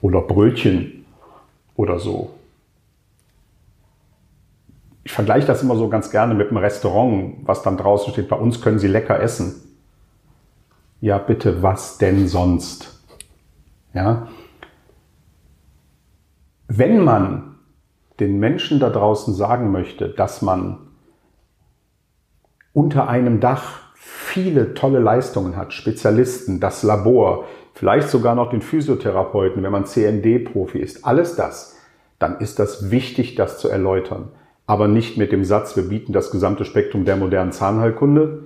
oder 0.00 0.20
Brötchen 0.20 1.04
oder 1.74 1.98
so. 1.98 2.30
Ich 5.02 5.10
vergleiche 5.10 5.48
das 5.48 5.64
immer 5.64 5.74
so 5.74 5.88
ganz 5.88 6.12
gerne 6.12 6.34
mit 6.34 6.50
einem 6.50 6.58
Restaurant, 6.58 7.38
was 7.42 7.62
dann 7.62 7.76
draußen 7.76 8.12
steht, 8.12 8.28
bei 8.28 8.36
uns 8.36 8.60
können 8.60 8.78
Sie 8.78 8.86
lecker 8.86 9.18
essen. 9.20 9.56
Ja, 11.00 11.18
bitte, 11.18 11.64
was 11.64 11.98
denn 11.98 12.28
sonst? 12.28 13.04
Ja. 13.92 14.28
Wenn 16.68 17.02
man 17.02 17.56
den 18.20 18.38
Menschen 18.38 18.78
da 18.78 18.88
draußen 18.88 19.34
sagen 19.34 19.72
möchte, 19.72 20.10
dass 20.10 20.42
man 20.42 20.78
unter 22.72 23.08
einem 23.08 23.40
Dach 23.40 23.83
viele 24.06 24.74
tolle 24.74 24.98
Leistungen 24.98 25.56
hat, 25.56 25.72
Spezialisten, 25.72 26.60
das 26.60 26.82
Labor, 26.82 27.46
vielleicht 27.72 28.10
sogar 28.10 28.34
noch 28.34 28.50
den 28.50 28.60
Physiotherapeuten, 28.60 29.62
wenn 29.62 29.72
man 29.72 29.86
CND-Profi 29.86 30.78
ist, 30.78 31.06
alles 31.06 31.36
das, 31.36 31.78
dann 32.18 32.38
ist 32.38 32.58
das 32.58 32.90
wichtig, 32.90 33.34
das 33.34 33.58
zu 33.58 33.68
erläutern. 33.68 34.28
Aber 34.66 34.88
nicht 34.88 35.16
mit 35.16 35.32
dem 35.32 35.42
Satz, 35.42 35.74
wir 35.76 35.88
bieten 35.88 36.12
das 36.12 36.30
gesamte 36.30 36.66
Spektrum 36.66 37.06
der 37.06 37.16
modernen 37.16 37.52
Zahnheilkunde, 37.52 38.44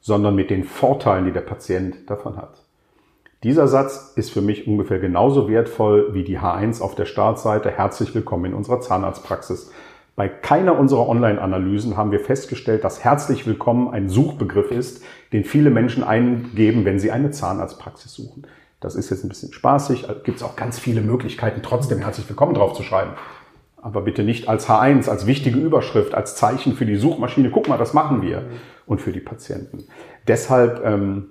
sondern 0.00 0.36
mit 0.36 0.48
den 0.48 0.62
Vorteilen, 0.62 1.24
die 1.24 1.32
der 1.32 1.40
Patient 1.40 2.08
davon 2.08 2.36
hat. 2.36 2.62
Dieser 3.42 3.66
Satz 3.66 4.12
ist 4.14 4.30
für 4.30 4.42
mich 4.42 4.68
ungefähr 4.68 5.00
genauso 5.00 5.48
wertvoll 5.48 6.14
wie 6.14 6.22
die 6.22 6.38
H1 6.38 6.80
auf 6.80 6.94
der 6.94 7.06
Startseite. 7.06 7.70
Herzlich 7.70 8.14
willkommen 8.14 8.44
in 8.46 8.54
unserer 8.54 8.80
Zahnarztpraxis. 8.80 9.72
Bei 10.20 10.28
keiner 10.28 10.78
unserer 10.78 11.08
Online-Analysen 11.08 11.96
haben 11.96 12.12
wir 12.12 12.20
festgestellt, 12.20 12.84
dass 12.84 13.02
herzlich 13.02 13.46
willkommen 13.46 13.88
ein 13.88 14.10
Suchbegriff 14.10 14.70
ist, 14.70 15.02
den 15.32 15.44
viele 15.44 15.70
Menschen 15.70 16.04
eingeben, 16.04 16.84
wenn 16.84 16.98
sie 16.98 17.10
eine 17.10 17.30
Zahnarztpraxis 17.30 18.12
suchen. 18.12 18.46
Das 18.80 18.96
ist 18.96 19.08
jetzt 19.08 19.24
ein 19.24 19.30
bisschen 19.30 19.54
spaßig, 19.54 20.06
gibt 20.24 20.36
es 20.36 20.42
auch 20.42 20.56
ganz 20.56 20.78
viele 20.78 21.00
Möglichkeiten, 21.00 21.62
trotzdem 21.62 22.00
herzlich 22.00 22.28
willkommen 22.28 22.52
drauf 22.52 22.74
zu 22.74 22.82
schreiben. 22.82 23.12
Aber 23.78 24.02
bitte 24.02 24.22
nicht 24.22 24.46
als 24.46 24.68
H1, 24.68 25.08
als 25.08 25.26
wichtige 25.26 25.58
Überschrift, 25.58 26.12
als 26.12 26.36
Zeichen 26.36 26.74
für 26.74 26.84
die 26.84 26.96
Suchmaschine. 26.96 27.50
Guck 27.50 27.68
mal, 27.68 27.78
das 27.78 27.94
machen 27.94 28.20
wir. 28.20 28.42
Und 28.84 29.00
für 29.00 29.12
die 29.12 29.20
Patienten. 29.20 29.84
Deshalb 30.28 30.84
ähm, 30.84 31.30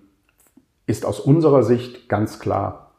ist 0.88 1.06
aus 1.06 1.20
unserer 1.20 1.62
Sicht 1.62 2.10
ganz 2.10 2.40
klar, 2.40 2.96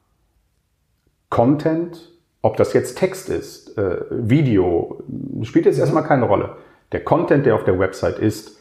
Content 1.31 2.13
ob 2.43 2.57
das 2.57 2.73
jetzt 2.73 2.97
Text 2.99 3.29
ist, 3.29 3.77
äh, 3.77 3.99
Video, 4.11 5.03
spielt 5.43 5.67
jetzt 5.67 5.79
erstmal 5.79 6.05
keine 6.05 6.25
Rolle. 6.25 6.57
Der 6.93 7.05
Content, 7.05 7.47
der 7.47 7.55
auf 7.55 7.65
der 7.65 7.79
Website 7.79 8.19
ist, 8.19 8.59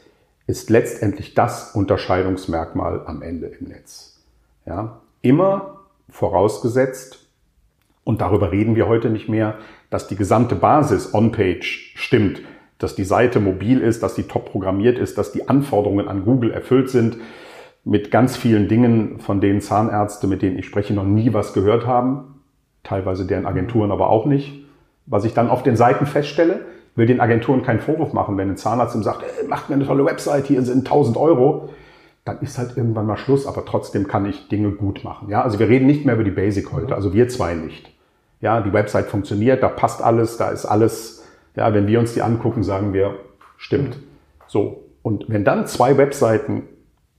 ist 0.48 0.70
letztendlich 0.70 1.34
das 1.34 1.76
Unterscheidungsmerkmal 1.76 3.04
am 3.06 3.22
Ende 3.22 3.48
im 3.48 3.68
Netz. 3.68 4.20
Ja? 4.66 5.02
Immer 5.22 5.82
vorausgesetzt, 6.10 7.26
und 8.04 8.22
darüber 8.22 8.52
reden 8.52 8.76
wir 8.76 8.88
heute 8.88 9.12
nicht 9.12 9.30
mehr, 9.30 9.60
dass 9.92 10.08
die 10.08 10.16
gesamte 10.16 10.56
Basis 10.56 11.14
on-page 11.14 11.94
stimmt, 11.96 12.42
dass 12.80 12.96
die 12.96 13.04
Seite 13.04 13.40
mobil 13.40 13.82
ist, 13.82 14.02
dass 14.02 14.16
sie 14.16 14.24
top 14.24 14.50
programmiert 14.52 14.98
ist, 14.98 15.20
dass 15.20 15.32
die 15.32 15.48
Anforderungen 15.48 16.08
an 16.08 16.26
Google 16.26 16.50
erfüllt 16.50 16.90
sind, 16.90 17.18
mit 17.84 18.10
ganz 18.10 18.36
vielen 18.36 18.68
Dingen, 18.68 19.20
von 19.20 19.42
denen 19.42 19.62
Zahnärzte, 19.62 20.26
mit 20.26 20.42
denen 20.42 20.58
ich 20.58 20.66
spreche, 20.66 20.94
noch 20.94 21.04
nie 21.04 21.34
was 21.34 21.54
gehört 21.54 21.86
haben 21.86 22.39
teilweise 22.84 23.26
deren 23.26 23.46
Agenturen 23.46 23.92
aber 23.92 24.10
auch 24.10 24.26
nicht. 24.26 24.66
Was 25.06 25.26
ich 25.26 25.34
dann 25.34 25.50
auf 25.50 25.64
den 25.64 25.76
Seiten 25.76 26.06
feststelle, 26.06 26.62
will 26.96 27.06
den 27.06 27.20
Agenturen 27.20 27.64
keinen 27.64 27.80
Vorwurf 27.80 28.14
machen, 28.14 28.38
wenn 28.38 28.50
ein 28.50 28.58
Zahnarzt 28.58 28.96
ihm 28.96 29.04
sagt, 29.04 29.24
ey, 29.24 29.48
macht 29.48 29.70
mir 29.70 29.76
eine 29.76 29.86
tolle 29.86 30.06
Website, 30.06 30.48
hier 30.48 30.62
sind 30.62 30.80
1000 30.80 31.18
Euro, 31.18 31.70
dann 32.26 32.40
ist 32.42 32.58
halt 32.58 32.78
irgendwann 32.78 33.06
mal 33.06 33.18
Schluss, 33.18 33.48
aber 33.48 33.66
trotzdem 33.66 34.08
kann 34.08 34.26
ich 34.26 34.50
Dinge 34.50 34.72
gut 34.72 35.04
machen. 35.04 35.30
Ja, 35.30 35.42
also 35.42 35.60
wir 35.60 35.70
reden 35.70 35.88
nicht 35.88 36.06
mehr 36.06 36.16
über 36.16 36.24
die 36.24 36.32
Basic 36.32 36.72
heute, 36.72 36.96
also 36.96 37.14
wir 37.14 37.28
zwei 37.30 37.56
nicht. 37.56 37.92
Ja, 38.42 38.62
die 38.62 38.74
Website 38.74 39.08
funktioniert, 39.08 39.64
da 39.64 39.70
passt 39.70 40.02
alles, 40.02 40.38
da 40.38 40.50
ist 40.50 40.66
alles, 40.66 41.26
ja, 41.56 41.74
wenn 41.74 41.88
wir 41.88 42.00
uns 42.00 42.14
die 42.14 42.22
angucken, 42.22 42.64
sagen 42.64 42.94
wir, 42.94 43.16
stimmt. 43.58 43.98
So. 44.48 44.86
Und 45.02 45.26
wenn 45.30 45.44
dann 45.46 45.66
zwei 45.66 45.98
Webseiten 45.98 46.64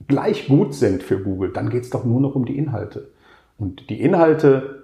gleich 0.07 0.47
gut 0.47 0.73
sind 0.73 1.03
für 1.03 1.19
Google, 1.19 1.51
dann 1.51 1.69
geht 1.69 1.83
es 1.83 1.89
doch 1.89 2.05
nur 2.05 2.21
noch 2.21 2.35
um 2.35 2.45
die 2.45 2.57
Inhalte. 2.57 3.09
Und 3.57 3.89
die 3.89 4.01
Inhalte, 4.01 4.80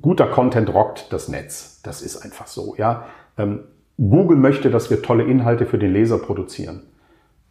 guter 0.00 0.26
Content 0.26 0.72
rockt 0.72 1.12
das 1.12 1.28
Netz. 1.28 1.80
Das 1.82 2.02
ist 2.02 2.16
einfach 2.16 2.46
so, 2.46 2.74
ja. 2.78 3.06
Ähm, 3.36 3.60
Google 3.98 4.36
möchte, 4.36 4.70
dass 4.70 4.90
wir 4.90 5.02
tolle 5.02 5.24
Inhalte 5.24 5.66
für 5.66 5.78
den 5.78 5.92
Leser 5.92 6.18
produzieren. 6.18 6.82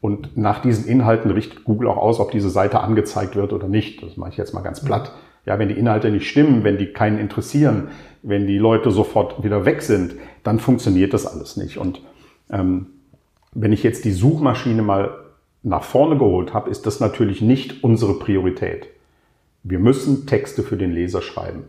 Und 0.01 0.35
nach 0.35 0.61
diesen 0.61 0.87
Inhalten 0.87 1.29
richtet 1.29 1.63
Google 1.63 1.87
auch 1.87 1.97
aus, 1.97 2.19
ob 2.19 2.31
diese 2.31 2.49
Seite 2.49 2.81
angezeigt 2.81 3.35
wird 3.35 3.53
oder 3.53 3.67
nicht. 3.67 4.01
Das 4.01 4.17
mache 4.17 4.31
ich 4.31 4.37
jetzt 4.37 4.53
mal 4.53 4.61
ganz 4.61 4.83
platt. 4.83 5.13
Ja, 5.45 5.59
wenn 5.59 5.69
die 5.69 5.77
Inhalte 5.77 6.09
nicht 6.09 6.27
stimmen, 6.27 6.63
wenn 6.63 6.77
die 6.77 6.87
keinen 6.87 7.19
interessieren, 7.19 7.89
wenn 8.23 8.47
die 8.47 8.57
Leute 8.57 8.91
sofort 8.91 9.43
wieder 9.43 9.65
weg 9.65 9.83
sind, 9.83 10.15
dann 10.43 10.59
funktioniert 10.59 11.13
das 11.13 11.27
alles 11.27 11.55
nicht. 11.55 11.77
Und 11.77 12.01
ähm, 12.49 12.87
wenn 13.53 13.71
ich 13.71 13.83
jetzt 13.83 14.05
die 14.05 14.11
Suchmaschine 14.11 14.81
mal 14.81 15.11
nach 15.63 15.83
vorne 15.83 16.17
geholt 16.17 16.53
habe, 16.53 16.69
ist 16.69 16.85
das 16.85 16.99
natürlich 16.99 17.41
nicht 17.41 17.83
unsere 17.83 18.17
Priorität. 18.17 18.87
Wir 19.63 19.79
müssen 19.79 20.25
Texte 20.25 20.63
für 20.63 20.77
den 20.77 20.91
Leser 20.91 21.21
schreiben. 21.21 21.65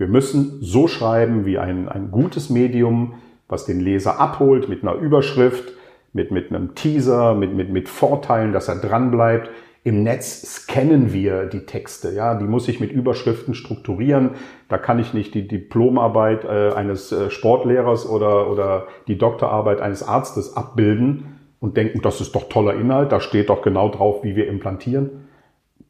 Wir 0.00 0.08
müssen 0.08 0.56
so 0.62 0.88
schreiben 0.88 1.44
wie 1.44 1.58
ein, 1.58 1.86
ein 1.86 2.10
gutes 2.10 2.48
Medium, 2.48 3.16
was 3.48 3.66
den 3.66 3.80
Leser 3.80 4.18
abholt 4.18 4.66
mit 4.66 4.82
einer 4.82 4.94
Überschrift, 4.94 5.74
mit, 6.14 6.30
mit 6.30 6.48
einem 6.48 6.74
Teaser, 6.74 7.34
mit, 7.34 7.54
mit, 7.54 7.68
mit 7.68 7.86
Vorteilen, 7.90 8.54
dass 8.54 8.68
er 8.68 8.76
dranbleibt. 8.76 9.50
Im 9.84 10.02
Netz 10.02 10.40
scannen 10.40 11.12
wir 11.12 11.44
die 11.44 11.66
Texte, 11.66 12.14
ja, 12.14 12.34
die 12.34 12.46
muss 12.46 12.66
ich 12.68 12.80
mit 12.80 12.92
Überschriften 12.92 13.52
strukturieren. 13.52 14.30
Da 14.70 14.78
kann 14.78 14.98
ich 14.98 15.12
nicht 15.12 15.34
die 15.34 15.46
Diplomarbeit 15.46 16.46
äh, 16.46 16.72
eines 16.72 17.12
äh, 17.12 17.28
Sportlehrers 17.28 18.08
oder, 18.08 18.50
oder 18.50 18.86
die 19.06 19.18
Doktorarbeit 19.18 19.82
eines 19.82 20.02
Arztes 20.02 20.56
abbilden 20.56 21.38
und 21.60 21.76
denken, 21.76 22.00
das 22.00 22.22
ist 22.22 22.34
doch 22.34 22.48
toller 22.48 22.72
Inhalt, 22.72 23.12
da 23.12 23.20
steht 23.20 23.50
doch 23.50 23.60
genau 23.60 23.90
drauf, 23.90 24.24
wie 24.24 24.34
wir 24.34 24.48
implantieren. 24.48 25.28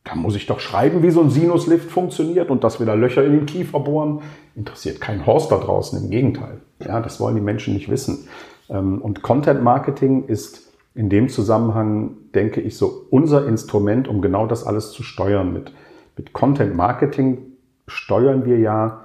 Da 0.05 0.15
muss 0.15 0.35
ich 0.35 0.47
doch 0.47 0.61
schreiben, 0.61 1.03
wie 1.03 1.11
so 1.11 1.21
ein 1.21 1.31
Sinuslift 1.31 1.91
funktioniert 1.91 2.51
und 2.51 2.65
dass 2.65 2.79
wir 2.79 2.87
da 2.87 2.95
Löcher 2.95 3.25
in 3.25 3.33
den 3.33 3.47
Kiefer 3.47 3.81
bohren. 3.81 4.23
Interessiert 4.57 5.01
keinen 5.01 5.27
Horst 5.27 5.53
da 5.53 5.59
draußen, 5.59 6.03
im 6.03 6.11
Gegenteil. 6.11 6.61
Ja, 6.85 7.01
das 7.01 7.21
wollen 7.21 7.35
die 7.35 7.43
Menschen 7.43 7.75
nicht 7.75 7.91
wissen. 7.91 8.27
Ähm, 8.71 9.03
und 9.03 9.23
Content 9.23 9.63
Marketing 9.63 10.25
ist 10.27 10.73
in 10.95 11.09
dem 11.09 11.29
Zusammenhang, 11.29 12.17
denke 12.35 12.61
ich, 12.61 12.77
so 12.77 13.07
unser 13.11 13.47
Instrument, 13.47 14.09
um 14.09 14.23
genau 14.23 14.47
das 14.47 14.67
alles 14.67 14.93
zu 14.93 15.03
steuern. 15.03 15.53
Mit, 15.53 15.73
mit 16.17 16.33
Content 16.33 16.75
Marketing 16.75 17.39
steuern 17.87 18.45
wir 18.45 18.59
ja, 18.59 19.05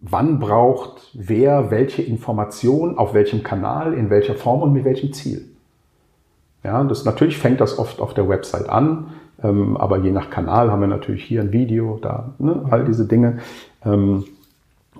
wann 0.00 0.38
braucht 0.38 1.10
wer 1.14 1.70
welche 1.70 2.02
Information, 2.02 2.98
auf 2.98 3.14
welchem 3.14 3.42
Kanal, 3.42 3.94
in 3.94 4.10
welcher 4.10 4.34
Form 4.34 4.62
und 4.62 4.72
mit 4.72 4.84
welchem 4.84 5.12
Ziel. 5.12 5.48
Ja, 6.64 6.82
das, 6.84 7.04
natürlich 7.04 7.38
fängt 7.38 7.60
das 7.60 7.78
oft 7.78 8.00
auf 8.00 8.14
der 8.14 8.28
Website 8.28 8.68
an, 8.68 9.12
ähm, 9.42 9.76
aber 9.76 9.98
je 9.98 10.10
nach 10.10 10.30
Kanal 10.30 10.70
haben 10.70 10.80
wir 10.80 10.88
natürlich 10.88 11.24
hier 11.24 11.40
ein 11.40 11.52
Video, 11.52 11.98
da, 12.00 12.34
ne, 12.38 12.64
all 12.70 12.84
diese 12.84 13.06
Dinge. 13.06 13.38
Ähm, 13.84 14.24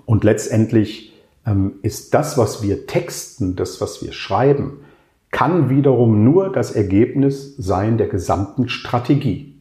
und 0.05 0.23
letztendlich 0.23 1.13
ähm, 1.45 1.73
ist 1.81 2.13
das, 2.13 2.37
was 2.37 2.63
wir 2.63 2.87
texten, 2.87 3.55
das, 3.55 3.81
was 3.81 4.03
wir 4.03 4.11
schreiben, 4.11 4.79
kann 5.31 5.69
wiederum 5.69 6.23
nur 6.23 6.51
das 6.51 6.71
Ergebnis 6.71 7.55
sein 7.57 7.97
der 7.97 8.07
gesamten 8.07 8.69
Strategie. 8.69 9.55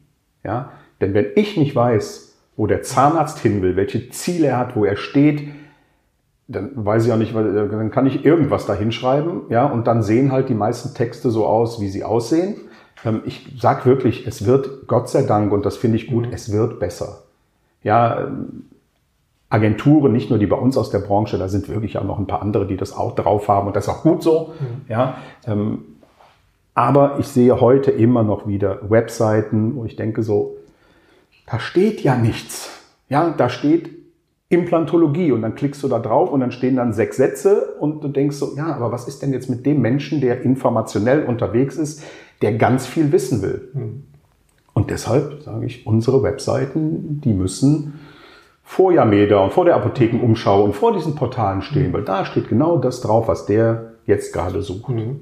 Ja? 0.45 0.71
Denn 1.01 1.15
wenn 1.15 1.27
ich 1.35 1.57
nicht 1.57 1.75
weiß, 1.75 2.37
wo 2.57 2.67
der 2.67 2.83
Zahnarzt 2.83 3.39
hin 3.39 3.63
will, 3.63 3.77
welche 3.77 4.11
Ziele 4.11 4.49
er 4.49 4.59
hat, 4.59 4.77
wo 4.77 4.85
er 4.85 4.97
steht, 4.97 5.49
dann 6.49 6.71
weiß 6.75 7.07
ich 7.07 7.13
auch 7.13 7.19
nicht, 7.19 7.35
dann 7.35 7.91
kann 7.91 8.07
ich 8.07 8.25
irgendwas 8.25 8.65
da 8.65 8.75
hinschreiben, 8.75 9.43
ja, 9.51 9.67
und 9.67 9.87
dann 9.87 10.03
sehen 10.03 10.33
halt 10.33 10.49
die 10.49 10.55
meisten 10.55 10.95
Texte 10.95 11.31
so 11.31 11.47
aus, 11.47 11.79
wie 11.79 11.89
sie 11.89 12.05
aussehen. 12.05 12.57
Ähm, 13.05 13.23
ich 13.25 13.47
sag 13.59 13.87
wirklich, 13.87 14.27
es 14.27 14.45
wird, 14.47 14.87
Gott 14.87 15.09
sei 15.09 15.23
Dank, 15.23 15.53
und 15.53 15.65
das 15.65 15.77
finde 15.77 15.97
ich 15.97 16.07
gut, 16.07 16.27
mhm. 16.27 16.33
es 16.33 16.53
wird 16.53 16.81
besser. 16.81 17.23
Ja, 17.83 18.29
Agenturen, 19.51 20.13
nicht 20.13 20.29
nur 20.31 20.39
die 20.39 20.47
bei 20.47 20.57
uns 20.57 20.77
aus 20.77 20.91
der 20.91 20.99
Branche, 20.99 21.39
da 21.39 21.49
sind 21.49 21.69
wirklich 21.69 21.97
auch 21.97 22.05
noch 22.05 22.19
ein 22.19 22.27
paar 22.27 22.43
andere, 22.43 22.67
die 22.67 22.77
das 22.77 22.95
auch 22.95 23.15
drauf 23.15 23.49
haben 23.49 23.67
und 23.67 23.77
das 23.77 23.87
ist 23.87 23.91
auch 23.91 24.03
gut 24.03 24.23
so. 24.23 24.53
Mhm. 24.59 24.91
Ja, 24.91 25.19
ähm, 25.47 25.85
aber 26.75 27.17
ich 27.19 27.27
sehe 27.27 27.61
heute 27.61 27.91
immer 27.91 28.23
noch 28.23 28.47
wieder 28.47 28.91
Webseiten, 28.91 29.75
wo 29.75 29.85
ich 29.85 29.97
denke 29.97 30.23
so, 30.23 30.57
da 31.47 31.59
steht 31.59 32.03
ja 32.03 32.15
nichts. 32.15 32.71
Ja, 33.09 33.31
da 33.31 33.49
steht 33.49 33.91
Implantologie 34.51 35.33
und 35.33 35.43
dann 35.43 35.55
klickst 35.55 35.83
du 35.83 35.89
da 35.89 35.99
drauf 35.99 36.31
und 36.31 36.41
dann 36.41 36.53
stehen 36.53 36.77
dann 36.77 36.93
sechs 36.93 37.17
Sätze 37.17 37.75
und 37.81 38.05
du 38.05 38.09
denkst 38.09 38.37
so, 38.37 38.55
ja, 38.57 38.67
aber 38.67 38.93
was 38.93 39.09
ist 39.09 39.23
denn 39.23 39.33
jetzt 39.33 39.51
mit 39.51 39.67
dem 39.67 39.81
Menschen, 39.81 40.21
der 40.21 40.43
informationell 40.43 41.25
unterwegs 41.25 41.77
ist, 41.77 42.03
der 42.43 42.55
ganz 42.55 42.87
viel 42.87 43.13
wissen 43.13 43.43
will? 43.43 43.69
Mhm. 43.75 44.05
Und 44.75 44.91
deshalb 44.91 45.43
sage 45.43 45.67
ich, 45.67 45.87
unsere 45.87 46.23
Webseiten, 46.23 47.21
die 47.21 47.33
müssen 47.33 48.01
vor 48.63 48.93
Yameda 48.93 49.39
und 49.39 49.53
vor 49.53 49.65
der 49.65 49.75
Apothekenumschau 49.77 50.63
und 50.63 50.77
vor 50.77 50.93
diesen 50.93 51.15
Portalen 51.15 51.63
stehen, 51.63 51.89
mhm. 51.89 51.93
weil 51.95 52.05
da 52.05 52.25
steht 52.25 52.49
genau 52.49 52.79
das 52.79 53.01
drauf, 53.01 53.27
was 53.27 53.47
der 53.47 53.95
jetzt 54.07 54.33
gerade 54.33 54.63
sucht. 54.63 54.89
Mhm. 54.89 55.21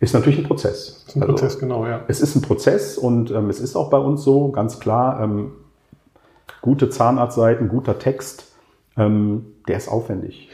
Ist 0.00 0.14
natürlich 0.14 0.38
ein 0.38 0.44
Prozess. 0.44 1.04
Ist 1.06 1.16
ein 1.16 1.22
also, 1.22 1.34
Prozess, 1.34 1.58
genau, 1.58 1.86
ja. 1.86 2.02
Es 2.08 2.20
ist 2.20 2.36
ein 2.36 2.42
Prozess 2.42 2.98
und 2.98 3.30
ähm, 3.30 3.50
es 3.50 3.60
ist 3.60 3.74
auch 3.74 3.90
bei 3.90 3.98
uns 3.98 4.22
so, 4.22 4.50
ganz 4.50 4.80
klar, 4.80 5.22
ähm, 5.22 5.52
gute 6.62 6.90
Zahnarztseiten, 6.90 7.68
guter 7.68 7.98
Text, 7.98 8.52
ähm, 8.96 9.46
der 9.66 9.76
ist 9.76 9.88
aufwendig. 9.88 10.48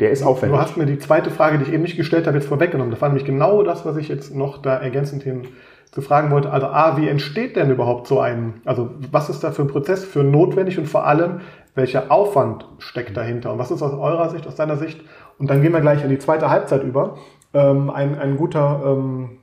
Der 0.00 0.10
ist 0.10 0.22
aufwendig. 0.22 0.56
Du 0.56 0.62
hast 0.62 0.76
mir 0.76 0.86
die 0.86 0.98
zweite 0.98 1.30
Frage, 1.30 1.58
die 1.58 1.64
ich 1.64 1.72
eben 1.72 1.82
nicht 1.82 1.96
gestellt 1.96 2.26
habe, 2.26 2.38
jetzt 2.38 2.48
vorweggenommen. 2.48 2.90
Das 2.90 3.00
war 3.00 3.08
nämlich 3.08 3.26
genau 3.26 3.62
das, 3.62 3.84
was 3.84 3.96
ich 3.96 4.08
jetzt 4.08 4.34
noch 4.34 4.58
da 4.58 4.76
ergänzend 4.76 5.22
hin 5.22 5.48
zu 5.92 6.00
fragen 6.00 6.30
wollte. 6.30 6.50
Also 6.50 6.68
A, 6.68 6.96
wie 6.96 7.08
entsteht 7.08 7.54
denn 7.54 7.70
überhaupt 7.70 8.06
so 8.06 8.18
ein, 8.18 8.62
also 8.64 8.90
was 9.10 9.28
ist 9.28 9.44
da 9.44 9.52
für 9.52 9.62
ein 9.62 9.68
Prozess 9.68 10.04
für 10.04 10.24
notwendig 10.24 10.78
und 10.78 10.86
vor 10.86 11.06
allem, 11.06 11.40
welcher 11.74 12.10
Aufwand 12.10 12.66
steckt 12.78 13.16
dahinter 13.16 13.52
und 13.52 13.58
was 13.58 13.70
ist 13.70 13.82
aus 13.82 13.92
eurer 13.92 14.30
Sicht, 14.30 14.46
aus 14.46 14.56
deiner 14.56 14.76
Sicht? 14.76 15.00
Und 15.38 15.50
dann 15.50 15.60
gehen 15.62 15.72
wir 15.72 15.80
gleich 15.80 16.02
in 16.02 16.10
die 16.10 16.18
zweite 16.18 16.50
Halbzeit 16.50 16.82
über. 16.82 17.18
Ähm, 17.54 17.90
ein, 17.90 18.18
ein, 18.18 18.38
guter, 18.38 18.80
ähm, 18.84 19.38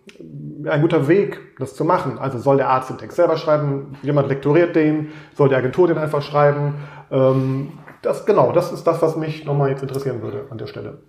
ein 0.68 0.82
guter 0.82 1.08
Weg, 1.08 1.40
das 1.60 1.76
zu 1.76 1.86
machen. 1.86 2.18
Also 2.18 2.40
soll 2.40 2.58
der 2.58 2.70
Arzt 2.70 2.90
den 2.90 2.98
Text 2.98 3.18
selber 3.18 3.38
schreiben, 3.38 3.98
jemand 4.02 4.28
lektoriert 4.30 4.76
den, 4.76 5.10
soll 5.36 5.50
die 5.50 5.56
Agentur 5.56 5.88
den 5.88 6.00
einfach 6.00 6.24
schreiben. 6.24 6.76
Ähm, 7.12 7.74
das, 8.02 8.26
genau, 8.26 8.52
das 8.52 8.72
ist 8.72 8.86
das, 8.86 9.02
was 9.02 9.16
mich 9.16 9.46
nochmal 9.46 9.70
jetzt 9.70 9.82
interessieren 9.82 10.22
würde 10.22 10.46
an 10.50 10.58
der 10.58 10.68
Stelle. 10.68 11.00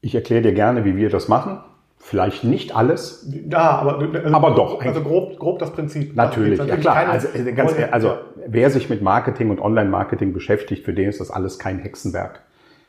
Ich 0.00 0.14
erkläre 0.14 0.42
dir 0.42 0.52
gerne, 0.52 0.84
wie 0.84 0.96
wir 0.96 1.10
das 1.10 1.28
machen. 1.28 1.60
Vielleicht 1.96 2.42
nicht 2.42 2.74
alles. 2.74 3.30
Ja, 3.48 3.78
aber, 3.78 3.98
also, 3.98 4.34
aber 4.36 4.50
doch. 4.50 4.84
Also 4.84 5.02
grob, 5.02 5.38
grob 5.38 5.60
das 5.60 5.70
Prinzip. 5.70 6.16
Natürlich, 6.16 6.58
ja 6.58 6.76
klar. 6.76 6.96
Also, 7.08 7.28
äh, 7.28 7.52
ganz, 7.52 7.74
also 7.92 8.16
wer 8.44 8.70
sich 8.70 8.90
mit 8.90 9.02
Marketing 9.02 9.50
und 9.50 9.60
Online-Marketing 9.60 10.32
beschäftigt, 10.32 10.84
für 10.84 10.92
den 10.92 11.08
ist 11.08 11.20
das 11.20 11.30
alles 11.30 11.60
kein 11.60 11.78
Hexenwerk. 11.78 12.42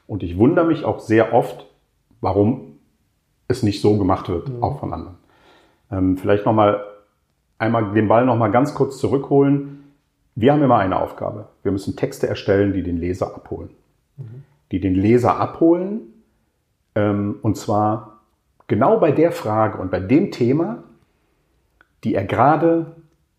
Und 0.07 0.23
ich 0.23 0.37
wundere 0.37 0.65
mich 0.65 0.83
auch 0.83 0.99
sehr 0.99 1.31
oft, 1.31 1.67
warum 2.21 2.79
es 3.47 3.61
nicht 3.61 3.81
so 3.81 3.99
gemacht 3.99 4.29
wird, 4.29 4.49
mhm. 4.49 4.63
auch 4.63 4.79
von 4.79 4.91
anderen. 4.91 5.17
Ähm, 5.91 6.17
vielleicht 6.17 6.47
nochmal 6.47 6.83
einmal 7.59 7.93
den 7.93 8.07
Ball 8.07 8.25
nochmal 8.25 8.51
ganz 8.51 8.73
kurz 8.73 8.97
zurückholen. 8.97 9.82
Wir 10.35 10.53
haben 10.53 10.63
immer 10.63 10.77
eine 10.77 10.99
Aufgabe. 10.99 11.49
Wir 11.61 11.71
müssen 11.71 11.95
Texte 11.95 12.27
erstellen, 12.27 12.73
die 12.73 12.83
den 12.83 12.97
Leser 12.97 13.35
abholen. 13.35 13.69
Mhm. 14.17 14.43
Die 14.71 14.79
den 14.79 14.95
Leser 14.95 15.39
abholen, 15.39 16.13
ähm, 16.95 17.39
und 17.41 17.57
zwar 17.57 18.21
genau 18.67 18.99
bei 18.99 19.11
der 19.11 19.31
Frage 19.31 19.77
und 19.79 19.91
bei 19.91 19.99
dem 19.99 20.31
Thema, 20.31 20.83
die 22.03 22.15
er 22.15 22.25
gerade 22.25 22.95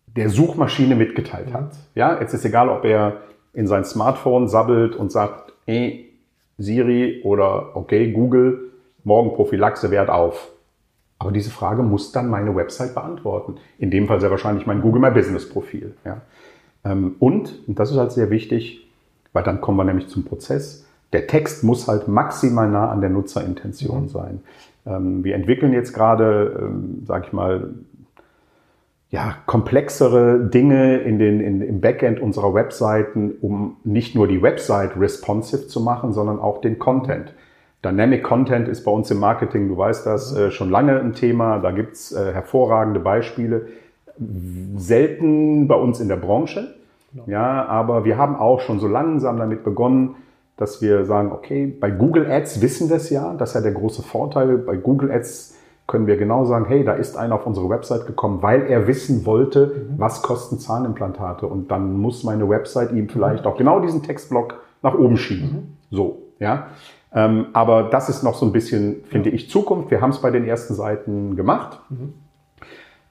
der 0.07 0.29
Suchmaschine 0.29 0.95
mitgeteilt 0.95 1.53
hat. 1.53 1.75
Ja, 1.93 2.19
jetzt 2.19 2.33
ist 2.33 2.45
egal, 2.45 2.69
ob 2.69 2.85
er 2.85 3.21
in 3.53 3.67
sein 3.67 3.83
Smartphone 3.83 4.47
sabbelt 4.47 4.95
und 4.95 5.11
sagt, 5.11 5.53
hey, 5.65 6.13
Siri 6.57 7.21
oder 7.23 7.75
okay, 7.75 8.11
Google, 8.11 8.71
morgen 9.03 9.33
Prophylaxe 9.35 9.91
wert 9.91 10.09
auf. 10.09 10.51
Aber 11.19 11.31
diese 11.31 11.51
Frage 11.51 11.83
muss 11.83 12.11
dann 12.11 12.29
meine 12.29 12.55
Website 12.55 12.93
beantworten. 12.93 13.55
In 13.77 13.91
dem 13.91 14.07
Fall 14.07 14.19
sehr 14.19 14.31
wahrscheinlich 14.31 14.65
mein 14.65 14.81
Google 14.81 15.01
My 15.01 15.11
Business 15.11 15.47
Profil. 15.47 15.95
Ja. 16.05 16.21
Ähm, 16.85 17.15
und, 17.19 17.67
und 17.67 17.79
das 17.79 17.91
ist 17.91 17.97
halt 17.97 18.11
sehr 18.11 18.29
wichtig, 18.29 18.87
weil 19.33 19.43
dann 19.43 19.59
kommen 19.59 19.77
wir 19.77 19.83
nämlich 19.83 20.07
zum 20.07 20.23
Prozess. 20.23 20.85
Der 21.11 21.27
Text 21.27 21.63
muss 21.63 21.87
halt 21.87 22.07
maximal 22.07 22.69
nah 22.69 22.89
an 22.89 23.01
der 23.01 23.09
Nutzerintention 23.09 24.03
mhm. 24.03 24.09
sein. 24.09 24.41
Ähm, 24.85 25.23
wir 25.23 25.35
entwickeln 25.35 25.73
jetzt 25.73 25.93
gerade, 25.93 26.59
ähm, 26.61 27.03
sage 27.05 27.25
ich 27.27 27.33
mal, 27.33 27.73
ja, 29.09 29.35
komplexere 29.45 30.39
Dinge 30.39 30.97
in 30.97 31.19
den, 31.19 31.39
in, 31.39 31.61
im 31.61 31.79
Backend 31.79 32.19
unserer 32.19 32.53
Webseiten, 32.53 33.33
um 33.41 33.77
nicht 33.83 34.15
nur 34.15 34.27
die 34.27 34.41
Website 34.41 34.99
responsive 34.99 35.67
zu 35.67 35.79
machen, 35.79 36.11
sondern 36.11 36.39
auch 36.39 36.59
den 36.59 36.79
Content. 36.79 37.33
Dynamic 37.83 38.23
Content 38.23 38.67
ist 38.67 38.83
bei 38.83 38.91
uns 38.91 39.11
im 39.11 39.19
Marketing, 39.19 39.67
du 39.67 39.77
weißt 39.77 40.05
das, 40.05 40.35
äh, 40.35 40.51
schon 40.51 40.71
lange 40.71 40.99
ein 40.99 41.13
Thema. 41.13 41.59
Da 41.59 41.71
gibt's 41.71 42.11
äh, 42.11 42.33
hervorragende 42.33 42.99
Beispiele. 42.99 43.67
Selten 44.77 45.67
bei 45.67 45.75
uns 45.75 45.99
in 45.99 46.07
der 46.07 46.15
Branche. 46.17 46.75
Genau. 47.13 47.25
Ja, 47.27 47.65
aber 47.65 48.05
wir 48.05 48.17
haben 48.17 48.35
auch 48.35 48.59
schon 48.59 48.79
so 48.79 48.87
langsam 48.87 49.37
damit 49.37 49.63
begonnen, 49.63 50.15
dass 50.57 50.81
wir 50.81 51.05
sagen, 51.05 51.31
okay, 51.31 51.65
bei 51.67 51.91
Google 51.91 52.29
Ads 52.29 52.61
wissen 52.61 52.89
wir 52.89 52.97
es 52.97 53.09
ja, 53.09 53.33
das 53.33 53.49
ist 53.49 53.55
ja 53.55 53.61
der 53.61 53.73
große 53.73 54.03
Vorteil. 54.03 54.57
Bei 54.57 54.77
Google 54.77 55.11
Ads 55.11 55.55
können 55.87 56.07
wir 56.07 56.17
genau 56.17 56.45
sagen, 56.45 56.65
hey, 56.67 56.83
da 56.83 56.93
ist 56.93 57.15
einer 57.15 57.35
auf 57.35 57.45
unsere 57.45 57.69
Website 57.69 58.07
gekommen, 58.07 58.41
weil 58.41 58.63
er 58.63 58.87
wissen 58.87 59.25
wollte, 59.25 59.67
mhm. 59.67 59.99
was 59.99 60.21
kosten 60.21 60.59
Zahnimplantate. 60.59 61.45
Und 61.45 61.71
dann 61.71 61.97
muss 61.97 62.23
meine 62.23 62.49
Website 62.49 62.91
ihm 62.91 63.09
vielleicht 63.09 63.43
mhm. 63.43 63.51
auch 63.51 63.57
genau 63.57 63.79
diesen 63.79 64.01
Textblock 64.01 64.55
nach 64.81 64.95
oben 64.95 65.17
schieben. 65.17 65.47
Mhm. 65.51 65.95
So, 65.95 66.23
ja. 66.39 66.67
Ähm, 67.13 67.47
aber 67.53 67.83
das 67.83 68.09
ist 68.09 68.23
noch 68.23 68.35
so 68.35 68.45
ein 68.45 68.51
bisschen, 68.51 69.03
finde 69.05 69.29
ich, 69.29 69.49
Zukunft. 69.49 69.91
Wir 69.91 70.01
haben 70.01 70.09
es 70.09 70.21
bei 70.21 70.31
den 70.31 70.45
ersten 70.45 70.73
Seiten 70.73 71.35
gemacht. 71.35 71.79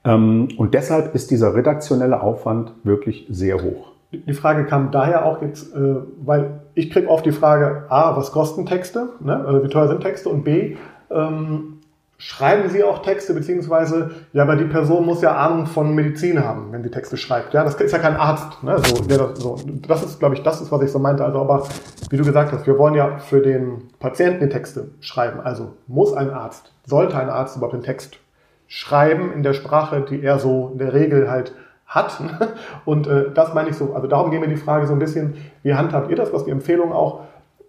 Ähm, 0.04 0.48
und 0.56 0.74
deshalb 0.74 1.14
ist 1.14 1.30
dieser 1.30 1.54
redaktionelle 1.54 2.20
Aufwand 2.22 2.72
wirklich 2.84 3.26
sehr 3.30 3.62
hoch. 3.62 3.92
Die 4.12 4.34
Frage 4.34 4.64
kam 4.64 4.90
daher 4.90 5.24
auch 5.24 5.42
jetzt, 5.42 5.74
äh, 5.74 5.96
weil 6.24 6.60
ich 6.74 6.90
kriege 6.90 7.08
oft 7.08 7.26
die 7.26 7.32
Frage, 7.32 7.84
A, 7.88 8.16
was 8.16 8.30
kosten 8.30 8.66
Texte? 8.66 9.08
Ne? 9.20 9.44
Also 9.44 9.64
wie 9.64 9.68
teuer 9.68 9.88
sind 9.88 10.02
Texte? 10.02 10.28
Und 10.28 10.44
B, 10.44 10.76
ähm, 11.10 11.80
schreiben 12.16 12.68
Sie 12.68 12.84
auch 12.84 13.02
Texte, 13.02 13.34
beziehungsweise, 13.34 14.12
ja, 14.32 14.42
aber 14.42 14.56
die 14.56 14.64
Person 14.64 15.04
muss 15.04 15.20
ja 15.20 15.36
Ahnung 15.36 15.66
von 15.66 15.94
Medizin 15.94 16.44
haben, 16.44 16.70
wenn 16.70 16.82
sie 16.82 16.90
Texte 16.90 17.16
schreibt. 17.16 17.54
Ja, 17.54 17.64
das 17.64 17.74
ist 17.74 17.92
ja 17.92 17.98
kein 17.98 18.16
Arzt. 18.16 18.62
Ne? 18.62 18.76
So, 18.78 19.02
das, 19.02 19.40
so. 19.40 19.58
das 19.86 20.04
ist, 20.04 20.20
glaube 20.20 20.34
ich, 20.36 20.42
das 20.42 20.60
ist, 20.60 20.70
was 20.70 20.82
ich 20.82 20.92
so 20.92 20.98
meinte. 20.98 21.24
Also, 21.24 21.40
aber 21.40 21.66
wie 22.10 22.16
du 22.16 22.24
gesagt 22.24 22.52
hast, 22.52 22.66
wir 22.66 22.78
wollen 22.78 22.94
ja 22.94 23.18
für 23.18 23.40
den 23.40 23.88
Patienten 23.98 24.44
die 24.44 24.48
Texte 24.48 24.90
schreiben. 25.00 25.40
Also 25.40 25.72
muss 25.86 26.14
ein 26.14 26.30
Arzt, 26.30 26.72
sollte 26.86 27.16
ein 27.16 27.30
Arzt 27.30 27.56
überhaupt 27.56 27.74
den 27.74 27.82
Text 27.82 28.18
schreiben 28.74 29.32
in 29.32 29.44
der 29.44 29.54
Sprache, 29.54 30.00
die 30.00 30.20
er 30.20 30.40
so 30.40 30.70
in 30.72 30.78
der 30.78 30.92
Regel 30.94 31.30
halt 31.30 31.54
hat. 31.86 32.20
Und 32.84 33.06
äh, 33.06 33.26
das 33.32 33.54
meine 33.54 33.70
ich 33.70 33.76
so. 33.76 33.94
Also 33.94 34.08
darum 34.08 34.32
gehen 34.32 34.40
wir 34.40 34.48
die 34.48 34.56
Frage 34.56 34.88
so 34.88 34.92
ein 34.94 34.98
bisschen, 34.98 35.34
wie 35.62 35.74
handhabt 35.74 36.10
ihr 36.10 36.16
das, 36.16 36.32
was 36.32 36.44
die 36.44 36.50
Empfehlung 36.50 36.92
auch, 36.92 37.20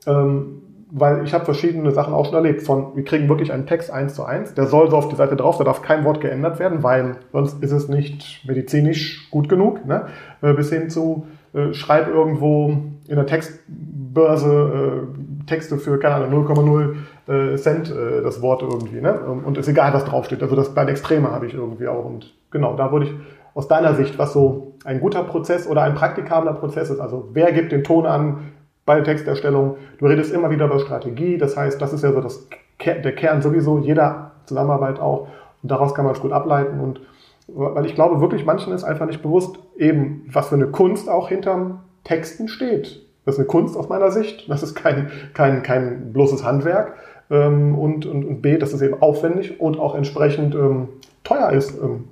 ähm, 0.07 0.63
weil 0.89 1.23
ich 1.23 1.31
habe 1.35 1.45
verschiedene 1.45 1.91
Sachen 1.91 2.11
auch 2.11 2.25
schon 2.25 2.33
erlebt. 2.33 2.63
Von, 2.63 2.95
wir 2.95 3.03
kriegen 3.03 3.29
wirklich 3.29 3.53
einen 3.53 3.67
Text 3.67 3.91
eins 3.91 4.15
zu 4.15 4.25
eins, 4.25 4.55
der 4.55 4.65
soll 4.65 4.89
so 4.89 4.97
auf 4.97 5.09
die 5.09 5.15
Seite 5.15 5.35
drauf, 5.35 5.59
da 5.59 5.63
darf 5.63 5.83
kein 5.83 6.03
Wort 6.05 6.21
geändert 6.21 6.57
werden, 6.57 6.81
weil 6.81 7.17
sonst 7.31 7.61
ist 7.61 7.71
es 7.71 7.87
nicht 7.87 8.43
medizinisch 8.47 9.29
gut 9.29 9.47
genug. 9.47 9.85
Ne? 9.85 10.07
Äh, 10.41 10.53
bis 10.53 10.71
hin 10.71 10.89
zu, 10.89 11.27
äh, 11.53 11.71
schreib 11.73 12.07
irgendwo 12.07 12.77
in 13.07 13.15
der 13.15 13.25
Textbörse 13.25 15.07
äh, 15.07 15.45
Texte 15.45 15.77
für, 15.77 15.99
keine 15.99 16.25
Ahnung, 16.25 16.47
0,0 16.47 16.95
äh, 17.27 17.55
Cent 17.57 17.91
äh, 17.91 18.21
das 18.21 18.41
Wort 18.41 18.61
irgendwie. 18.61 19.01
Ne? 19.01 19.13
Und 19.19 19.57
ist 19.57 19.67
egal, 19.67 19.93
was 19.93 20.05
draufsteht. 20.05 20.41
Also 20.41 20.55
das 20.55 20.73
beide 20.73 20.91
Extreme 20.91 21.31
habe 21.31 21.45
ich 21.45 21.53
irgendwie 21.53 21.87
auch. 21.87 22.05
Und 22.05 22.33
genau, 22.51 22.75
da 22.75 22.91
wurde 22.91 23.05
ich 23.05 23.13
aus 23.53 23.67
deiner 23.67 23.93
Sicht, 23.93 24.17
was 24.17 24.33
so 24.33 24.73
ein 24.83 24.99
guter 24.99 25.23
Prozess 25.23 25.67
oder 25.67 25.83
ein 25.83 25.95
praktikabler 25.95 26.53
Prozess 26.53 26.89
ist. 26.89 26.99
Also 26.99 27.29
wer 27.33 27.51
gibt 27.51 27.71
den 27.71 27.83
Ton 27.83 28.05
an 28.05 28.51
bei 28.85 28.95
der 28.95 29.03
Texterstellung? 29.03 29.77
Du 29.99 30.07
redest 30.07 30.33
immer 30.33 30.49
wieder 30.49 30.65
über 30.65 30.79
Strategie. 30.79 31.37
Das 31.37 31.55
heißt, 31.55 31.81
das 31.81 31.93
ist 31.93 32.03
ja 32.03 32.11
so 32.11 32.21
das, 32.21 32.47
der 32.83 33.15
Kern 33.15 33.41
sowieso 33.41 33.79
jeder 33.79 34.31
Zusammenarbeit 34.45 34.99
auch. 34.99 35.27
Und 35.63 35.71
daraus 35.71 35.93
kann 35.93 36.05
man 36.05 36.13
es 36.13 36.21
gut 36.21 36.31
ableiten. 36.31 36.79
Und 36.79 37.01
weil 37.47 37.85
ich 37.85 37.95
glaube, 37.95 38.21
wirklich 38.21 38.45
manchen 38.45 38.73
ist 38.73 38.83
einfach 38.83 39.05
nicht 39.05 39.21
bewusst, 39.21 39.57
eben, 39.77 40.27
was 40.31 40.49
für 40.49 40.55
eine 40.55 40.67
Kunst 40.67 41.09
auch 41.09 41.29
hinterm 41.29 41.79
Texten 42.05 42.47
steht. 42.47 43.01
Das 43.25 43.35
ist 43.35 43.39
eine 43.39 43.47
Kunst 43.47 43.75
aus 43.75 43.89
meiner 43.89 44.11
Sicht. 44.11 44.49
Das 44.49 44.63
ist 44.63 44.75
kein, 44.75 45.11
kein, 45.33 45.63
kein 45.63 46.13
bloßes 46.13 46.45
Handwerk. 46.45 46.93
Ähm, 47.29 47.77
und, 47.77 48.05
und, 48.05 48.23
und 48.23 48.41
B, 48.41 48.57
dass 48.57 48.71
es 48.71 48.81
eben 48.81 49.01
aufwendig 49.01 49.59
und 49.59 49.77
auch 49.79 49.95
entsprechend 49.95 50.55
ähm, 50.55 50.87
teuer 51.23 51.51
ist. 51.51 51.71
Ähm, 51.81 52.05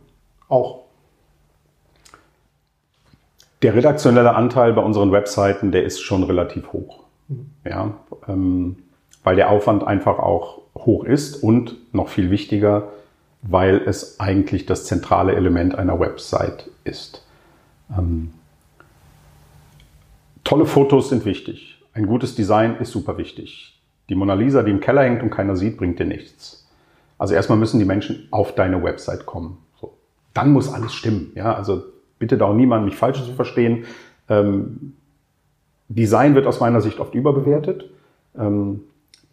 auch. 0.49 0.81
Der 3.61 3.75
redaktionelle 3.75 4.35
Anteil 4.35 4.73
bei 4.73 4.81
unseren 4.81 5.11
Webseiten, 5.11 5.71
der 5.71 5.83
ist 5.83 6.01
schon 6.01 6.23
relativ 6.23 6.73
hoch. 6.73 7.03
Mhm. 7.29 7.45
Ja, 7.63 7.93
ähm, 8.27 8.77
weil 9.23 9.35
der 9.35 9.51
Aufwand 9.51 9.85
einfach 9.85 10.19
auch 10.19 10.61
hoch 10.75 11.05
ist 11.05 11.43
und 11.43 11.77
noch 11.93 12.09
viel 12.09 12.29
wichtiger, 12.29 12.89
weil 13.43 13.81
es 13.85 14.19
eigentlich 14.19 14.65
das 14.65 14.85
zentrale 14.85 15.35
Element 15.35 15.75
einer 15.75 15.99
Website 15.99 16.69
ist. 16.83 17.25
Ähm, 17.95 18.33
tolle 20.43 20.65
Fotos 20.65 21.09
sind 21.09 21.25
wichtig. 21.25 21.81
Ein 21.93 22.07
gutes 22.07 22.35
Design 22.35 22.77
ist 22.77 22.91
super 22.91 23.17
wichtig. 23.17 23.81
Die 24.09 24.15
Mona 24.15 24.33
Lisa, 24.33 24.63
die 24.63 24.71
im 24.71 24.79
Keller 24.79 25.03
hängt 25.03 25.23
und 25.23 25.29
keiner 25.29 25.55
sieht, 25.55 25.77
bringt 25.77 25.99
dir 25.99 26.05
nichts. 26.05 26.67
Also 27.17 27.35
erstmal 27.35 27.57
müssen 27.57 27.79
die 27.79 27.85
Menschen 27.85 28.27
auf 28.31 28.55
deine 28.55 28.83
Website 28.83 29.25
kommen. 29.25 29.57
So. 29.79 29.93
Dann 30.33 30.51
muss 30.51 30.73
alles 30.73 30.93
stimmen. 30.93 31.31
Ja, 31.35 31.53
also 31.53 31.83
bitte 32.19 32.37
da 32.37 32.45
auch 32.45 32.53
niemand 32.53 32.85
mich 32.85 32.95
falsch 32.95 33.23
zu 33.23 33.33
verstehen. 33.33 33.85
Ähm, 34.27 34.93
Design 35.87 36.35
wird 36.35 36.47
aus 36.47 36.59
meiner 36.59 36.81
Sicht 36.81 36.99
oft 36.99 37.13
überbewertet. 37.13 37.89
Ähm, 38.37 38.81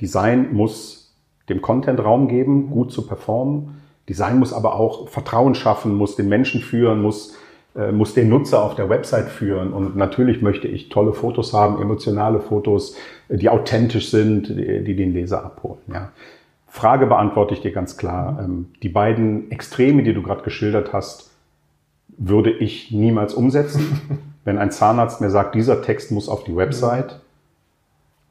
Design 0.00 0.52
muss 0.52 1.14
dem 1.48 1.62
Content 1.62 2.00
Raum 2.00 2.28
geben, 2.28 2.70
gut 2.70 2.92
zu 2.92 3.06
performen. 3.06 3.80
Design 4.08 4.38
muss 4.38 4.52
aber 4.52 4.74
auch 4.74 5.08
Vertrauen 5.08 5.54
schaffen, 5.54 5.94
muss 5.94 6.16
den 6.16 6.28
Menschen 6.28 6.60
führen, 6.60 7.02
muss, 7.02 7.36
muss 7.92 8.14
den 8.14 8.28
Nutzer 8.28 8.62
auf 8.62 8.74
der 8.74 8.88
Website 8.88 9.28
führen. 9.28 9.72
Und 9.72 9.96
natürlich 9.96 10.42
möchte 10.42 10.66
ich 10.66 10.88
tolle 10.88 11.12
Fotos 11.12 11.52
haben, 11.52 11.80
emotionale 11.80 12.40
Fotos, 12.40 12.96
die 13.28 13.48
authentisch 13.48 14.10
sind, 14.10 14.48
die, 14.48 14.82
die 14.82 14.96
den 14.96 15.12
Leser 15.12 15.44
abholen. 15.44 15.78
Ja. 15.92 16.10
Frage 16.70 17.06
beantworte 17.06 17.52
ich 17.54 17.60
dir 17.60 17.72
ganz 17.72 17.96
klar. 17.96 18.38
Ähm, 18.40 18.66
die 18.82 18.88
beiden 18.88 19.50
Extreme, 19.50 20.02
die 20.02 20.14
du 20.14 20.22
gerade 20.22 20.42
geschildert 20.42 20.92
hast, 20.92 21.30
würde 22.16 22.52
ich 22.52 22.92
niemals 22.92 23.34
umsetzen. 23.34 24.00
Wenn 24.44 24.56
ein 24.56 24.70
Zahnarzt 24.70 25.20
mir 25.20 25.30
sagt, 25.30 25.54
dieser 25.54 25.82
Text 25.82 26.12
muss 26.12 26.28
auf 26.28 26.44
die 26.44 26.56
Website, 26.56 27.20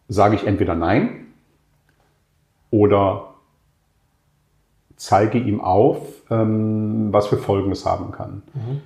sage 0.07 0.35
ich 0.35 0.47
entweder 0.47 0.73
nein 0.73 1.27
oder 2.71 3.35
zeige 4.95 5.37
ihm 5.37 5.61
auf, 5.61 5.99
ähm, 6.29 7.09
was 7.11 7.27
für 7.27 7.37
Folgen 7.37 7.71
es 7.71 7.85
haben 7.85 8.11
kann. 8.11 8.41
Mhm. 8.53 8.81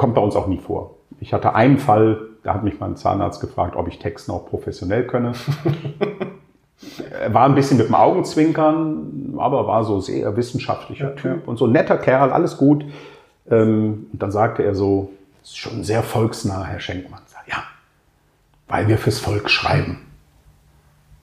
Kommt 0.00 0.14
bei 0.14 0.22
uns 0.22 0.34
auch 0.34 0.46
nie 0.46 0.56
vor. 0.56 0.94
Ich 1.18 1.34
hatte 1.34 1.54
einen 1.54 1.76
Fall, 1.76 2.22
da 2.42 2.54
hat 2.54 2.64
mich 2.64 2.80
mein 2.80 2.96
Zahnarzt 2.96 3.38
gefragt, 3.42 3.76
ob 3.76 3.86
ich 3.86 3.98
Texten 3.98 4.32
auch 4.32 4.46
professionell 4.46 5.06
könne. 5.06 5.34
war 7.28 7.44
ein 7.44 7.54
bisschen 7.54 7.76
mit 7.76 7.88
dem 7.88 7.94
Augenzwinkern, 7.94 9.34
aber 9.36 9.66
war 9.66 9.84
so 9.84 10.00
sehr 10.00 10.34
wissenschaftlicher 10.38 11.10
ja, 11.10 11.16
Typ 11.16 11.46
und 11.46 11.58
so 11.58 11.66
netter 11.66 11.98
Kerl, 11.98 12.32
alles 12.32 12.56
gut. 12.56 12.86
Ähm, 13.50 14.06
und 14.10 14.22
dann 14.22 14.30
sagte 14.30 14.62
er 14.62 14.74
so, 14.74 15.10
das 15.42 15.50
ist 15.50 15.58
schon 15.58 15.84
sehr 15.84 16.02
volksnah, 16.02 16.64
Herr 16.64 16.80
Schenkmann. 16.80 17.20
Ja, 17.46 17.62
weil 18.68 18.88
wir 18.88 18.96
fürs 18.96 19.18
Volk 19.18 19.50
schreiben. 19.50 19.98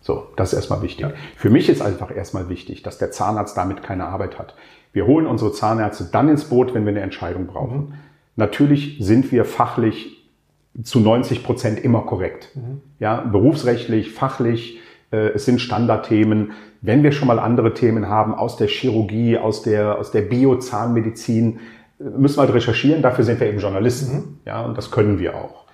So, 0.02 0.28
das 0.36 0.54
ist 0.54 0.58
erstmal 0.58 0.84
wichtig. 0.84 1.00
Ja. 1.02 1.14
Für 1.36 1.50
mich 1.50 1.68
ist 1.68 1.82
einfach 1.82 2.16
erstmal 2.16 2.48
wichtig, 2.48 2.84
dass 2.84 3.00
der 3.00 3.10
Zahnarzt 3.10 3.58
damit 3.58 3.82
keine 3.82 4.06
Arbeit 4.06 4.38
hat. 4.38 4.54
Wir 4.94 5.08
holen 5.08 5.26
unsere 5.26 5.52
Zahnärzte 5.52 6.10
dann 6.12 6.30
ins 6.30 6.46
Boot, 6.46 6.76
wenn 6.76 6.86
wir 6.86 6.92
eine 6.92 7.02
Entscheidung 7.02 7.48
brauchen. 7.48 7.78
Mhm. 7.78 7.94
Natürlich 8.38 8.98
sind 9.02 9.32
wir 9.32 9.44
fachlich 9.44 10.26
zu 10.84 11.00
90 11.00 11.44
Prozent 11.44 11.84
immer 11.84 12.02
korrekt. 12.02 12.52
Mhm. 12.56 12.82
Ja, 13.00 13.22
berufsrechtlich, 13.22 14.12
fachlich, 14.14 14.80
äh, 15.12 15.30
es 15.34 15.46
sind 15.46 15.60
Standardthemen. 15.60 16.52
Wenn 16.82 17.04
wir 17.04 17.12
schon 17.12 17.28
mal 17.28 17.40
andere 17.40 17.74
Themen 17.74 18.08
haben 18.08 18.36
aus 18.36 18.56
der 18.56 18.68
Chirurgie, 18.68 19.38
aus 19.38 19.64
der, 19.64 19.98
aus 19.98 20.12
der 20.12 20.22
Biozahnmedizin, 20.22 21.60
müssen 22.00 22.38
wir 22.38 22.42
halt 22.42 22.54
recherchieren, 22.54 23.02
dafür 23.02 23.26
sind 23.26 23.40
wir 23.40 23.48
eben 23.48 23.60
Journalisten. 23.60 24.16
Mhm. 24.16 24.38
Ja, 24.46 24.64
und 24.64 24.78
das 24.78 24.92
können 24.92 25.20
wir 25.20 25.36
auch. 25.36 25.66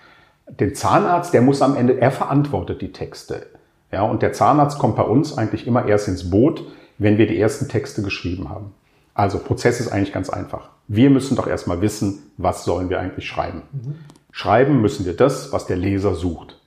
Den 0.47 0.74
Zahnarzt, 0.74 1.34
der 1.34 1.41
muss 1.41 1.61
am 1.61 1.76
Ende, 1.76 1.99
er 1.99 2.11
verantwortet 2.11 2.82
die 2.82 2.93
Texte. 2.93 3.47
Ja, 3.91 4.03
und 4.03 4.22
der 4.22 4.32
Zahnarzt 4.32 4.80
kommt 4.80 4.95
bei 4.95 5.03
uns 5.03 5.38
eigentlich 5.38 5.68
immer 5.68 5.86
erst 5.86 6.07
ins 6.07 6.30
Boot, 6.30 6.66
wenn 6.97 7.18
wir 7.18 7.28
die 7.28 7.39
ersten 7.39 7.68
Texte 7.68 8.01
geschrieben 8.01 8.49
haben. 8.49 8.74
Also 9.14 9.38
Prozess 9.38 9.80
ist 9.82 9.91
eigentlich 9.91 10.14
ganz 10.14 10.30
einfach. 10.30 10.70
Wir 10.88 11.10
müssen 11.10 11.36
doch 11.36 11.48
erstmal 11.48 11.82
wissen, 11.82 12.32
was 12.38 12.66
sollen 12.66 12.90
wir 12.90 13.00
eigentlich 13.00 13.28
schreiben. 13.28 13.64
Mhm. 13.72 13.96
Schreiben 14.32 14.82
müssen 14.82 15.06
wir 15.06 15.16
das, 15.16 15.54
was 15.54 15.66
der 15.66 15.78
Leser 15.78 16.16
sucht. 16.16 16.60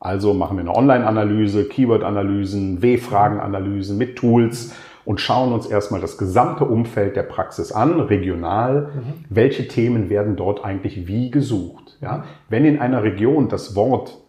Also 0.00 0.34
machen 0.34 0.56
wir 0.56 0.62
eine 0.62 0.74
Online-Analyse, 0.74 1.68
Keyword-Analysen, 1.68 2.82
W-Fragen-Analysen 2.82 3.96
mit 3.96 4.16
Tools 4.16 4.72
und 5.04 5.20
schauen 5.20 5.52
uns 5.52 5.66
erstmal 5.66 6.00
das 6.00 6.18
gesamte 6.18 6.64
Umfeld 6.64 7.14
der 7.16 7.22
Praxis 7.22 7.72
an, 7.72 8.00
regional. 8.00 8.90
Mhm. 8.94 9.24
Welche 9.30 9.68
Themen 9.68 10.10
werden 10.10 10.36
dort 10.36 10.64
eigentlich 10.64 11.06
wie 11.06 11.30
gesucht? 11.30 11.98
Ja? 12.00 12.24
Wenn 12.48 12.64
in 12.64 12.80
einer 12.80 13.02
Region 13.02 13.48
das 13.48 13.76
Wort 13.76 14.21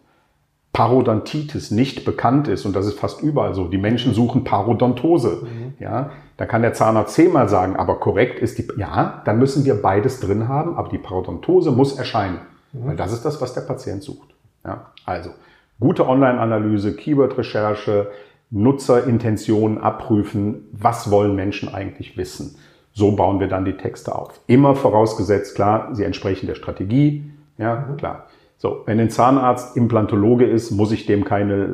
Parodontitis 0.74 1.70
nicht 1.70 2.04
bekannt 2.04 2.48
ist, 2.48 2.66
und 2.66 2.74
das 2.74 2.86
ist 2.86 2.98
fast 2.98 3.22
überall 3.22 3.54
so, 3.54 3.68
die 3.68 3.78
Menschen 3.78 4.12
suchen 4.12 4.42
Parodontose, 4.42 5.42
mhm. 5.44 5.74
ja, 5.78 6.10
dann 6.36 6.48
kann 6.48 6.62
der 6.62 6.74
Zahnarzt 6.74 7.14
zehnmal 7.14 7.48
sagen, 7.48 7.76
aber 7.76 8.00
korrekt 8.00 8.40
ist 8.40 8.58
die, 8.58 8.66
ja, 8.76 9.22
dann 9.24 9.38
müssen 9.38 9.64
wir 9.64 9.80
beides 9.80 10.18
drin 10.18 10.48
haben, 10.48 10.76
aber 10.76 10.88
die 10.88 10.98
Parodontose 10.98 11.70
muss 11.70 11.96
erscheinen, 11.96 12.40
mhm. 12.72 12.88
weil 12.88 12.96
das 12.96 13.12
ist 13.12 13.24
das, 13.24 13.40
was 13.40 13.54
der 13.54 13.60
Patient 13.60 14.02
sucht. 14.02 14.34
Ja, 14.64 14.90
also, 15.06 15.30
gute 15.78 16.08
Online-Analyse, 16.08 16.96
Keyword-Recherche, 16.96 18.08
Nutzerintentionen 18.50 19.78
abprüfen, 19.78 20.68
was 20.72 21.08
wollen 21.08 21.36
Menschen 21.36 21.72
eigentlich 21.72 22.16
wissen. 22.16 22.56
So 22.92 23.12
bauen 23.12 23.38
wir 23.38 23.48
dann 23.48 23.64
die 23.64 23.76
Texte 23.76 24.12
auf. 24.12 24.40
Immer 24.48 24.74
vorausgesetzt, 24.74 25.54
klar, 25.54 25.90
sie 25.92 26.02
entsprechen 26.02 26.48
der 26.48 26.56
Strategie. 26.56 27.30
Ja, 27.58 27.86
mhm. 27.88 27.96
klar. 27.96 28.26
So, 28.64 28.80
wenn 28.86 28.98
ein 28.98 29.10
Zahnarzt 29.10 29.76
Implantologe 29.76 30.46
ist, 30.46 30.70
muss 30.70 30.90
ich 30.90 31.04
dem 31.04 31.26
keine 31.26 31.64
äh, 31.64 31.68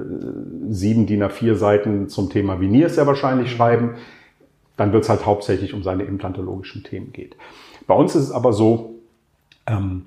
sieben 0.71 1.07
DIN 1.07 1.23
A4 1.23 1.55
Seiten 1.55 2.09
zum 2.09 2.31
Thema 2.31 2.61
Veneers 2.61 2.97
sehr 2.97 3.07
wahrscheinlich 3.07 3.53
mhm. 3.53 3.57
schreiben. 3.57 3.95
Dann 4.77 4.93
wird 4.93 5.05
es 5.05 5.09
halt 5.09 5.25
hauptsächlich 5.25 5.73
um 5.73 5.85
seine 5.85 6.03
implantologischen 6.03 6.83
Themen 6.83 7.13
geht. 7.13 7.37
Bei 7.87 7.95
uns 7.95 8.17
ist 8.17 8.25
es 8.25 8.33
aber 8.33 8.53
so, 8.53 8.97
ähm, 9.69 10.07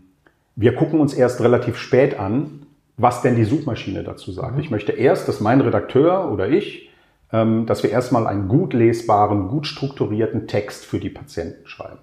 wir 0.58 0.76
gucken 0.76 1.00
uns 1.00 1.14
erst 1.14 1.40
relativ 1.40 1.78
spät 1.78 2.20
an, 2.20 2.66
was 2.98 3.22
denn 3.22 3.38
die 3.38 3.46
Suchmaschine 3.46 4.04
dazu 4.04 4.34
sagt. 4.34 4.56
Mhm. 4.56 4.60
Ich 4.60 4.70
möchte 4.70 4.92
erst, 4.92 5.30
dass 5.30 5.40
mein 5.40 5.62
Redakteur 5.62 6.30
oder 6.34 6.50
ich, 6.50 6.90
ähm, 7.32 7.66
dass 7.66 7.84
wir 7.84 7.92
erstmal 7.92 8.28
einen 8.28 8.50
gut 8.50 8.74
lesbaren, 8.74 9.48
gut 9.48 9.68
strukturierten 9.68 10.48
Text 10.48 10.84
für 10.84 11.00
die 11.00 11.10
Patienten 11.10 11.66
schreiben. 11.66 12.00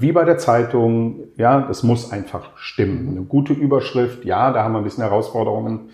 Wie 0.00 0.12
bei 0.12 0.24
der 0.24 0.38
Zeitung, 0.38 1.24
ja, 1.36 1.60
das 1.60 1.82
muss 1.82 2.10
einfach 2.10 2.56
stimmen. 2.56 3.08
Eine 3.10 3.20
gute 3.20 3.52
Überschrift, 3.52 4.24
ja, 4.24 4.50
da 4.50 4.64
haben 4.64 4.72
wir 4.72 4.78
ein 4.78 4.84
bisschen 4.84 5.04
Herausforderungen. 5.04 5.90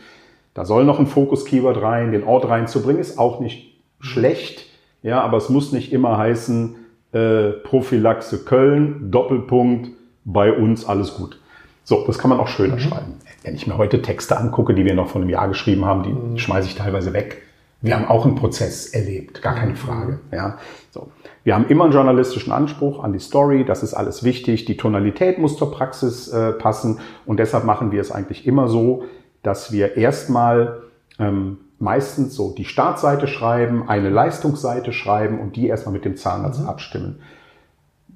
Da 0.55 0.65
soll 0.65 0.85
noch 0.85 1.01
ein 1.01 1.09
Fokus-Keyword 1.09 1.83
rein, 1.83 2.13
den 2.13 2.23
Ort 2.23 2.49
reinzubringen, 2.49 3.01
ist 3.01 3.19
auch 3.19 3.41
nicht 3.41 3.83
schlecht, 3.99 4.67
ja, 5.03 5.21
aber 5.23 5.39
es 5.39 5.49
muss 5.49 5.73
nicht 5.73 5.93
immer 5.93 6.17
heißen, 6.19 6.77
äh, 7.13 7.51
Prophylaxe 7.51 8.45
Köln, 8.45 9.11
Doppelpunkt, 9.11 9.91
bei 10.25 10.53
uns 10.53 10.87
alles 10.87 11.15
gut. 11.15 11.41
So, 11.83 12.05
das 12.07 12.19
kann 12.19 12.31
man 12.31 12.39
auch 12.39 12.49
schöner 12.49 12.77
mhm. 12.77 12.81
schreiben. 12.81 13.15
Wenn 13.43 13.57
ich 13.57 13.67
mir 13.67 13.77
heute 13.77 14.03
Texte 14.03 14.37
angucke, 14.39 14.73
die 14.73 14.85
wir 14.85 14.95
noch 14.95 15.09
vor 15.09 15.21
einem 15.21 15.31
Jahr 15.31 15.49
geschrieben 15.49 15.85
haben, 15.85 16.05
die 16.05 16.13
mhm. 16.13 16.39
schmeiße 16.39 16.69
ich 16.69 16.77
teilweise 16.77 17.13
weg. 17.13 17.43
Wir 17.87 17.95
haben 17.95 18.07
auch 18.07 18.26
einen 18.26 18.34
Prozess 18.34 18.89
erlebt, 18.89 19.43
gar 19.43 19.55
keine 19.55 19.76
Frage. 19.76 20.18
Ja, 20.32 20.59
so. 20.91 21.09
Wir 21.45 21.55
haben 21.55 21.68
immer 21.68 21.84
einen 21.84 21.93
journalistischen 21.93 22.53
Anspruch 22.53 23.05
an 23.05 23.12
die 23.12 23.20
Story, 23.20 23.64
das 23.64 23.84
ist 23.84 23.95
alles 23.95 24.24
wichtig. 24.24 24.64
Die 24.64 24.76
Tonalität 24.76 25.39
muss 25.39 25.57
zur 25.57 25.70
Praxis 25.70 26.26
äh, 26.26 26.53
passen 26.53 26.99
und 27.26 27.39
deshalb 27.39 27.62
machen 27.62 27.93
wir 27.93 28.01
es 28.01 28.11
eigentlich 28.11 28.45
immer 28.45 28.66
so, 28.66 29.05
dass 29.45 29.70
wir 29.70 29.97
erstmal 29.97 30.82
ähm, 31.20 31.59
meistens 31.78 32.34
so 32.34 32.53
die 32.53 32.64
Startseite 32.64 33.28
schreiben, 33.28 33.89
eine 33.89 34.11
Leistungsseite 34.11 34.93
schreiben 34.93 35.39
und 35.39 35.55
die 35.55 35.68
erstmal 35.68 35.93
mit 35.93 36.05
dem 36.05 36.16
Zahnarzt 36.16 36.62
mhm. 36.62 36.68
abstimmen. 36.68 37.20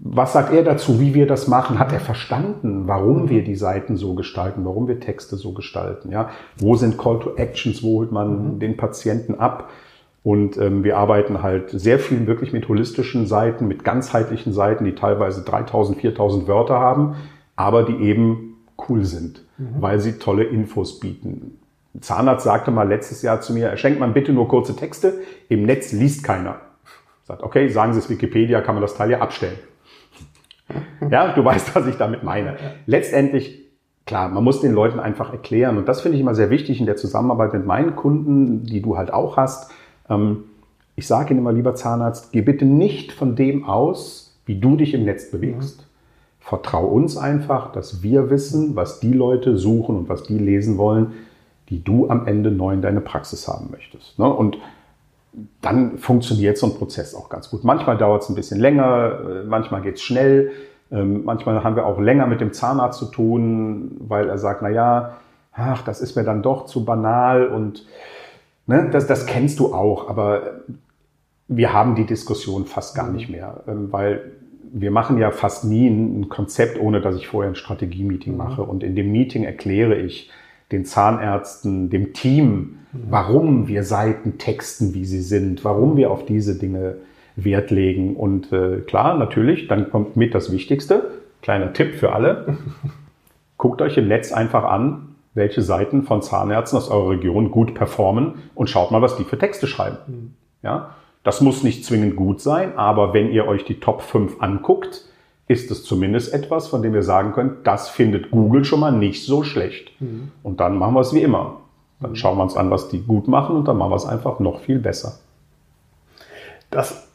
Was 0.02 0.32
sagt 0.32 0.50
er 0.52 0.62
dazu, 0.62 0.98
wie 0.98 1.12
wir 1.12 1.26
das 1.26 1.46
machen? 1.46 1.78
Hat 1.78 1.92
er 1.92 2.00
verstanden, 2.00 2.88
warum 2.88 3.28
wir 3.28 3.44
die 3.44 3.54
Seiten 3.54 3.96
so 3.96 4.14
gestalten, 4.14 4.64
warum 4.64 4.88
wir 4.88 4.98
Texte 4.98 5.36
so 5.36 5.52
gestalten? 5.52 6.10
Ja? 6.10 6.30
Wo 6.56 6.74
sind 6.74 6.96
Call 6.96 7.18
to 7.18 7.34
Actions? 7.36 7.82
Wo 7.82 7.98
holt 7.98 8.10
man 8.10 8.54
mhm. 8.54 8.58
den 8.60 8.78
Patienten 8.78 9.34
ab? 9.34 9.68
Und 10.22 10.56
ähm, 10.56 10.84
wir 10.84 10.96
arbeiten 10.96 11.42
halt 11.42 11.70
sehr 11.70 11.98
viel 11.98 12.26
wirklich 12.26 12.52
mit 12.52 12.68
holistischen 12.68 13.26
Seiten, 13.26 13.68
mit 13.68 13.84
ganzheitlichen 13.84 14.54
Seiten, 14.54 14.84
die 14.84 14.94
teilweise 14.94 15.42
3000, 15.42 15.98
4000 15.98 16.48
Wörter 16.48 16.78
haben, 16.78 17.16
aber 17.56 17.82
die 17.82 17.96
eben 17.96 18.56
cool 18.88 19.04
sind, 19.04 19.44
mhm. 19.58 19.76
weil 19.80 20.00
sie 20.00 20.12
tolle 20.12 20.44
Infos 20.44 20.98
bieten. 20.98 21.58
Ein 21.94 22.02
Zahnarzt 22.02 22.44
sagte 22.44 22.70
mal 22.70 22.88
letztes 22.88 23.20
Jahr 23.20 23.42
zu 23.42 23.52
mir, 23.52 23.76
schenkt 23.76 24.00
man 24.00 24.14
bitte 24.14 24.32
nur 24.32 24.48
kurze 24.48 24.76
Texte, 24.76 25.20
im 25.48 25.64
Netz 25.64 25.92
liest 25.92 26.24
keiner. 26.24 26.56
Sagt, 27.24 27.42
okay, 27.42 27.68
sagen 27.68 27.92
Sie 27.92 27.98
es 27.98 28.08
Wikipedia, 28.08 28.60
kann 28.62 28.74
man 28.74 28.82
das 28.82 28.94
Teil 28.94 29.10
ja 29.10 29.20
abstellen. 29.20 29.58
Ja, 31.10 31.32
du 31.32 31.44
weißt, 31.44 31.74
was 31.74 31.86
ich 31.86 31.96
damit 31.96 32.22
meine. 32.22 32.56
Letztendlich, 32.86 33.60
klar, 34.06 34.28
man 34.28 34.44
muss 34.44 34.60
den 34.60 34.72
Leuten 34.72 35.00
einfach 35.00 35.32
erklären. 35.32 35.78
Und 35.78 35.88
das 35.88 36.00
finde 36.00 36.16
ich 36.16 36.20
immer 36.20 36.34
sehr 36.34 36.50
wichtig 36.50 36.80
in 36.80 36.86
der 36.86 36.96
Zusammenarbeit 36.96 37.52
mit 37.52 37.66
meinen 37.66 37.96
Kunden, 37.96 38.64
die 38.64 38.82
du 38.82 38.96
halt 38.96 39.12
auch 39.12 39.36
hast. 39.36 39.70
Ähm, 40.08 40.44
ich 40.96 41.06
sage 41.06 41.30
ihnen 41.30 41.40
immer, 41.40 41.52
lieber 41.52 41.74
Zahnarzt, 41.74 42.32
geh 42.32 42.42
bitte 42.42 42.64
nicht 42.64 43.12
von 43.12 43.36
dem 43.36 43.64
aus, 43.64 44.38
wie 44.46 44.58
du 44.58 44.76
dich 44.76 44.94
im 44.94 45.04
Netz 45.04 45.30
bewegst. 45.30 45.80
Mhm. 45.80 45.84
Vertrau 46.40 46.86
uns 46.86 47.16
einfach, 47.16 47.72
dass 47.72 48.02
wir 48.02 48.30
wissen, 48.30 48.74
was 48.74 49.00
die 49.00 49.12
Leute 49.12 49.56
suchen 49.56 49.96
und 49.96 50.08
was 50.08 50.24
die 50.24 50.38
lesen 50.38 50.78
wollen, 50.78 51.12
die 51.68 51.84
du 51.84 52.08
am 52.08 52.26
Ende 52.26 52.50
neu 52.50 52.72
in 52.72 52.82
deine 52.82 53.00
Praxis 53.00 53.46
haben 53.46 53.68
möchtest. 53.70 54.18
Ne? 54.18 54.28
Und 54.28 54.58
dann 55.60 55.98
funktioniert 55.98 56.58
so 56.58 56.66
ein 56.66 56.74
Prozess 56.74 57.14
auch 57.14 57.28
ganz 57.28 57.50
gut. 57.50 57.64
Manchmal 57.64 57.96
dauert 57.96 58.22
es 58.22 58.28
ein 58.28 58.34
bisschen 58.34 58.60
länger, 58.60 59.20
äh, 59.20 59.44
manchmal 59.44 59.82
geht 59.82 59.96
es 59.96 60.02
schnell, 60.02 60.50
ähm, 60.90 61.24
manchmal 61.24 61.62
haben 61.62 61.76
wir 61.76 61.86
auch 61.86 62.00
länger 62.00 62.26
mit 62.26 62.40
dem 62.40 62.52
Zahnarzt 62.52 62.98
zu 62.98 63.06
tun, 63.06 63.96
weil 64.00 64.28
er 64.28 64.38
sagt, 64.38 64.62
na 64.62 64.68
ja, 64.68 65.16
ach, 65.52 65.82
das 65.82 66.00
ist 66.00 66.16
mir 66.16 66.24
dann 66.24 66.42
doch 66.42 66.66
zu 66.66 66.84
banal 66.84 67.46
und 67.48 67.86
ne, 68.66 68.88
das, 68.90 69.06
das 69.06 69.26
kennst 69.26 69.60
du 69.60 69.72
auch, 69.74 70.08
aber 70.08 70.62
wir 71.48 71.72
haben 71.72 71.94
die 71.94 72.06
Diskussion 72.06 72.64
fast 72.64 72.94
gar 72.94 73.10
nicht 73.10 73.28
mehr, 73.28 73.62
ähm, 73.66 73.92
weil 73.92 74.32
wir 74.72 74.90
machen 74.90 75.18
ja 75.18 75.30
fast 75.30 75.64
nie 75.64 75.88
ein 75.88 76.28
Konzept, 76.28 76.80
ohne 76.80 77.00
dass 77.00 77.16
ich 77.16 77.26
vorher 77.26 77.50
ein 77.50 77.56
Strategie-Meeting 77.56 78.32
mhm. 78.32 78.38
mache. 78.38 78.62
Und 78.62 78.82
in 78.82 78.94
dem 78.94 79.10
Meeting 79.10 79.44
erkläre 79.44 79.96
ich 79.96 80.30
den 80.72 80.84
Zahnärzten, 80.84 81.90
dem 81.90 82.12
Team, 82.12 82.78
warum 82.92 83.68
wir 83.68 83.84
Seiten 83.84 84.38
texten, 84.38 84.94
wie 84.94 85.04
sie 85.04 85.20
sind, 85.20 85.64
warum 85.64 85.96
wir 85.96 86.10
auf 86.10 86.24
diese 86.24 86.58
Dinge 86.58 86.96
Wert 87.36 87.70
legen. 87.70 88.16
Und 88.16 88.52
äh, 88.52 88.80
klar, 88.80 89.16
natürlich, 89.16 89.68
dann 89.68 89.90
kommt 89.90 90.16
mit 90.16 90.34
das 90.34 90.52
Wichtigste. 90.52 91.10
Kleiner 91.42 91.72
Tipp 91.72 91.94
für 91.94 92.12
alle. 92.12 92.58
Guckt 93.56 93.82
euch 93.82 93.96
im 93.96 94.08
Netz 94.08 94.32
einfach 94.32 94.64
an, 94.64 95.14
welche 95.34 95.62
Seiten 95.62 96.02
von 96.02 96.22
Zahnärzten 96.22 96.78
aus 96.78 96.90
eurer 96.90 97.10
Region 97.10 97.50
gut 97.50 97.74
performen 97.74 98.34
und 98.54 98.68
schaut 98.68 98.90
mal, 98.90 99.02
was 99.02 99.16
die 99.16 99.24
für 99.24 99.38
Texte 99.38 99.66
schreiben. 99.66 99.98
Mhm. 100.06 100.34
Ja, 100.62 100.94
das 101.22 101.40
muss 101.40 101.62
nicht 101.62 101.84
zwingend 101.84 102.16
gut 102.16 102.40
sein, 102.40 102.76
aber 102.76 103.14
wenn 103.14 103.30
ihr 103.30 103.46
euch 103.46 103.64
die 103.64 103.80
Top 103.80 104.02
5 104.02 104.40
anguckt, 104.40 105.04
ist 105.50 105.68
es 105.72 105.82
zumindest 105.82 106.32
etwas, 106.32 106.68
von 106.68 106.80
dem 106.80 106.94
wir 106.94 107.02
sagen 107.02 107.32
können, 107.32 107.56
das 107.64 107.88
findet 107.88 108.30
Google 108.30 108.64
schon 108.64 108.78
mal 108.78 108.92
nicht 108.92 109.26
so 109.26 109.42
schlecht. 109.42 109.90
Mhm. 110.00 110.30
Und 110.44 110.60
dann 110.60 110.78
machen 110.78 110.94
wir 110.94 111.00
es 111.00 111.12
wie 111.12 111.22
immer. 111.22 111.56
Dann 111.98 112.14
schauen 112.14 112.38
wir 112.38 112.44
uns 112.44 112.56
an, 112.56 112.70
was 112.70 112.88
die 112.88 113.00
gut 113.00 113.26
machen 113.26 113.56
und 113.56 113.66
dann 113.66 113.76
machen 113.76 113.90
wir 113.90 113.96
es 113.96 114.06
einfach 114.06 114.38
noch 114.38 114.60
viel 114.60 114.78
besser. 114.78 115.18
Das 116.70 117.08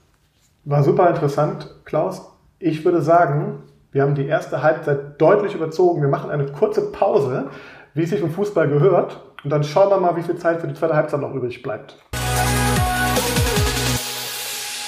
war 0.65 0.83
super 0.83 1.09
interessant, 1.09 1.73
Klaus. 1.85 2.29
Ich 2.59 2.83
würde 2.83 3.01
sagen, 3.01 3.63
wir 3.93 4.01
haben 4.01 4.15
die 4.15 4.27
erste 4.27 4.61
Halbzeit 4.61 5.21
deutlich 5.21 5.55
überzogen. 5.55 6.01
Wir 6.01 6.09
machen 6.09 6.29
eine 6.29 6.47
kurze 6.47 6.91
Pause, 6.91 7.45
wie 7.93 8.03
es 8.03 8.09
sich 8.09 8.19
im 8.19 8.31
Fußball 8.31 8.67
gehört. 8.67 9.21
Und 9.45 9.49
dann 9.49 9.63
schauen 9.63 9.89
wir 9.89 9.97
mal, 9.97 10.17
wie 10.17 10.23
viel 10.23 10.35
Zeit 10.35 10.59
für 10.59 10.67
die 10.67 10.73
zweite 10.73 10.95
Halbzeit 10.95 11.21
noch 11.21 11.33
übrig 11.33 11.63
bleibt. 11.63 11.97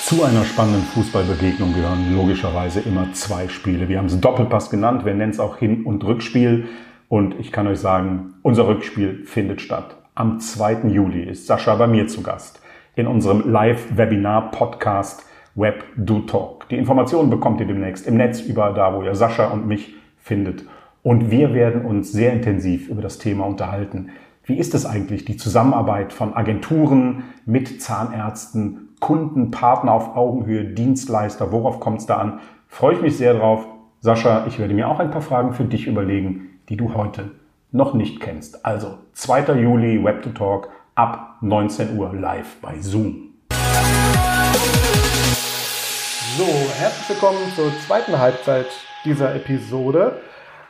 Zu 0.07 0.23
einer 0.23 0.45
spannenden 0.45 0.83
Fußballbegegnung 0.83 1.73
gehören 1.73 2.15
logischerweise 2.15 2.79
immer 2.79 3.11
zwei 3.11 3.49
Spiele. 3.49 3.89
Wir 3.89 3.97
haben 3.97 4.05
es 4.05 4.17
Doppelpass 4.21 4.69
genannt, 4.69 5.03
wir 5.03 5.13
nennen 5.13 5.33
es 5.33 5.39
auch 5.41 5.57
Hin- 5.57 5.83
und 5.83 6.01
Rückspiel. 6.05 6.69
Und 7.09 7.37
ich 7.41 7.51
kann 7.51 7.67
euch 7.67 7.79
sagen, 7.79 8.35
unser 8.41 8.69
Rückspiel 8.69 9.25
findet 9.25 9.59
statt. 9.59 9.97
Am 10.15 10.39
2. 10.39 10.87
Juli 10.87 11.23
ist 11.23 11.45
Sascha 11.45 11.75
bei 11.75 11.87
mir 11.87 12.07
zu 12.07 12.23
Gast 12.23 12.61
in 12.95 13.05
unserem 13.05 13.51
Live-Webinar-Podcast 13.51 15.25
Web 15.55 15.83
Do 15.97 16.19
Talk. 16.21 16.69
Die 16.69 16.77
Informationen 16.77 17.29
bekommt 17.29 17.59
ihr 17.59 17.67
demnächst 17.67 18.07
im 18.07 18.15
Netz 18.15 18.39
überall 18.39 18.75
da, 18.75 18.95
wo 18.95 19.03
ihr 19.03 19.13
Sascha 19.13 19.47
und 19.47 19.67
mich 19.67 19.93
findet. 20.19 20.63
Und 21.03 21.31
wir 21.31 21.53
werden 21.53 21.83
uns 21.83 22.13
sehr 22.13 22.31
intensiv 22.31 22.87
über 22.87 23.01
das 23.01 23.17
Thema 23.17 23.45
unterhalten. 23.45 24.11
Wie 24.45 24.57
ist 24.57 24.73
es 24.73 24.85
eigentlich, 24.85 25.25
die 25.25 25.35
Zusammenarbeit 25.35 26.13
von 26.13 26.33
Agenturen 26.33 27.25
mit 27.45 27.81
Zahnärzten, 27.81 28.86
Kunden, 28.99 29.51
Partner 29.51 29.93
auf 29.93 30.15
Augenhöhe, 30.15 30.65
Dienstleister? 30.65 31.51
Worauf 31.51 31.79
kommt 31.79 31.99
es 31.99 32.07
da 32.07 32.17
an? 32.17 32.39
Freue 32.67 32.95
ich 32.95 33.01
mich 33.01 33.15
sehr 33.15 33.35
drauf. 33.35 33.65
Sascha, 33.99 34.45
ich 34.47 34.57
werde 34.59 34.73
mir 34.73 34.89
auch 34.89 34.99
ein 34.99 35.11
paar 35.11 35.21
Fragen 35.21 35.53
für 35.53 35.65
dich 35.65 35.87
überlegen, 35.87 36.59
die 36.69 36.77
du 36.77 36.95
heute 36.95 37.31
noch 37.71 37.93
nicht 37.93 38.19
kennst. 38.19 38.65
Also 38.65 38.97
2. 39.13 39.53
Juli 39.53 40.03
Web 40.03 40.23
2 40.23 40.31
Talk 40.31 40.69
ab 40.95 41.37
19 41.41 41.97
Uhr 41.97 42.13
live 42.13 42.57
bei 42.61 42.79
Zoom. 42.79 43.33
So, 46.37 46.45
herzlich 46.77 47.09
willkommen 47.09 47.39
zur 47.55 47.71
zweiten 47.85 48.17
Halbzeit 48.17 48.67
dieser 49.05 49.35
Episode. 49.35 50.21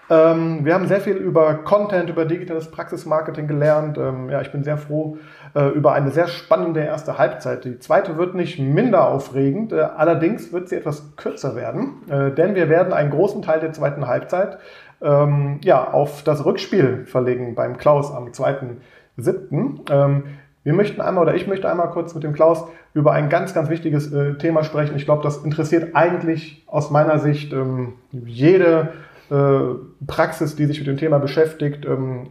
Ähm, 0.10 0.64
wir 0.64 0.74
haben 0.74 0.88
sehr 0.88 1.02
viel 1.02 1.16
über 1.18 1.54
Content, 1.56 2.10
über 2.10 2.26
digitales 2.26 2.72
Praxismarketing 2.72 3.48
gelernt. 3.48 3.98
Ähm, 3.98 4.30
ja, 4.30 4.42
ich 4.42 4.52
bin 4.52 4.64
sehr 4.64 4.78
froh 4.78 5.18
äh, 5.54 5.68
über 5.70 5.94
eine 5.94 6.12
sehr 6.12 6.28
spannende 6.28 6.82
erste 6.82 7.18
Halbzeit. 7.18 7.66
Die 7.66 7.80
zweite 7.80 8.18
wird 8.18 8.34
nicht 8.34 8.58
minder 8.60 9.10
aufregend, 9.10 9.74
äh, 9.74 9.82
allerdings 9.82 10.54
wird 10.54 10.70
sie 10.70 10.78
etwas 10.78 11.16
kürzer 11.18 11.56
werden, 11.56 12.04
äh, 12.10 12.32
denn 12.32 12.56
wir 12.56 12.70
werden 12.70 12.94
einen 12.94 13.12
großen 13.12 13.42
Teil 13.42 13.60
der 13.60 13.74
zweiten 13.74 14.08
Halbzeit 14.08 14.60
ähm, 15.02 15.60
ja, 15.64 15.92
auf 15.92 16.24
das 16.24 16.46
Rückspiel 16.46 17.06
verlegen 17.06 17.56
beim 17.56 17.78
Klaus 17.78 18.12
am 18.14 18.28
2.7. 18.28 19.92
Ähm, 19.92 20.24
wir 20.64 20.74
möchten 20.74 21.02
einmal 21.02 21.24
oder 21.24 21.36
ich 21.36 21.48
möchte 21.48 21.70
einmal 21.70 21.90
kurz 21.92 22.14
mit 22.14 22.24
dem 22.24 22.34
Klaus 22.34 22.66
über 22.94 23.12
ein 23.12 23.30
ganz, 23.30 23.54
ganz 23.54 23.70
wichtiges 23.70 24.12
äh, 24.12 24.34
Thema 24.36 24.64
sprechen. 24.64 24.96
Ich 24.96 25.06
glaube, 25.06 25.24
das 25.24 25.38
interessiert 25.38 25.96
eigentlich 25.96 26.64
aus 26.68 26.92
meiner 26.92 27.20
Sicht 27.20 27.54
ähm, 27.54 27.94
jede 28.12 28.90
Praxis, 29.30 30.56
die 30.56 30.66
sich 30.66 30.80
mit 30.80 30.88
dem 30.88 30.98
Thema 30.98 31.20
beschäftigt. 31.20 31.86
Ähm, 31.86 32.28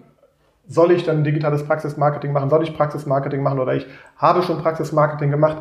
soll 0.69 0.91
ich 0.93 1.05
dann 1.05 1.25
digitales 1.25 1.65
Praxismarketing 1.65 2.33
machen? 2.33 2.51
Soll 2.51 2.65
ich 2.65 2.77
Praxismarketing 2.77 3.43
machen 3.43 3.61
oder 3.61 3.75
ich 3.75 3.87
habe 4.17 4.43
schon 4.43 4.59
Praxismarketing 4.59 5.31
gemacht? 5.31 5.59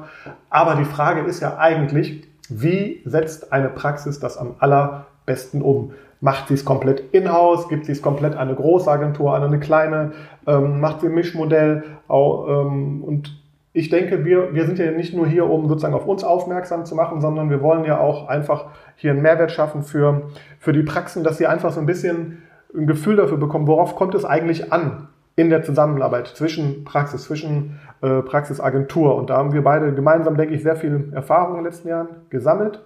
Aber 0.50 0.76
die 0.76 0.86
Frage 0.86 1.22
ist 1.22 1.42
ja 1.42 1.58
eigentlich, 1.58 2.28
wie 2.50 3.02
setzt 3.06 3.52
eine 3.52 3.70
Praxis 3.70 4.20
das 4.20 4.38
am 4.38 4.56
allerbesten 4.60 5.62
um? 5.62 5.94
Macht 6.22 6.48
sie 6.48 6.56
es 6.56 6.66
komplett 6.66 7.14
in-house? 7.14 7.68
Gibt 7.68 7.86
sie 7.86 7.92
es 7.92 8.02
komplett 8.02 8.34
an 8.34 8.48
eine 8.48 8.56
Großagentur, 8.56 9.36
an 9.36 9.44
eine 9.44 9.60
kleine? 9.60 10.14
Ähm, 10.48 10.80
macht 10.80 11.02
sie 11.02 11.08
ein 11.08 11.14
Mischmodell? 11.14 11.84
Auch, 12.08 12.48
ähm, 12.48 13.04
und 13.04 13.38
ich 13.76 13.90
denke, 13.90 14.24
wir, 14.24 14.54
wir 14.54 14.66
sind 14.66 14.80
ja 14.80 14.90
nicht 14.92 15.14
nur 15.14 15.28
hier, 15.28 15.50
um 15.50 15.68
sozusagen 15.68 15.94
auf 15.94 16.08
uns 16.08 16.24
aufmerksam 16.24 16.86
zu 16.86 16.96
machen, 16.96 17.20
sondern 17.20 17.50
wir 17.50 17.62
wollen 17.62 17.84
ja 17.84 18.00
auch 18.00 18.30
einfach 18.30 18.68
hier 18.96 19.12
einen 19.12 19.22
Mehrwert 19.22 19.52
schaffen 19.52 19.84
für, 19.84 20.30
für 20.60 20.72
die 20.72 20.84
Praxen, 20.84 21.26
dass 21.26 21.38
sie 21.38 21.46
einfach 21.46 21.74
so 21.74 21.82
ein 21.82 21.86
bisschen 21.86 22.44
ein 22.74 22.88
Gefühl 22.88 23.18
dafür 23.18 23.36
bekommen, 23.36 23.68
worauf 23.68 23.98
kommt 23.98 24.16
es 24.16 24.24
eigentlich 24.24 24.72
an 24.72 25.10
in 25.36 25.50
der 25.50 25.62
Zusammenarbeit 25.62 26.28
zwischen 26.28 26.86
Praxis, 26.86 27.26
zwischen 27.26 27.78
äh, 28.02 28.22
Praxisagentur. 28.22 29.14
Und 29.14 29.30
da 29.30 29.36
haben 29.36 29.52
wir 29.52 29.62
beide 29.62 29.94
gemeinsam, 29.94 30.38
denke 30.38 30.56
ich, 30.56 30.64
sehr 30.64 30.78
viel 30.78 31.12
Erfahrung 31.14 31.58
in 31.58 31.64
den 31.64 31.66
letzten 31.66 31.90
Jahren 31.90 32.08
gesammelt. 32.30 32.82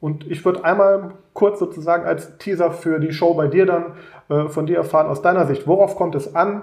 Und 0.00 0.26
ich 0.30 0.42
würde 0.46 0.64
einmal 0.64 1.10
kurz 1.34 1.58
sozusagen 1.58 2.06
als 2.06 2.38
Teaser 2.38 2.70
für 2.70 2.98
die 2.98 3.12
Show 3.12 3.34
bei 3.34 3.46
dir 3.46 3.66
dann 3.66 3.84
äh, 4.30 4.48
von 4.48 4.64
dir 4.64 4.78
erfahren, 4.78 5.08
aus 5.08 5.20
deiner 5.20 5.44
Sicht, 5.44 5.66
worauf 5.66 5.96
kommt 5.96 6.14
es 6.14 6.34
an 6.34 6.62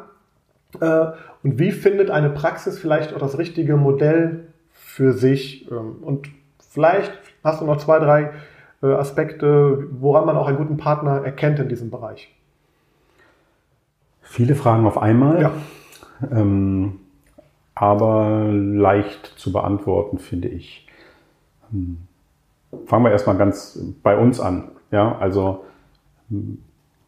und 1.44 1.60
wie 1.60 1.72
findet 1.72 2.10
eine 2.10 2.30
Praxis 2.30 2.80
vielleicht 2.80 3.14
auch 3.14 3.20
das 3.20 3.38
richtige 3.38 3.78
Modell 3.78 4.48
für 4.72 5.14
sich? 5.14 5.70
Ähm, 5.72 5.98
und 6.02 6.30
vielleicht 6.60 7.12
hast 7.44 7.62
du 7.62 7.66
noch 7.66 7.78
zwei, 7.78 8.00
drei 8.00 8.32
äh, 8.84 8.88
Aspekte, 8.88 9.88
woran 9.92 10.26
man 10.26 10.38
auch 10.38 10.48
einen 10.48 10.58
guten 10.58 10.78
Partner 10.78 11.24
erkennt 11.24 11.60
in 11.60 11.70
diesem 11.70 11.90
Bereich. 11.90 12.34
Viele 14.22 14.56
Fragen 14.56 14.86
auf 14.86 14.98
einmal, 14.98 15.42
ja. 15.42 15.52
ähm, 16.32 17.00
aber 17.74 18.50
leicht 18.52 19.26
zu 19.38 19.54
beantworten, 19.54 20.20
finde 20.20 20.50
ich. 20.50 20.88
Hm. 21.72 21.98
Fangen 22.86 23.06
wir 23.06 23.12
erstmal 23.12 23.38
ganz 23.38 23.80
bei 24.04 24.18
uns 24.18 24.40
an. 24.40 24.72
Ja, 24.92 25.18
also 25.18 25.66
hm, 26.30 26.60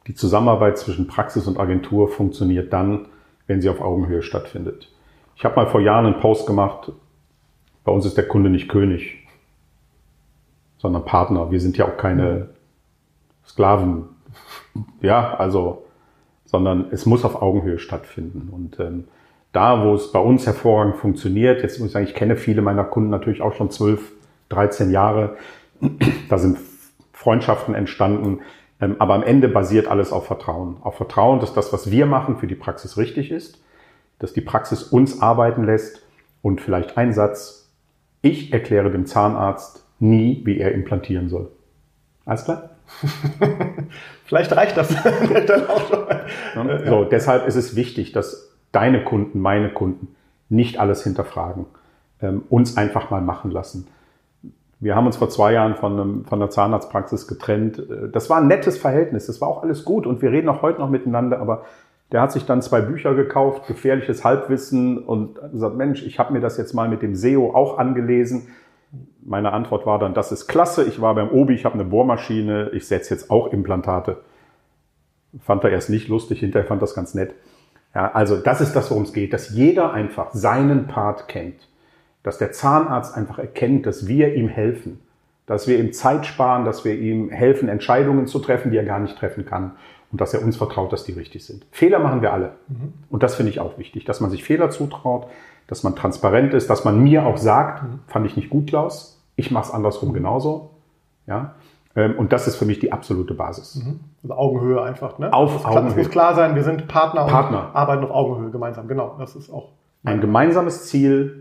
die 0.08 0.16
Zusammenarbeit 0.16 0.78
zwischen 0.78 1.08
Praxis 1.08 1.46
und 1.46 1.60
Agentur 1.60 2.08
funktioniert 2.08 2.72
dann, 2.74 3.08
wenn 3.50 3.62
sie 3.62 3.70
auf 3.70 3.82
Augenhöhe 3.82 4.22
stattfindet. 4.22 4.90
Ich 5.36 5.44
habe 5.44 5.56
mal 5.56 5.66
vor 5.66 5.82
Jahren 5.82 6.06
einen 6.06 6.20
Post 6.20 6.46
gemacht, 6.46 6.92
bei 7.84 7.92
uns 7.92 8.06
ist 8.06 8.16
der 8.16 8.28
Kunde 8.28 8.52
nicht 8.52 8.70
König, 8.70 9.28
sondern 10.78 11.04
Partner. 11.04 11.50
Wir 11.50 11.60
sind 11.60 11.76
ja 11.76 11.86
auch 11.86 11.98
keine 11.98 12.50
Sklaven. 13.46 14.06
Ja, 15.02 15.34
also 15.34 15.84
sondern 16.46 16.88
es 16.92 17.06
muss 17.06 17.26
auf 17.26 17.42
Augenhöhe 17.42 17.80
stattfinden. 17.80 18.50
Und 18.52 18.80
ähm, 18.80 19.06
da, 19.52 19.84
wo 19.84 19.94
es 19.94 20.12
bei 20.12 20.20
uns 20.20 20.46
hervorragend 20.46 20.98
funktioniert, 20.98 21.64
jetzt 21.64 21.80
muss 21.80 21.88
ich 21.88 21.94
sagen, 21.94 22.06
ich 22.06 22.16
kenne 22.16 22.38
viele 22.38 22.62
meiner 22.62 22.84
Kunden 22.84 23.10
natürlich 23.10 23.42
auch 23.42 23.54
schon 23.54 23.72
12, 23.72 24.12
13 24.50 24.92
Jahre, 24.92 25.38
da 26.30 26.38
sind 26.38 26.60
Freundschaften 27.14 27.76
entstanden, 27.76 28.40
aber 28.80 29.14
am 29.14 29.24
Ende 29.24 29.50
basiert 29.50 29.88
alles 29.88 30.12
auf 30.12 30.26
Vertrauen. 30.26 30.78
Auf 30.82 30.96
Vertrauen, 30.96 31.40
dass 31.40 31.54
das, 31.54 31.74
was 31.74 31.92
wir 31.92 32.06
machen, 32.06 32.38
für 32.38 32.48
die 32.48 32.56
Praxis 32.56 32.98
richtig 32.98 33.32
ist, 33.32 33.62
dass 34.20 34.34
die 34.34 34.42
Praxis 34.42 34.84
uns 34.84 35.22
arbeiten 35.22 35.66
lässt 35.66 36.06
und 36.42 36.62
vielleicht 36.62 36.98
ein 36.98 37.14
Satz, 37.14 37.70
ich 38.22 38.54
erkläre 38.54 38.92
dem 38.92 39.06
Zahnarzt 39.06 39.86
nie, 40.00 40.42
wie 40.46 40.60
er 40.60 40.74
implantieren 40.74 41.30
soll. 41.30 41.52
Alles 42.26 42.46
klar? 42.46 42.70
Vielleicht 44.26 44.52
reicht 44.56 44.78
das 44.78 44.90
dann 45.48 45.68
auch 45.68 45.88
schon. 45.88 46.86
So, 46.86 47.04
deshalb 47.04 47.48
ist 47.48 47.56
es 47.56 47.76
wichtig, 47.76 48.12
dass 48.12 48.52
deine 48.72 49.04
Kunden, 49.04 49.40
meine 49.40 49.70
Kunden 49.70 50.16
nicht 50.50 50.80
alles 50.80 51.04
hinterfragen, 51.04 51.66
ähm, 52.22 52.44
uns 52.50 52.78
einfach 52.78 53.10
mal 53.10 53.22
machen 53.22 53.52
lassen. 53.52 53.88
Wir 54.80 54.96
haben 54.96 55.06
uns 55.06 55.18
vor 55.18 55.30
zwei 55.30 55.54
Jahren 55.54 55.76
von, 55.76 56.00
einem, 56.00 56.26
von 56.26 56.42
einer 56.42 56.50
Zahnarztpraxis 56.50 57.28
getrennt. 57.28 57.80
Äh, 57.80 58.10
das 58.10 58.30
war 58.30 58.38
ein 58.38 58.48
nettes 58.48 58.78
Verhältnis, 58.78 59.28
das 59.28 59.42
war 59.42 59.48
auch 59.48 59.64
alles 59.64 59.86
gut 59.86 60.06
und 60.08 60.22
wir 60.22 60.32
reden 60.32 60.50
auch 60.50 60.62
heute 60.62 60.80
noch 60.80 60.90
miteinander, 60.90 61.40
aber 61.40 61.66
der 62.12 62.22
hat 62.22 62.32
sich 62.32 62.46
dann 62.46 62.62
zwei 62.62 62.82
Bücher 62.82 63.14
gekauft, 63.14 63.68
gefährliches 63.68 64.24
Halbwissen 64.24 64.98
und 64.98 65.40
gesagt, 65.52 65.76
Mensch, 65.76 66.04
ich 66.04 66.18
habe 66.18 66.34
mir 66.34 66.40
das 66.40 66.58
jetzt 66.58 66.74
mal 66.74 66.90
mit 66.90 67.04
dem 67.04 67.14
SEO 67.14 67.54
auch 67.54 67.78
angelesen 67.78 68.48
meine 69.22 69.54
Antwort 69.54 69.86
war 69.86 70.00
dann, 70.00 70.14
das 70.14 70.32
ist 70.32 70.48
klasse, 70.48 70.84
ich 70.84 71.02
war 71.02 71.16
beim 71.16 71.30
Obi, 71.30 71.54
ich 71.54 71.66
habe 71.66 71.76
eine 71.76 71.86
Bohrmaschine, 71.86 72.72
ich 72.74 72.88
setze 72.88 73.14
jetzt 73.14 73.30
auch 73.30 73.52
Implantate. 73.54 74.18
Fand 75.40 75.64
er 75.64 75.70
erst 75.70 75.90
nicht 75.90 76.08
lustig, 76.08 76.40
hinterher 76.40 76.68
fand 76.68 76.82
das 76.82 76.96
ganz 76.96 77.14
nett. 77.14 77.36
Ja, 77.94 78.12
also 78.12 78.38
das 78.38 78.62
ist 78.62 78.74
das, 78.76 78.90
worum 78.90 79.04
es 79.04 79.14
geht, 79.14 79.34
dass 79.34 79.52
jeder 79.52 79.94
einfach 79.94 80.34
seinen 80.34 80.88
Part 80.88 81.28
kennt, 81.28 81.69
dass 82.24 82.38
der 82.38 82.52
Zahnarzt 82.52 83.16
einfach 83.16 83.40
erkennt, 83.40 83.86
dass 83.86 84.08
wir 84.08 84.36
ihm 84.36 84.48
helfen, 84.48 85.00
dass 85.46 85.68
wir 85.68 85.80
ihm 85.80 85.94
Zeit 85.94 86.26
sparen, 86.26 86.66
dass 86.66 86.86
wir 86.86 86.96
ihm 86.96 87.30
helfen, 87.30 87.70
Entscheidungen 87.70 88.28
zu 88.28 88.40
treffen, 88.40 88.72
die 88.72 88.78
er 88.78 88.86
gar 88.86 89.00
nicht 89.00 89.18
treffen 89.18 89.46
kann 89.46 89.72
und 90.12 90.22
dass 90.22 90.34
er 90.34 90.44
uns 90.44 90.58
vertraut, 90.58 90.92
dass 90.92 91.04
die 91.04 91.14
richtig 91.14 91.46
sind. 91.46 91.66
Fehler 91.72 92.00
machen 92.00 92.22
wir 92.22 92.34
alle. 92.34 92.54
Mhm. 92.68 92.94
Und 93.10 93.24
das 93.24 93.36
finde 93.36 93.52
ich 93.52 93.60
auch 93.60 93.78
wichtig, 93.78 94.06
dass 94.06 94.20
man 94.20 94.32
sich 94.32 94.44
Fehler 94.44 94.70
zutraut, 94.70 95.28
dass 95.68 95.84
man 95.84 95.96
transparent 95.96 96.54
ist, 96.54 96.70
dass 96.70 96.84
man 96.84 97.02
mir 97.02 97.26
auch 97.26 97.38
sagt, 97.38 97.84
mhm. 97.84 98.00
fand 98.08 98.26
ich 98.26 98.36
nicht 98.36 98.50
gut, 98.50 98.68
Klaus, 98.68 99.22
ich 99.36 99.52
mache 99.52 99.68
es 99.68 99.72
andersrum 99.72 100.14
genauso. 100.14 100.72
Ja? 101.28 101.56
Ähm, 101.96 102.16
und 102.18 102.34
das 102.34 102.48
ist 102.48 102.56
für 102.56 102.66
mich 102.66 102.80
die 102.80 102.92
absolute 102.92 103.34
Basis. 103.34 103.76
Mhm. 103.76 104.00
Also 104.24 104.36
Augenhöhe 104.36 104.82
einfach. 104.82 105.20
Ne? 105.20 105.32
Auf 105.32 105.66
Augenhöhe. 105.66 105.90
Es 105.92 105.96
muss 105.96 106.10
klar 106.10 106.36
sein, 106.36 106.56
wir 106.56 106.64
sind 106.64 106.88
Partner, 106.88 107.26
Partner. 107.26 107.70
und 107.70 107.76
arbeiten 107.76 108.04
auf 108.04 108.12
Augenhöhe 108.12 108.52
gemeinsam. 108.52 108.88
Genau, 108.88 109.16
das 109.18 109.36
ist 109.36 109.50
auch. 109.50 109.70
Ein 110.04 110.22
gemeinsames 110.22 110.88
Ziel 110.88 111.39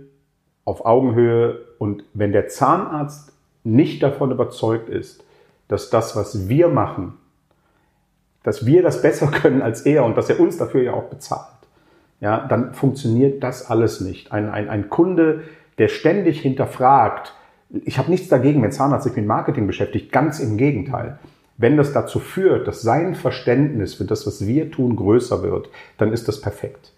auf 0.69 0.85
Augenhöhe. 0.85 1.59
Und 1.79 2.05
wenn 2.15 2.33
der 2.33 2.49
Zahnarzt 2.49 3.33
nicht 3.65 4.03
davon 4.03 4.31
überzeugt 4.31 4.89
ist, 4.89 5.25
dass 5.67 5.91
das, 5.91 6.15
was 6.15 6.49
wir 6.49 6.69
machen, 6.69 7.15
dass 8.43 8.67
wir 8.67 8.83
das 8.83 9.03
besser 9.03 9.27
können 9.43 9.63
als 9.63 9.83
er 9.83 10.05
und 10.05 10.17
dass 10.17 10.31
er 10.31 10.39
uns 10.39 10.59
dafür 10.59 10.83
ja 10.83 10.93
auch 10.93 11.05
bezahlt, 11.05 11.49
ja, 12.21 12.47
dann 12.49 12.75
funktioniert 12.75 13.43
das 13.43 13.71
alles 13.71 14.01
nicht. 14.01 14.33
Ein, 14.33 14.49
ein, 14.51 14.69
ein 14.69 14.91
Kunde, 14.91 15.45
der 15.79 15.89
ständig 15.89 16.41
hinterfragt, 16.41 17.35
ich 17.85 17.99
habe 17.99 18.11
nichts 18.11 18.29
dagegen, 18.29 18.63
wenn 18.63 18.73
Zahnarzt 18.73 19.05
sich 19.05 19.17
mit 19.17 19.27
Marketing 19.27 19.67
beschäftigt, 19.67 20.11
ganz 20.11 20.41
im 20.41 20.57
Gegenteil. 20.57 21.19
Wenn 21.59 21.77
das 21.77 21.93
dazu 21.93 22.19
führt, 22.19 22.67
dass 22.67 22.83
sein 22.83 23.15
Verständnis 23.15 23.95
für 23.95 24.05
das, 24.05 24.27
was 24.27 24.47
wir 24.47 24.71
tun, 24.71 24.97
größer 24.97 25.43
wird, 25.43 25.69
dann 25.97 26.13
ist 26.13 26.29
das 26.29 26.41
perfekt. 26.41 26.93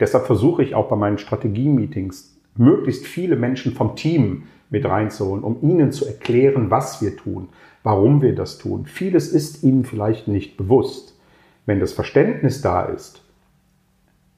Deshalb 0.00 0.26
versuche 0.26 0.62
ich 0.62 0.74
auch 0.74 0.88
bei 0.88 0.96
meinen 0.96 1.18
Strategie-Meetings 1.18 2.33
möglichst 2.56 3.06
viele 3.06 3.36
Menschen 3.36 3.74
vom 3.74 3.96
Team 3.96 4.44
mit 4.70 4.84
reinzuholen, 4.84 5.44
um 5.44 5.62
ihnen 5.62 5.92
zu 5.92 6.06
erklären, 6.06 6.70
was 6.70 7.02
wir 7.02 7.16
tun, 7.16 7.48
warum 7.82 8.22
wir 8.22 8.34
das 8.34 8.58
tun. 8.58 8.86
Vieles 8.86 9.28
ist 9.28 9.62
ihnen 9.62 9.84
vielleicht 9.84 10.28
nicht 10.28 10.56
bewusst. 10.56 11.18
Wenn 11.66 11.80
das 11.80 11.92
Verständnis 11.92 12.60
da 12.60 12.82
ist, 12.82 13.22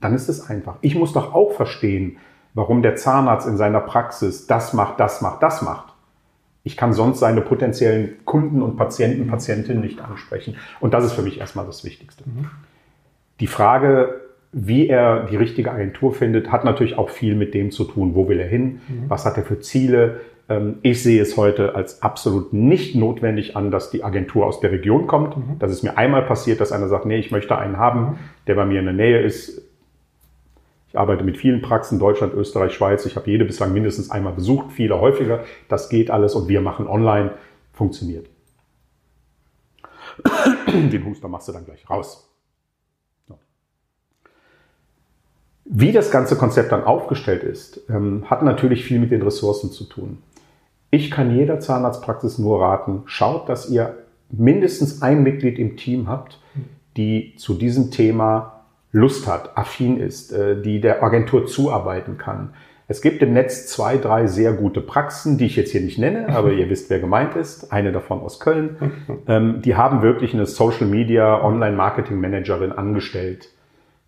dann 0.00 0.14
ist 0.14 0.28
es 0.28 0.48
einfach. 0.48 0.76
Ich 0.82 0.94
muss 0.94 1.12
doch 1.12 1.34
auch 1.34 1.52
verstehen, 1.52 2.18
warum 2.54 2.82
der 2.82 2.96
Zahnarzt 2.96 3.46
in 3.46 3.56
seiner 3.56 3.80
Praxis 3.80 4.46
das 4.46 4.72
macht, 4.72 5.00
das 5.00 5.20
macht, 5.20 5.42
das 5.42 5.62
macht. 5.62 5.94
Ich 6.62 6.76
kann 6.76 6.92
sonst 6.92 7.20
seine 7.20 7.42
potenziellen 7.42 8.24
Kunden 8.24 8.60
und 8.60 8.76
Patienten, 8.76 9.28
Patientinnen 9.28 9.82
nicht 9.82 10.00
ansprechen. 10.00 10.56
Und 10.80 10.94
das 10.94 11.04
ist 11.04 11.12
für 11.12 11.22
mich 11.22 11.38
erstmal 11.38 11.64
das 11.64 11.84
Wichtigste. 11.84 12.24
Mhm. 12.26 12.50
Die 13.40 13.46
Frage, 13.46 14.25
wie 14.59 14.88
er 14.88 15.26
die 15.26 15.36
richtige 15.36 15.70
Agentur 15.70 16.14
findet, 16.14 16.50
hat 16.50 16.64
natürlich 16.64 16.96
auch 16.96 17.11
viel 17.11 17.34
mit 17.34 17.52
dem 17.52 17.70
zu 17.70 17.84
tun, 17.84 18.14
wo 18.14 18.26
will 18.26 18.40
er 18.40 18.48
hin, 18.48 18.80
mhm. 18.88 19.04
was 19.09 19.26
hat 19.26 19.36
er 19.36 19.42
für 19.42 19.61
Ziele. 19.61 20.20
Ähm, 20.48 20.78
ich 20.80 21.02
sehe 21.02 21.20
es 21.20 21.36
heute 21.36 21.74
als 21.74 22.00
absolut 22.00 22.54
nicht 22.54 22.94
notwendig 22.94 23.54
an, 23.54 23.70
dass 23.70 23.90
die 23.90 24.02
Agentur 24.02 24.46
aus 24.46 24.61
der 24.61 24.72
Region 24.72 25.07
kommt. 25.07 25.36
Mhm. 25.36 25.59
Das 25.59 25.70
ist 25.70 25.82
mir 25.82 25.98
einmal 25.98 26.22
passiert, 26.22 26.62
dass 26.62 26.72
einer 26.72 26.88
sagt, 26.88 27.04
nee, 27.04 27.18
ich 27.18 27.30
möchte 27.30 27.59
einen 27.59 27.76
haben, 27.76 28.00
mhm. 28.00 28.18
der 28.46 28.54
bei 28.54 28.64
mir 28.64 28.78
in 28.78 28.86
der 28.86 28.94
Nähe 28.94 29.20
ist. 29.20 29.61
Ich 30.88 30.98
arbeite 30.98 31.22
mit 31.22 31.36
vielen 31.36 31.61
Praxen, 31.61 31.98
Deutschland, 31.98 32.32
Österreich, 32.32 32.72
Schweiz. 32.72 33.04
Ich 33.04 33.14
habe 33.16 33.30
jede 33.30 33.44
bislang 33.44 33.74
mindestens 33.74 34.11
einmal 34.11 34.32
besucht, 34.32 34.72
viele 34.72 34.98
häufiger. 34.98 35.40
Das 35.68 35.90
geht 35.90 36.11
alles 36.11 36.34
und 36.34 36.48
wir 36.48 36.62
machen 36.62 36.86
online. 36.86 37.32
Funktioniert. 37.74 38.30
Den 40.66 41.04
Huster 41.04 41.28
machst 41.28 41.46
du 41.46 41.52
dann 41.52 41.66
gleich 41.66 41.90
raus. 41.90 42.25
Wie 45.68 45.92
das 45.92 46.10
ganze 46.10 46.36
Konzept 46.36 46.70
dann 46.72 46.84
aufgestellt 46.84 47.42
ist, 47.42 47.80
ähm, 47.90 48.24
hat 48.30 48.42
natürlich 48.42 48.84
viel 48.84 49.00
mit 49.00 49.10
den 49.10 49.22
Ressourcen 49.22 49.72
zu 49.72 49.84
tun. 49.84 50.18
Ich 50.90 51.10
kann 51.10 51.34
jeder 51.36 51.58
Zahnarztpraxis 51.58 52.38
nur 52.38 52.60
raten, 52.60 53.02
schaut, 53.06 53.48
dass 53.48 53.68
ihr 53.68 53.96
mindestens 54.30 55.02
ein 55.02 55.22
Mitglied 55.22 55.58
im 55.58 55.76
Team 55.76 56.08
habt, 56.08 56.40
die 56.96 57.34
zu 57.36 57.54
diesem 57.54 57.90
Thema 57.90 58.64
Lust 58.92 59.26
hat, 59.26 59.58
affin 59.58 59.98
ist, 59.98 60.32
äh, 60.32 60.60
die 60.60 60.80
der 60.80 61.02
Agentur 61.02 61.46
zuarbeiten 61.46 62.16
kann. 62.16 62.54
Es 62.88 63.02
gibt 63.02 63.20
im 63.20 63.32
Netz 63.32 63.66
zwei, 63.66 63.96
drei 63.96 64.28
sehr 64.28 64.52
gute 64.52 64.80
Praxen, 64.80 65.38
die 65.38 65.46
ich 65.46 65.56
jetzt 65.56 65.72
hier 65.72 65.80
nicht 65.80 65.98
nenne, 65.98 66.28
aber 66.28 66.52
ihr 66.52 66.70
wisst, 66.70 66.88
wer 66.88 67.00
gemeint 67.00 67.34
ist. 67.34 67.72
Eine 67.72 67.90
davon 67.90 68.20
aus 68.20 68.40
Köln. 68.40 68.76
Ähm, 69.28 69.60
die 69.60 69.74
haben 69.74 70.02
wirklich 70.02 70.34
eine 70.34 70.46
Social 70.46 70.86
Media 70.86 71.42
Online 71.42 71.74
Marketing 71.74 72.20
Managerin 72.20 72.70
angestellt. 72.70 73.48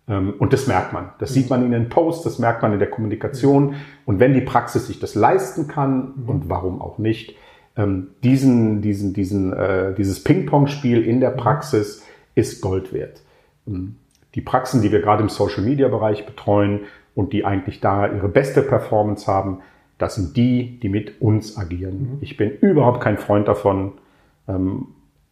Ähm, 0.09 0.33
und 0.39 0.51
das 0.51 0.67
merkt 0.67 0.91
man. 0.91 1.11
Das 1.19 1.33
sieht 1.33 1.49
man 1.49 1.63
in 1.63 1.71
den 1.71 1.89
Posts, 1.89 2.23
das 2.23 2.39
merkt 2.39 2.61
man 2.61 2.73
in 2.73 2.79
der 2.79 2.89
Kommunikation. 2.89 3.75
Und 4.05 4.19
wenn 4.19 4.33
die 4.33 4.41
Praxis 4.41 4.87
sich 4.87 4.99
das 4.99 5.15
leisten 5.15 5.67
kann, 5.67 6.13
und 6.25 6.49
warum 6.49 6.81
auch 6.81 6.97
nicht, 6.97 7.35
ähm, 7.77 8.07
diesen, 8.23 8.81
diesen, 8.81 9.13
diesen, 9.13 9.53
äh, 9.53 9.93
dieses 9.93 10.23
Ping-Pong-Spiel 10.23 11.03
in 11.03 11.19
der 11.19 11.29
Praxis 11.29 12.03
ist 12.35 12.61
Gold 12.61 12.91
wert. 12.91 13.21
Ähm, 13.67 13.95
die 14.35 14.41
Praxen, 14.41 14.81
die 14.81 14.91
wir 14.91 15.01
gerade 15.01 15.23
im 15.23 15.29
Social-Media-Bereich 15.29 16.25
betreuen 16.25 16.81
und 17.15 17.33
die 17.33 17.45
eigentlich 17.45 17.79
da 17.79 18.07
ihre 18.07 18.29
beste 18.29 18.61
Performance 18.61 19.27
haben, 19.27 19.59
das 19.97 20.15
sind 20.15 20.37
die, 20.37 20.79
die 20.79 20.89
mit 20.89 21.21
uns 21.21 21.57
agieren. 21.57 22.19
Ich 22.21 22.37
bin 22.37 22.51
überhaupt 22.51 23.01
kein 23.01 23.17
Freund 23.17 23.47
davon, 23.47 23.93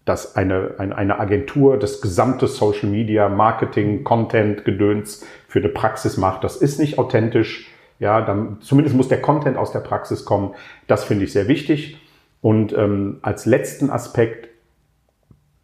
dass 0.07 0.37
eine, 0.37 0.75
eine, 0.77 0.97
eine 0.97 1.19
Agentur 1.19 1.77
das 1.77 1.99
gesamte 1.99 2.47
Social 2.47 2.89
Media, 2.89 3.27
Marketing, 3.27 4.05
Content, 4.05 4.63
Gedöns 4.63 5.25
für 5.49 5.59
eine 5.59 5.67
Praxis 5.67 6.15
macht. 6.15 6.45
Das 6.45 6.55
ist 6.55 6.79
nicht 6.79 6.97
authentisch. 6.97 7.69
Ja, 7.99 8.21
dann, 8.21 8.57
zumindest 8.61 8.95
muss 8.95 9.09
der 9.09 9.21
Content 9.21 9.57
aus 9.57 9.73
der 9.73 9.79
Praxis 9.79 10.23
kommen. 10.23 10.53
Das 10.87 11.03
finde 11.03 11.25
ich 11.25 11.33
sehr 11.33 11.49
wichtig. 11.49 11.97
Und 12.39 12.71
ähm, 12.71 13.17
als 13.21 13.45
letzten 13.45 13.89
Aspekt, 13.89 14.47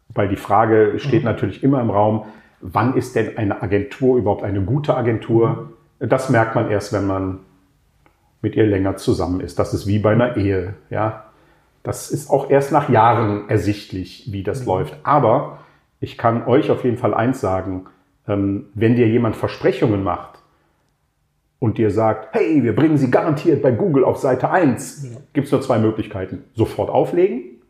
weil 0.08 0.28
die 0.28 0.36
Frage 0.36 0.98
steht 0.98 1.22
mhm. 1.22 1.30
natürlich 1.30 1.62
immer 1.62 1.80
im 1.80 1.88
Raum, 1.88 2.26
wann 2.60 2.96
ist 2.96 3.16
denn 3.16 3.38
eine 3.38 3.62
Agentur 3.62 4.18
überhaupt 4.18 4.42
eine 4.42 4.60
gute 4.60 4.94
Agentur? 4.94 5.70
Mhm. 6.00 6.08
Das 6.08 6.28
merkt 6.28 6.54
man 6.54 6.70
erst, 6.70 6.92
wenn 6.92 7.06
man 7.06 7.38
mit 8.42 8.56
ihr 8.56 8.66
länger 8.66 8.96
zusammen 8.96 9.40
ist. 9.40 9.58
Das 9.58 9.72
ist 9.72 9.86
wie 9.86 10.00
bei 10.00 10.12
einer 10.12 10.36
Ehe. 10.36 10.74
Ja, 10.90 11.23
das 11.84 12.10
ist 12.10 12.30
auch 12.30 12.50
erst 12.50 12.72
nach 12.72 12.88
Jahren 12.88 13.48
ersichtlich, 13.48 14.32
wie 14.32 14.42
das 14.42 14.62
mhm. 14.62 14.66
läuft. 14.66 14.96
Aber 15.04 15.60
ich 16.00 16.18
kann 16.18 16.46
euch 16.48 16.70
auf 16.70 16.82
jeden 16.82 16.96
Fall 16.96 17.14
eins 17.14 17.40
sagen, 17.40 17.86
ähm, 18.26 18.66
wenn 18.74 18.96
dir 18.96 19.06
jemand 19.06 19.36
Versprechungen 19.36 20.02
macht 20.02 20.40
und 21.60 21.78
dir 21.78 21.90
sagt, 21.90 22.34
hey, 22.34 22.64
wir 22.64 22.74
bringen 22.74 22.96
sie 22.96 23.10
garantiert 23.10 23.62
bei 23.62 23.70
Google 23.70 24.04
auf 24.04 24.18
Seite 24.18 24.50
1, 24.50 25.10
ja. 25.12 25.20
gibt 25.34 25.46
es 25.46 25.52
nur 25.52 25.60
zwei 25.60 25.78
Möglichkeiten. 25.78 26.44
Sofort 26.54 26.88
auflegen 26.88 27.60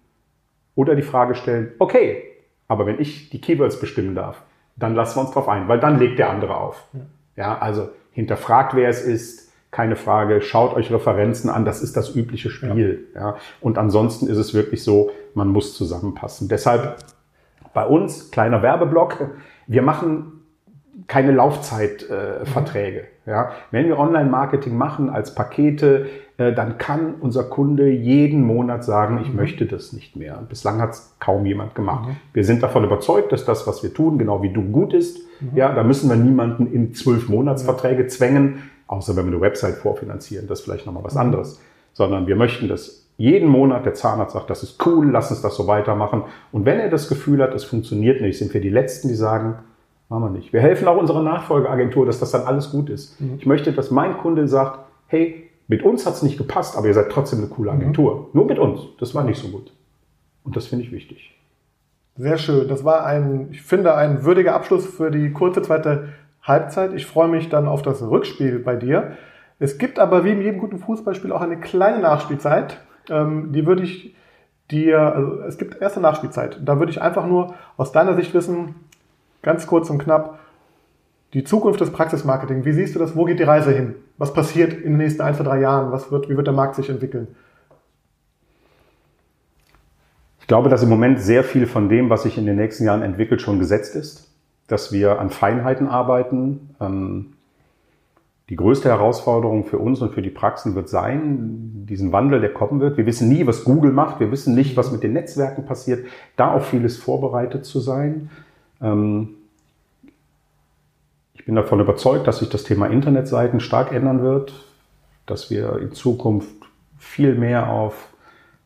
oder 0.76 0.94
die 0.94 1.02
Frage 1.02 1.34
stellen, 1.34 1.72
okay, 1.80 2.22
aber 2.68 2.86
wenn 2.86 3.00
ich 3.00 3.30
die 3.30 3.40
Keywords 3.40 3.80
bestimmen 3.80 4.14
darf, 4.14 4.42
dann 4.76 4.94
lassen 4.94 5.16
wir 5.16 5.22
uns 5.22 5.32
drauf 5.32 5.48
ein, 5.48 5.68
weil 5.68 5.80
dann 5.80 5.98
legt 5.98 6.20
der 6.20 6.30
andere 6.30 6.56
auf. 6.56 6.84
Ja, 6.92 7.00
ja 7.36 7.58
also 7.58 7.88
hinterfragt, 8.12 8.74
wer 8.74 8.88
es 8.88 9.02
ist, 9.02 9.43
keine 9.74 9.96
Frage, 9.96 10.40
schaut 10.40 10.72
euch 10.76 10.92
Referenzen 10.92 11.50
an, 11.50 11.64
das 11.64 11.82
ist 11.82 11.96
das 11.96 12.14
übliche 12.14 12.48
Spiel. 12.48 13.08
Ja. 13.12 13.20
ja. 13.20 13.36
Und 13.60 13.76
ansonsten 13.76 14.28
ist 14.28 14.38
es 14.38 14.54
wirklich 14.54 14.84
so, 14.84 15.10
man 15.34 15.48
muss 15.48 15.74
zusammenpassen. 15.74 16.48
Deshalb 16.48 16.98
bei 17.72 17.84
uns, 17.84 18.30
kleiner 18.30 18.62
Werbeblock, 18.62 19.32
wir 19.66 19.82
machen 19.82 20.44
keine 21.08 21.32
Laufzeitverträge. 21.32 23.00
Äh, 23.26 23.30
ja. 23.30 23.50
Wenn 23.72 23.86
wir 23.86 23.98
Online-Marketing 23.98 24.76
machen 24.76 25.10
als 25.10 25.34
Pakete, 25.34 26.06
äh, 26.36 26.52
dann 26.52 26.78
kann 26.78 27.16
unser 27.20 27.42
Kunde 27.42 27.90
jeden 27.90 28.42
Monat 28.42 28.84
sagen, 28.84 29.18
ich 29.22 29.30
mhm. 29.30 29.36
möchte 29.36 29.66
das 29.66 29.92
nicht 29.92 30.14
mehr. 30.14 30.40
Bislang 30.48 30.80
hat 30.80 30.90
es 30.90 31.16
kaum 31.18 31.46
jemand 31.46 31.74
gemacht. 31.74 32.10
Mhm. 32.10 32.16
Wir 32.32 32.44
sind 32.44 32.62
davon 32.62 32.84
überzeugt, 32.84 33.32
dass 33.32 33.44
das, 33.44 33.66
was 33.66 33.82
wir 33.82 33.92
tun, 33.92 34.18
genau 34.18 34.40
wie 34.40 34.52
du 34.52 34.62
gut 34.62 34.94
ist. 34.94 35.18
Mhm. 35.40 35.56
Ja, 35.56 35.74
da 35.74 35.82
müssen 35.82 36.08
wir 36.08 36.16
niemanden 36.16 36.72
in 36.72 36.94
zwölf 36.94 37.28
Monatsverträge 37.28 38.06
zwängen 38.06 38.62
außer 38.86 39.16
wenn 39.16 39.26
wir 39.26 39.32
eine 39.32 39.40
Website 39.40 39.76
vorfinanzieren, 39.76 40.46
das 40.46 40.60
ist 40.60 40.64
vielleicht 40.64 40.86
nochmal 40.86 41.04
was 41.04 41.16
anderes, 41.16 41.60
sondern 41.92 42.26
wir 42.26 42.36
möchten, 42.36 42.68
dass 42.68 43.04
jeden 43.16 43.48
Monat 43.48 43.86
der 43.86 43.94
Zahnarzt 43.94 44.34
sagt, 44.34 44.50
das 44.50 44.62
ist 44.62 44.84
cool, 44.86 45.10
lass 45.10 45.30
uns 45.30 45.40
das 45.40 45.56
so 45.56 45.66
weitermachen. 45.66 46.24
Und 46.50 46.64
wenn 46.64 46.80
er 46.80 46.90
das 46.90 47.08
Gefühl 47.08 47.42
hat, 47.42 47.54
es 47.54 47.64
funktioniert 47.64 48.20
nicht, 48.20 48.38
sind 48.38 48.52
wir 48.52 48.60
die 48.60 48.70
Letzten, 48.70 49.08
die 49.08 49.14
sagen, 49.14 49.56
machen 50.08 50.24
wir 50.24 50.30
nicht. 50.30 50.52
Wir 50.52 50.60
helfen 50.60 50.88
auch 50.88 50.96
unserer 50.96 51.22
Nachfolgeagentur, 51.22 52.06
dass 52.06 52.18
das 52.18 52.32
dann 52.32 52.42
alles 52.42 52.70
gut 52.70 52.90
ist. 52.90 53.20
Mhm. 53.20 53.36
Ich 53.38 53.46
möchte, 53.46 53.72
dass 53.72 53.90
mein 53.90 54.18
Kunde 54.18 54.48
sagt, 54.48 54.80
hey, 55.06 55.48
mit 55.68 55.82
uns 55.82 56.06
hat 56.06 56.14
es 56.14 56.22
nicht 56.22 56.36
gepasst, 56.36 56.76
aber 56.76 56.88
ihr 56.88 56.94
seid 56.94 57.10
trotzdem 57.10 57.38
eine 57.38 57.48
coole 57.48 57.70
Agentur. 57.70 58.16
Mhm. 58.16 58.26
Nur 58.32 58.46
mit 58.46 58.58
uns. 58.58 58.80
Das 58.98 59.14
war 59.14 59.24
nicht 59.24 59.40
so 59.40 59.48
gut. 59.48 59.72
Und 60.42 60.56
das 60.56 60.66
finde 60.66 60.84
ich 60.84 60.92
wichtig. 60.92 61.34
Sehr 62.16 62.38
schön. 62.38 62.68
Das 62.68 62.84
war 62.84 63.06
ein, 63.06 63.48
ich 63.50 63.62
finde, 63.62 63.94
ein 63.94 64.24
würdiger 64.24 64.54
Abschluss 64.54 64.86
für 64.86 65.10
die 65.10 65.32
kurze 65.32 65.62
zweite 65.62 66.10
Halbzeit. 66.44 66.92
Ich 66.92 67.06
freue 67.06 67.28
mich 67.28 67.48
dann 67.48 67.66
auf 67.66 67.82
das 67.82 68.02
Rückspiel 68.02 68.58
bei 68.58 68.76
dir. 68.76 69.16
Es 69.58 69.78
gibt 69.78 69.98
aber 69.98 70.24
wie 70.24 70.32
in 70.32 70.42
jedem 70.42 70.60
guten 70.60 70.78
Fußballspiel 70.78 71.32
auch 71.32 71.40
eine 71.40 71.58
kleine 71.58 72.00
Nachspielzeit. 72.00 72.78
Ähm, 73.08 73.52
die 73.52 73.66
würde 73.66 73.82
ich 73.82 74.14
dir, 74.70 75.00
also 75.00 75.40
es 75.40 75.58
gibt 75.58 75.80
erste 75.80 76.00
Nachspielzeit. 76.00 76.60
Da 76.62 76.78
würde 76.78 76.92
ich 76.92 77.00
einfach 77.00 77.26
nur 77.26 77.54
aus 77.76 77.92
deiner 77.92 78.14
Sicht 78.14 78.34
wissen, 78.34 78.74
ganz 79.42 79.66
kurz 79.66 79.88
und 79.90 79.98
knapp, 79.98 80.38
die 81.32 81.44
Zukunft 81.44 81.80
des 81.80 81.90
Praxismarketing. 81.90 82.64
Wie 82.64 82.72
siehst 82.72 82.94
du 82.94 82.98
das? 82.98 83.16
Wo 83.16 83.24
geht 83.24 83.38
die 83.38 83.44
Reise 83.44 83.72
hin? 83.72 83.94
Was 84.18 84.32
passiert 84.32 84.72
in 84.72 84.92
den 84.92 84.96
nächsten 84.98 85.22
ein, 85.22 85.34
zwei, 85.34 85.44
drei 85.44 85.60
Jahren? 85.60 85.92
Was 85.92 86.12
wird, 86.12 86.28
wie 86.28 86.36
wird 86.36 86.46
der 86.46 86.54
Markt 86.54 86.76
sich 86.76 86.90
entwickeln? 86.90 87.28
Ich 90.40 90.46
glaube, 90.46 90.68
dass 90.68 90.82
im 90.82 90.90
Moment 90.90 91.20
sehr 91.20 91.42
viel 91.42 91.66
von 91.66 91.88
dem, 91.88 92.10
was 92.10 92.24
sich 92.24 92.36
in 92.36 92.44
den 92.44 92.56
nächsten 92.56 92.84
Jahren 92.84 93.02
entwickelt, 93.02 93.40
schon 93.40 93.58
gesetzt 93.58 93.96
ist 93.96 94.33
dass 94.66 94.92
wir 94.92 95.20
an 95.20 95.30
Feinheiten 95.30 95.88
arbeiten. 95.88 96.74
Ähm, 96.80 97.34
die 98.50 98.56
größte 98.56 98.90
Herausforderung 98.90 99.64
für 99.64 99.78
uns 99.78 100.02
und 100.02 100.12
für 100.12 100.20
die 100.20 100.30
Praxen 100.30 100.74
wird 100.74 100.88
sein, 100.88 101.86
diesen 101.88 102.12
Wandel, 102.12 102.40
der 102.40 102.52
kommen 102.52 102.80
wird. 102.80 102.98
Wir 102.98 103.06
wissen 103.06 103.28
nie, 103.28 103.46
was 103.46 103.64
Google 103.64 103.92
macht. 103.92 104.20
Wir 104.20 104.30
wissen 104.30 104.54
nicht, 104.54 104.76
was 104.76 104.92
mit 104.92 105.02
den 105.02 105.14
Netzwerken 105.14 105.64
passiert. 105.64 106.06
Da 106.36 106.52
auf 106.52 106.66
vieles 106.66 106.98
vorbereitet 106.98 107.64
zu 107.64 107.80
sein. 107.80 108.30
Ähm, 108.82 109.36
ich 111.32 111.46
bin 111.46 111.54
davon 111.54 111.80
überzeugt, 111.80 112.26
dass 112.26 112.38
sich 112.38 112.48
das 112.48 112.64
Thema 112.64 112.86
Internetseiten 112.86 113.60
stark 113.60 113.92
ändern 113.92 114.22
wird, 114.22 114.52
dass 115.26 115.50
wir 115.50 115.78
in 115.78 115.92
Zukunft 115.92 116.54
viel 116.98 117.34
mehr 117.34 117.70
auf 117.70 118.08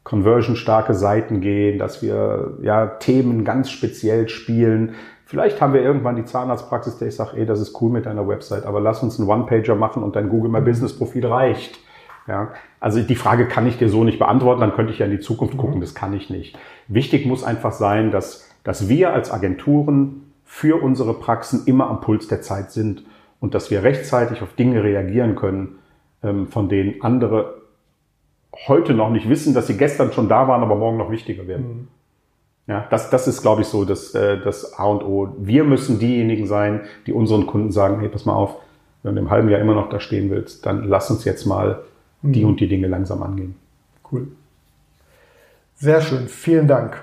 conversion-starke 0.04 0.94
Seiten 0.94 1.40
gehen, 1.40 1.78
dass 1.78 2.02
wir 2.02 2.56
ja 2.62 2.86
Themen 2.86 3.44
ganz 3.44 3.70
speziell 3.70 4.28
spielen, 4.28 4.94
Vielleicht 5.28 5.60
haben 5.60 5.74
wir 5.74 5.82
irgendwann 5.82 6.16
die 6.16 6.24
Zahnarztpraxis, 6.24 6.96
der 6.96 7.08
ich 7.08 7.16
sage, 7.16 7.36
ey, 7.36 7.44
das 7.44 7.60
ist 7.60 7.78
cool 7.82 7.90
mit 7.90 8.06
deiner 8.06 8.26
Website, 8.26 8.64
aber 8.64 8.80
lass 8.80 9.02
uns 9.02 9.20
einen 9.20 9.28
One-Pager 9.28 9.74
machen 9.74 10.02
und 10.02 10.16
dein 10.16 10.30
Google 10.30 10.50
My 10.50 10.62
Business 10.62 10.96
Profil 10.96 11.26
reicht. 11.26 11.78
Ja, 12.26 12.52
also 12.80 13.02
die 13.02 13.14
Frage 13.14 13.46
kann 13.46 13.66
ich 13.66 13.76
dir 13.76 13.90
so 13.90 14.04
nicht 14.04 14.18
beantworten, 14.18 14.62
dann 14.62 14.72
könnte 14.72 14.90
ich 14.90 15.00
ja 15.00 15.04
in 15.04 15.12
die 15.12 15.20
Zukunft 15.20 15.52
mhm. 15.52 15.58
gucken, 15.58 15.80
das 15.82 15.94
kann 15.94 16.14
ich 16.14 16.30
nicht. 16.30 16.58
Wichtig 16.86 17.26
muss 17.26 17.44
einfach 17.44 17.72
sein, 17.72 18.10
dass, 18.10 18.48
dass 18.64 18.88
wir 18.88 19.12
als 19.12 19.30
Agenturen 19.30 20.32
für 20.46 20.82
unsere 20.82 21.12
Praxen 21.12 21.66
immer 21.66 21.90
am 21.90 22.00
Puls 22.00 22.28
der 22.28 22.40
Zeit 22.40 22.72
sind 22.72 23.04
und 23.38 23.54
dass 23.54 23.70
wir 23.70 23.82
rechtzeitig 23.82 24.40
auf 24.40 24.54
Dinge 24.54 24.82
reagieren 24.82 25.36
können, 25.36 25.78
ähm, 26.22 26.48
von 26.48 26.70
denen 26.70 27.02
andere 27.02 27.60
heute 28.66 28.94
noch 28.94 29.10
nicht 29.10 29.28
wissen, 29.28 29.52
dass 29.52 29.66
sie 29.66 29.76
gestern 29.76 30.10
schon 30.10 30.30
da 30.30 30.48
waren, 30.48 30.62
aber 30.62 30.76
morgen 30.76 30.96
noch 30.96 31.10
wichtiger 31.10 31.46
werden. 31.46 31.68
Mhm. 31.68 31.88
Ja, 32.68 32.86
das, 32.90 33.08
das 33.08 33.26
ist, 33.26 33.40
glaube 33.40 33.62
ich, 33.62 33.68
so 33.68 33.84
das, 33.84 34.14
äh, 34.14 34.38
das 34.38 34.78
A 34.78 34.84
und 34.84 35.02
O. 35.02 35.34
Wir 35.38 35.64
müssen 35.64 35.98
diejenigen 35.98 36.46
sein, 36.46 36.82
die 37.06 37.12
unseren 37.12 37.46
Kunden 37.46 37.72
sagen, 37.72 37.98
hey, 38.00 38.08
pass 38.08 38.26
mal 38.26 38.34
auf, 38.34 38.56
wenn 39.02 39.14
du 39.14 39.22
im 39.22 39.30
halben 39.30 39.48
Jahr 39.48 39.60
immer 39.60 39.74
noch 39.74 39.88
da 39.88 40.00
stehen 40.00 40.30
willst, 40.30 40.66
dann 40.66 40.84
lass 40.84 41.10
uns 41.10 41.24
jetzt 41.24 41.46
mal 41.46 41.80
die 42.22 42.44
mhm. 42.44 42.50
und 42.50 42.60
die 42.60 42.68
Dinge 42.68 42.86
langsam 42.86 43.22
angehen. 43.22 43.54
Cool. 44.12 44.28
Sehr 45.76 46.02
schön, 46.02 46.28
vielen 46.28 46.68
Dank. 46.68 47.00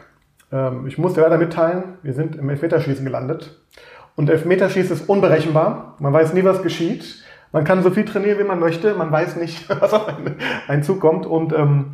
Ähm, 0.51 0.85
ich 0.85 0.97
muss 0.97 1.13
dir 1.13 1.21
leider 1.21 1.37
mitteilen, 1.37 1.83
wir 2.03 2.13
sind 2.13 2.35
im 2.35 2.49
Elfmeterschießen 2.49 3.03
gelandet. 3.03 3.57
Und 4.15 4.29
Elfmeterschießen 4.29 4.95
ist 4.95 5.09
unberechenbar. 5.09 5.95
Man 5.99 6.13
weiß 6.13 6.33
nie, 6.33 6.43
was 6.43 6.61
geschieht. 6.61 7.23
Man 7.51 7.63
kann 7.63 7.83
so 7.83 7.89
viel 7.89 8.05
trainieren, 8.05 8.39
wie 8.39 8.43
man 8.43 8.59
möchte. 8.59 8.93
Man 8.93 9.11
weiß 9.11 9.35
nicht, 9.37 9.67
was 9.81 9.93
auf 9.93 10.07
einen, 10.67 10.83
zukommt. 10.83 11.25
Und 11.25 11.53
ähm, 11.53 11.87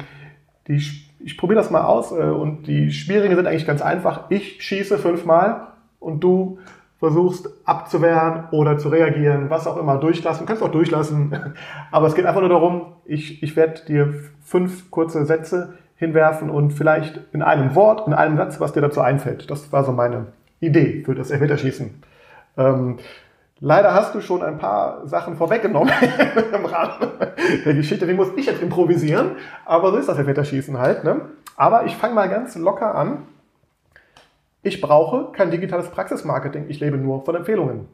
die 0.67 0.83
ich 1.23 1.37
probiere 1.37 1.59
das 1.59 1.71
mal 1.71 1.83
aus 1.83 2.11
äh, 2.11 2.15
und 2.15 2.67
die 2.67 2.91
Spielregeln 2.91 3.35
sind 3.35 3.47
eigentlich 3.47 3.67
ganz 3.67 3.81
einfach. 3.81 4.29
Ich 4.29 4.61
schieße 4.63 4.97
fünfmal 4.97 5.67
und 5.99 6.23
du 6.23 6.59
versuchst 6.99 7.49
abzuwehren 7.65 8.43
oder 8.51 8.77
zu 8.77 8.89
reagieren, 8.89 9.49
was 9.49 9.65
auch 9.65 9.77
immer, 9.77 9.97
durchlassen. 9.97 10.41
Du 10.41 10.47
kannst 10.47 10.61
auch 10.61 10.71
durchlassen, 10.71 11.35
aber 11.91 12.07
es 12.07 12.15
geht 12.15 12.25
einfach 12.25 12.41
nur 12.41 12.49
darum, 12.49 12.93
ich, 13.05 13.41
ich 13.41 13.55
werde 13.55 13.81
dir 13.87 14.13
fünf 14.43 14.91
kurze 14.91 15.25
Sätze 15.25 15.73
hinwerfen 15.95 16.49
und 16.49 16.71
vielleicht 16.71 17.19
in 17.33 17.41
einem 17.41 17.75
Wort, 17.75 18.07
in 18.07 18.13
einem 18.13 18.37
Satz, 18.37 18.59
was 18.59 18.73
dir 18.73 18.81
dazu 18.81 19.01
einfällt. 19.01 19.49
Das 19.49 19.71
war 19.71 19.83
so 19.83 19.91
meine 19.91 20.27
Idee 20.59 21.03
für 21.03 21.15
das 21.15 21.31
Elfmeterschießen. 21.31 22.03
Ähm, 22.57 22.97
Leider 23.63 23.93
hast 23.93 24.15
du 24.15 24.21
schon 24.21 24.41
ein 24.41 24.57
paar 24.57 25.05
Sachen 25.07 25.35
vorweggenommen 25.35 25.93
im 26.53 26.65
Rahmen 26.65 27.11
der 27.63 27.75
Geschichte. 27.75 28.07
Die 28.07 28.13
muss 28.15 28.29
ich 28.35 28.47
jetzt 28.47 28.59
improvisieren. 28.59 29.35
Aber 29.65 29.91
so 29.91 29.97
ist 29.97 30.09
das 30.09 30.17
Elfmeterschießen 30.17 30.79
halt. 30.79 31.03
Ne? 31.03 31.29
Aber 31.55 31.85
ich 31.85 31.95
fange 31.95 32.15
mal 32.15 32.27
ganz 32.27 32.55
locker 32.55 32.95
an. 32.95 33.27
Ich 34.63 34.81
brauche 34.81 35.31
kein 35.31 35.51
digitales 35.51 35.89
Praxismarketing. 35.89 36.65
Ich 36.69 36.79
lebe 36.79 36.97
nur 36.97 37.23
von 37.23 37.35
Empfehlungen. 37.35 37.87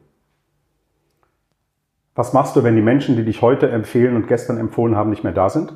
Was 2.14 2.32
machst 2.32 2.56
du, 2.56 2.64
wenn 2.64 2.74
die 2.74 2.82
Menschen, 2.82 3.16
die 3.16 3.24
dich 3.24 3.42
heute 3.42 3.68
empfehlen 3.68 4.16
und 4.16 4.26
gestern 4.26 4.56
empfohlen 4.56 4.96
haben, 4.96 5.10
nicht 5.10 5.22
mehr 5.22 5.34
da 5.34 5.50
sind? 5.50 5.74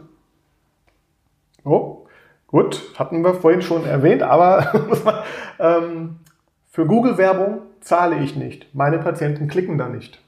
Oh, 1.64 2.06
gut. 2.46 2.98
Hatten 2.98 3.22
wir 3.22 3.34
vorhin 3.34 3.60
schon 3.60 3.84
erwähnt. 3.84 4.22
Aber 4.22 5.24
ähm, 5.58 6.20
für 6.70 6.86
Google-Werbung 6.86 7.60
zahle 7.82 8.18
ich 8.20 8.36
nicht. 8.36 8.74
Meine 8.74 8.98
Patienten 8.98 9.48
klicken 9.48 9.76
da 9.76 9.88
nicht. 9.88 10.22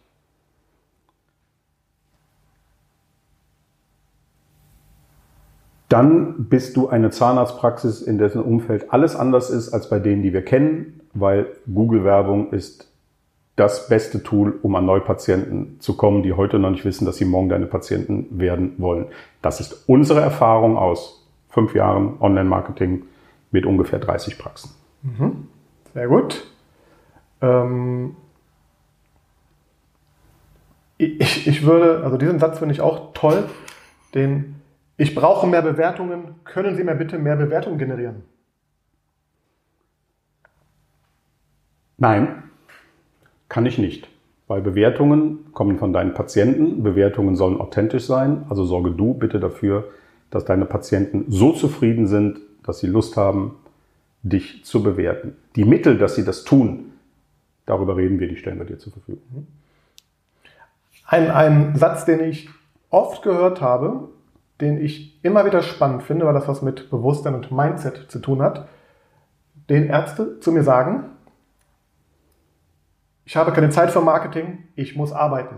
Dann 5.89 6.47
bist 6.49 6.77
du 6.77 6.89
eine 6.89 7.11
Zahnarztpraxis, 7.11 8.03
in 8.03 8.19
dessen 8.19 8.43
Umfeld 8.43 8.93
alles 8.93 9.15
anders 9.15 9.51
ist 9.51 9.73
als 9.73 9.89
bei 9.89 10.01
denen, 10.01 10.23
die 10.23 10.33
wir 10.33 10.45
kennen, 10.45 11.01
weil 11.13 11.47
Google-Werbung 11.73 12.51
ist 12.51 12.91
das 13.55 13.89
beste 13.89 14.23
Tool, 14.25 14.59
um 14.63 14.75
an 14.75 14.87
Neupatienten 14.87 15.79
zu 15.79 15.97
kommen, 15.97 16.25
die 16.25 16.33
heute 16.33 16.59
noch 16.59 16.71
nicht 16.71 16.85
wissen, 16.85 17.05
dass 17.07 17.19
sie 17.19 17.25
morgen 17.25 17.49
deine 17.49 17.67
Patienten 17.67 18.27
werden 18.41 18.75
wollen. 18.79 19.07
Das 19.43 19.61
ist 19.61 19.89
unsere 19.89 20.21
Erfahrung 20.21 20.77
aus 20.77 21.25
fünf 21.51 21.75
Jahren 21.77 22.21
Online-Marketing 22.21 23.05
mit 23.53 23.65
ungefähr 23.65 24.01
30 24.01 24.39
Praxen. 24.39 24.71
Mhm. 25.03 25.47
Sehr 25.93 26.09
gut. 26.09 26.45
Ähm 27.45 28.17
ich, 30.97 31.47
ich 31.47 31.65
würde, 31.65 32.03
also 32.05 32.17
diesen 32.17 32.39
Satz 32.39 32.59
finde 32.59 32.75
ich 32.75 32.81
auch 32.81 33.13
toll, 33.13 33.45
den 34.15 34.57
ich 34.97 35.15
brauche 35.15 35.47
mehr 35.47 35.63
Bewertungen, 35.63 36.37
können 36.45 36.77
Sie 36.77 36.85
mir 36.85 36.95
bitte 36.95 37.19
mehr 37.19 37.37
Bewertungen 37.37 37.79
generieren? 37.79 38.23
Nein, 41.99 42.45
kann 43.49 43.67
ich 43.67 43.79
nicht. 43.79 44.09
Weil 44.47 44.61
Bewertungen 44.61 45.53
kommen 45.53 45.79
von 45.79 45.93
deinen 45.93 46.15
Patienten. 46.15 46.83
Bewertungen 46.83 47.35
sollen 47.35 47.61
authentisch 47.61 48.05
sein. 48.05 48.45
Also 48.49 48.65
sorge 48.65 48.91
du 48.91 49.15
bitte 49.15 49.41
dafür, 49.41 49.89
dass 50.31 50.45
deine 50.45 50.67
Patienten 50.67 51.25
so 51.29 51.53
zufrieden 51.53 52.07
sind, 52.07 52.41
dass 52.63 52.81
sie 52.81 52.87
Lust 52.87 53.17
haben, 53.17 53.57
dich 54.23 54.65
zu 54.65 54.83
bewerten. 54.83 55.37
Die 55.57 55.65
Mittel, 55.65 55.99
dass 55.99 56.15
sie 56.15 56.25
das 56.25 56.45
tun, 56.45 56.94
darüber 57.67 57.97
reden 57.97 58.21
wir, 58.21 58.29
die 58.29 58.37
stellen 58.37 58.59
wir 58.59 58.67
dir 58.67 58.79
zur 58.79 58.93
Verfügung. 58.93 59.47
Ein, 61.07 61.31
ein 61.31 61.77
Satz, 61.77 62.05
den 62.05 62.21
ich 62.21 62.49
oft 62.91 63.23
gehört 63.23 63.61
habe, 63.61 64.09
den 64.61 64.79
ich 64.79 65.23
immer 65.25 65.45
wieder 65.45 65.63
spannend 65.63 66.03
finde, 66.03 66.27
weil 66.27 66.35
das 66.35 66.49
was 66.49 66.63
mit 66.63 66.91
Bewusstsein 66.91 67.35
und 67.35 67.51
Mindset 67.51 68.11
zu 68.11 68.21
tun 68.21 68.41
hat, 68.41 68.69
den 69.69 69.87
Ärzte 69.87 70.41
zu 70.41 70.53
mir 70.53 70.63
sagen, 70.63 71.05
ich 73.25 73.37
habe 73.37 73.53
keine 73.53 73.71
Zeit 73.71 73.91
für 73.91 74.01
Marketing, 74.03 74.65
ich 74.77 74.97
muss 74.97 75.13
arbeiten. 75.13 75.57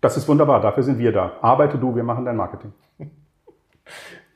Das 0.00 0.16
ist 0.16 0.28
wunderbar, 0.28 0.60
dafür 0.60 0.82
sind 0.82 0.98
wir 0.98 1.12
da. 1.12 1.32
Arbeite 1.40 1.78
du, 1.78 1.94
wir 1.94 2.02
machen 2.02 2.24
dein 2.24 2.36
Marketing. 2.36 2.72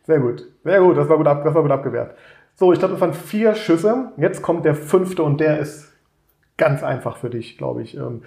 Sehr 0.05 0.21
gut, 0.21 0.47
sehr 0.65 0.81
gut, 0.81 0.97
das 0.97 1.07
war 1.07 1.19
gut, 1.19 1.27
ab, 1.27 1.45
das 1.45 1.55
war 1.55 1.61
gut 1.61 1.71
abgewehrt. 1.71 2.17
So, 2.55 2.73
ich 2.73 2.79
glaube, 2.79 2.95
das 2.95 3.01
waren 3.03 3.13
vier 3.13 3.55
Schüsse. 3.55 4.13
Jetzt 4.17 4.41
kommt 4.41 4.65
der 4.65 4.75
fünfte 4.75 5.23
und 5.23 5.39
der 5.39 5.59
ist 5.59 5.93
ganz 6.59 6.83
einfach 6.83 7.17
für 7.17 7.31
dich, 7.31 7.57
glaube 7.57 7.83
ich. 7.83 7.97
Ähm, 7.97 8.23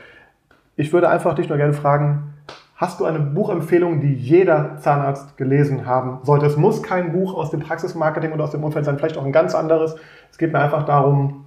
ich 0.76 0.92
würde 0.92 1.10
einfach 1.10 1.36
dich 1.36 1.48
nur 1.48 1.58
gerne 1.60 1.74
fragen, 1.74 2.34
hast 2.76 3.00
du 3.00 3.06
eine 3.06 3.20
Buchempfehlung, 3.20 4.00
die 4.00 4.14
jeder 4.14 4.78
Zahnarzt 4.78 5.38
gelesen 5.38 5.86
haben 5.86 6.20
sollte? 6.24 6.48
Es 6.48 6.58
muss 6.58 6.82
kein 6.82 7.12
Buch 7.12 7.36
aus 7.36 7.52
dem 7.52 7.60
Praxismarketing 7.60 8.32
oder 8.32 8.46
aus 8.46 8.52
dem 8.52 8.64
Umfeld 8.64 8.86
sein, 8.86 8.98
vielleicht 8.98 9.18
auch 9.18 9.26
ein 9.26 9.32
ganz 9.32 9.54
anderes. 9.54 9.96
Es 10.32 10.40
geht 10.40 10.52
mir 10.52 10.60
einfach 10.60 10.84
darum, 10.84 11.46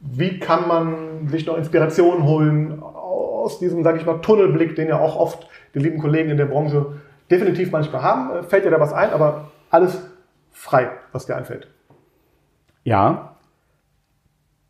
wie 0.00 0.40
kann 0.40 0.66
man 0.66 1.28
sich 1.28 1.46
noch 1.46 1.56
Inspiration 1.56 2.24
holen 2.24 2.82
aus 2.82 3.58
diesem, 3.60 3.84
sage 3.84 3.98
ich 3.98 4.06
mal, 4.06 4.20
Tunnelblick, 4.20 4.74
den 4.74 4.88
ja 4.88 4.98
auch 4.98 5.16
oft 5.16 5.48
die 5.74 5.78
lieben 5.78 5.98
Kollegen 5.98 6.30
in 6.30 6.36
der 6.36 6.46
Branche 6.46 6.86
definitiv 7.30 7.70
manchmal 7.70 8.02
haben. 8.02 8.44
Fällt 8.44 8.64
dir 8.64 8.70
da 8.70 8.80
was 8.80 8.92
ein, 8.92 9.10
aber 9.10 9.50
alles 9.70 10.10
frei, 10.50 10.90
was 11.12 11.26
dir 11.26 11.36
einfällt. 11.36 11.68
Ja, 12.84 13.36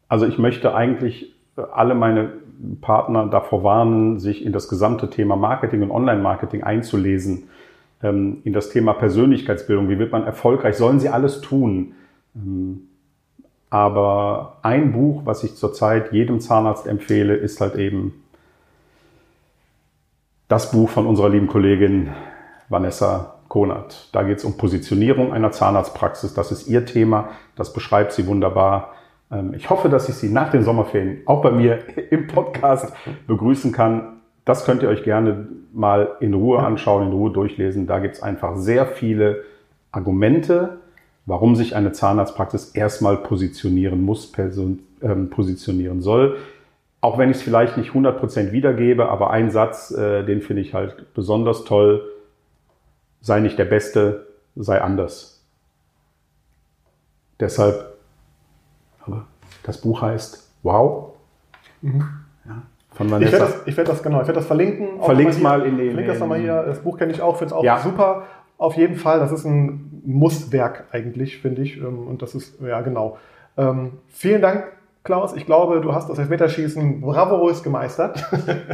also 0.08 0.26
ich 0.26 0.38
möchte 0.38 0.74
eigentlich 0.74 1.34
alle 1.72 1.94
meine 1.94 2.32
Partner 2.80 3.26
davor 3.26 3.62
warnen, 3.62 4.18
sich 4.18 4.44
in 4.44 4.52
das 4.52 4.68
gesamte 4.68 5.10
Thema 5.10 5.36
Marketing 5.36 5.82
und 5.82 5.90
Online-Marketing 5.90 6.62
einzulesen, 6.62 7.48
ähm, 8.02 8.38
in 8.44 8.52
das 8.52 8.70
Thema 8.70 8.94
Persönlichkeitsbildung. 8.94 9.88
Wie 9.88 9.98
wird 9.98 10.12
man 10.12 10.24
erfolgreich? 10.24 10.76
Sollen 10.76 11.00
sie 11.00 11.08
alles 11.08 11.40
tun? 11.40 11.94
Ähm, 12.34 12.88
aber 13.70 14.58
ein 14.62 14.92
Buch, 14.92 15.22
was 15.24 15.44
ich 15.44 15.56
zurzeit 15.56 16.12
jedem 16.12 16.40
Zahnarzt 16.40 16.86
empfehle, 16.86 17.34
ist 17.36 17.60
halt 17.60 17.76
eben 17.76 18.24
das 20.48 20.70
Buch 20.70 20.88
von 20.88 21.06
unserer 21.06 21.28
lieben 21.28 21.48
Kollegin 21.48 22.08
Vanessa 22.70 23.34
Konert. 23.48 24.08
Da 24.12 24.22
geht 24.22 24.38
es 24.38 24.44
um 24.44 24.56
Positionierung 24.56 25.32
einer 25.32 25.52
Zahnarztpraxis. 25.52 26.34
Das 26.34 26.50
ist 26.50 26.66
ihr 26.66 26.86
Thema. 26.86 27.30
Das 27.56 27.72
beschreibt 27.72 28.12
sie 28.12 28.26
wunderbar. 28.26 28.94
Ähm, 29.30 29.54
ich 29.54 29.70
hoffe, 29.70 29.88
dass 29.88 30.08
ich 30.08 30.14
Sie 30.14 30.28
nach 30.28 30.50
den 30.50 30.62
Sommerferien 30.62 31.22
auch 31.26 31.42
bei 31.42 31.50
mir 31.50 31.78
im 32.10 32.26
Podcast 32.26 32.92
begrüßen 33.26 33.72
kann. 33.72 34.20
Das 34.44 34.64
könnt 34.64 34.82
ihr 34.82 34.88
euch 34.88 35.02
gerne 35.02 35.48
mal 35.72 36.16
in 36.20 36.34
Ruhe 36.34 36.60
anschauen, 36.60 37.06
in 37.06 37.12
Ruhe 37.12 37.30
durchlesen. 37.30 37.86
Da 37.86 37.98
gibt 37.98 38.16
es 38.16 38.22
einfach 38.22 38.56
sehr 38.56 38.86
viele 38.86 39.44
Argumente, 39.92 40.78
warum 41.26 41.56
sich 41.56 41.76
eine 41.76 41.92
Zahnarztpraxis 41.92 42.70
erstmal 42.70 43.18
positionieren 43.18 44.02
muss, 44.02 44.32
ähm, 45.02 45.30
positionieren 45.30 46.00
soll. 46.00 46.38
Auch 47.00 47.18
wenn 47.18 47.30
ich 47.30 47.36
es 47.36 47.42
vielleicht 47.42 47.76
nicht 47.76 47.92
100% 47.92 48.50
wiedergebe, 48.50 49.08
aber 49.08 49.30
ein 49.30 49.50
Satz, 49.50 49.92
äh, 49.92 50.24
den 50.24 50.40
finde 50.40 50.62
ich 50.62 50.74
halt 50.74 51.14
besonders 51.14 51.64
toll. 51.64 52.02
Sei 53.20 53.40
nicht 53.40 53.58
der 53.58 53.66
Beste, 53.66 54.26
sei 54.56 54.80
anders. 54.80 55.44
Deshalb, 57.38 57.87
das 59.68 59.78
Buch 59.78 60.00
heißt 60.00 60.50
Wow. 60.62 61.12
Mhm. 61.82 62.02
Ja, 62.46 62.62
von 62.90 63.10
Vanessa. 63.10 63.36
Ich 63.36 63.40
werde 63.40 63.54
das, 63.66 63.76
werd 63.76 63.88
das, 63.88 64.02
genau, 64.02 64.20
ich 64.22 64.26
werde 64.26 64.40
das 64.40 64.46
verlinken. 64.46 65.02
Verlink's 65.02 65.38
mal, 65.38 65.58
mal 65.58 65.66
in 65.66 65.76
den. 65.76 65.88
Verlink 65.88 66.08
das 66.08 66.18
nochmal 66.18 66.40
hier. 66.40 66.62
Das 66.62 66.80
Buch 66.80 66.98
kenne 66.98 67.12
ich 67.12 67.22
auch, 67.22 67.36
finde 67.36 67.52
es 67.54 67.58
auch 67.58 67.62
ja. 67.62 67.78
super. 67.78 68.24
Auf 68.56 68.74
jeden 68.76 68.96
Fall, 68.96 69.20
das 69.20 69.30
ist 69.30 69.44
ein 69.44 70.02
Musswerk 70.04 70.86
eigentlich, 70.90 71.38
finde 71.38 71.62
ich. 71.62 71.76
Ähm, 71.76 72.08
und 72.08 72.22
das 72.22 72.34
ist, 72.34 72.60
ja, 72.60 72.80
genau. 72.80 73.18
Ähm, 73.56 73.98
vielen 74.08 74.40
Dank, 74.40 74.72
Klaus. 75.04 75.36
Ich 75.36 75.44
glaube, 75.44 75.80
du 75.82 75.94
hast 75.94 76.08
das 76.08 76.18
Elfmeterschießen 76.18 77.02
bravourös 77.02 77.62
gemeistert. 77.62 78.24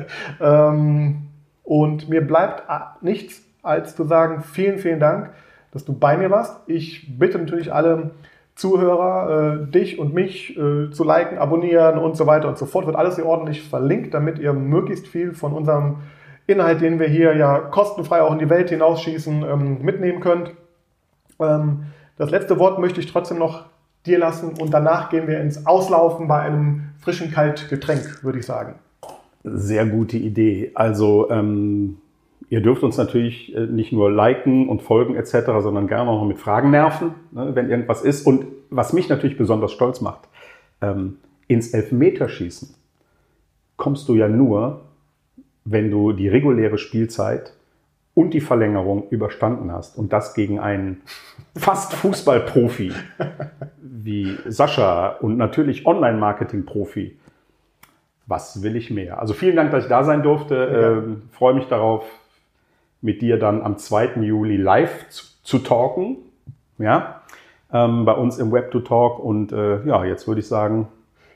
ähm, 0.40 1.26
und 1.64 2.08
mir 2.08 2.24
bleibt 2.24 2.62
nichts, 3.02 3.42
als 3.62 3.96
zu 3.96 4.04
sagen, 4.04 4.42
vielen, 4.42 4.78
vielen 4.78 5.00
Dank, 5.00 5.30
dass 5.72 5.84
du 5.84 5.92
bei 5.92 6.16
mir 6.16 6.30
warst. 6.30 6.56
Ich 6.68 7.18
bitte 7.18 7.38
natürlich 7.38 7.72
alle 7.72 8.12
Zuhörer, 8.54 9.64
äh, 9.64 9.70
dich 9.70 9.98
und 9.98 10.14
mich 10.14 10.56
äh, 10.56 10.90
zu 10.90 11.04
liken, 11.04 11.38
abonnieren 11.38 11.98
und 11.98 12.16
so 12.16 12.26
weiter 12.26 12.48
und 12.48 12.56
so 12.56 12.66
fort. 12.66 12.86
Wird 12.86 12.96
alles 12.96 13.16
hier 13.16 13.26
ordentlich 13.26 13.62
verlinkt, 13.62 14.14
damit 14.14 14.38
ihr 14.38 14.52
möglichst 14.52 15.08
viel 15.08 15.34
von 15.34 15.52
unserem 15.52 15.96
Inhalt, 16.46 16.80
den 16.80 17.00
wir 17.00 17.08
hier 17.08 17.34
ja 17.36 17.58
kostenfrei 17.58 18.22
auch 18.22 18.32
in 18.32 18.38
die 18.38 18.50
Welt 18.50 18.70
hinausschießen, 18.70 19.42
ähm, 19.42 19.82
mitnehmen 19.82 20.20
könnt. 20.20 20.52
Ähm, 21.40 21.86
das 22.16 22.30
letzte 22.30 22.58
Wort 22.58 22.78
möchte 22.78 23.00
ich 23.00 23.10
trotzdem 23.10 23.38
noch 23.38 23.66
dir 24.06 24.18
lassen 24.18 24.52
und 24.60 24.72
danach 24.72 25.10
gehen 25.10 25.26
wir 25.26 25.40
ins 25.40 25.66
Auslaufen 25.66 26.28
bei 26.28 26.40
einem 26.40 26.90
frischen 27.00 27.32
Kaltgetränk, 27.32 28.22
würde 28.22 28.38
ich 28.38 28.46
sagen. 28.46 28.74
Sehr 29.42 29.86
gute 29.86 30.16
Idee. 30.16 30.70
Also 30.74 31.30
ähm, 31.30 31.98
ihr 32.50 32.60
dürft 32.60 32.82
uns 32.82 32.96
natürlich 32.96 33.54
äh, 33.54 33.66
nicht 33.66 33.92
nur 33.92 34.10
liken 34.10 34.68
und 34.68 34.82
folgen 34.82 35.16
etc., 35.16 35.38
sondern 35.60 35.86
gerne 35.86 36.10
auch 36.10 36.20
noch 36.20 36.28
mit 36.28 36.38
Fragen 36.38 36.70
nerven, 36.70 37.14
ne, 37.32 37.54
wenn 37.54 37.70
irgendwas 37.70 38.02
ist. 38.02 38.26
Und 38.26 38.46
was 38.70 38.92
mich 38.92 39.08
natürlich 39.08 39.36
besonders 39.36 39.72
stolz 39.72 40.00
macht, 40.00 40.28
ähm, 40.80 41.18
ins 41.48 41.72
Elfmeterschießen 41.74 42.74
kommst 43.76 44.08
du 44.08 44.14
ja 44.14 44.28
nur, 44.28 44.82
wenn 45.64 45.90
du 45.90 46.12
die 46.12 46.28
reguläre 46.28 46.78
Spielzeit 46.78 47.54
und 48.14 48.32
die 48.32 48.40
Verlängerung 48.40 49.08
überstanden 49.10 49.72
hast 49.72 49.98
und 49.98 50.12
das 50.12 50.34
gegen 50.34 50.60
einen 50.60 51.02
fast 51.56 51.94
Fußballprofi 51.94 52.92
wie 53.82 54.36
Sascha 54.46 55.08
und 55.08 55.36
natürlich 55.36 55.86
Online-Marketing-Profi. 55.86 57.18
Was 58.26 58.62
will 58.62 58.76
ich 58.76 58.90
mehr? 58.90 59.20
Also 59.20 59.34
vielen 59.34 59.56
Dank, 59.56 59.70
dass 59.72 59.84
ich 59.84 59.90
da 59.90 60.04
sein 60.04 60.22
durfte. 60.22 60.54
Ja. 60.54 60.92
Ähm, 60.92 61.22
freue 61.32 61.54
mich 61.54 61.66
darauf, 61.66 62.04
mit 63.04 63.22
dir 63.22 63.38
dann 63.38 63.62
am 63.62 63.76
2. 63.78 64.20
Juli 64.22 64.56
live 64.56 65.08
zu, 65.10 65.26
zu 65.42 65.58
talken. 65.58 66.16
Ja, 66.78 67.20
ähm, 67.72 68.04
bei 68.04 68.12
uns 68.12 68.38
im 68.38 68.50
Web 68.50 68.70
to 68.70 68.80
Talk. 68.80 69.18
Und 69.18 69.52
äh, 69.52 69.84
ja, 69.84 70.04
jetzt 70.04 70.26
würde 70.26 70.40
ich 70.40 70.48
sagen, 70.48 70.88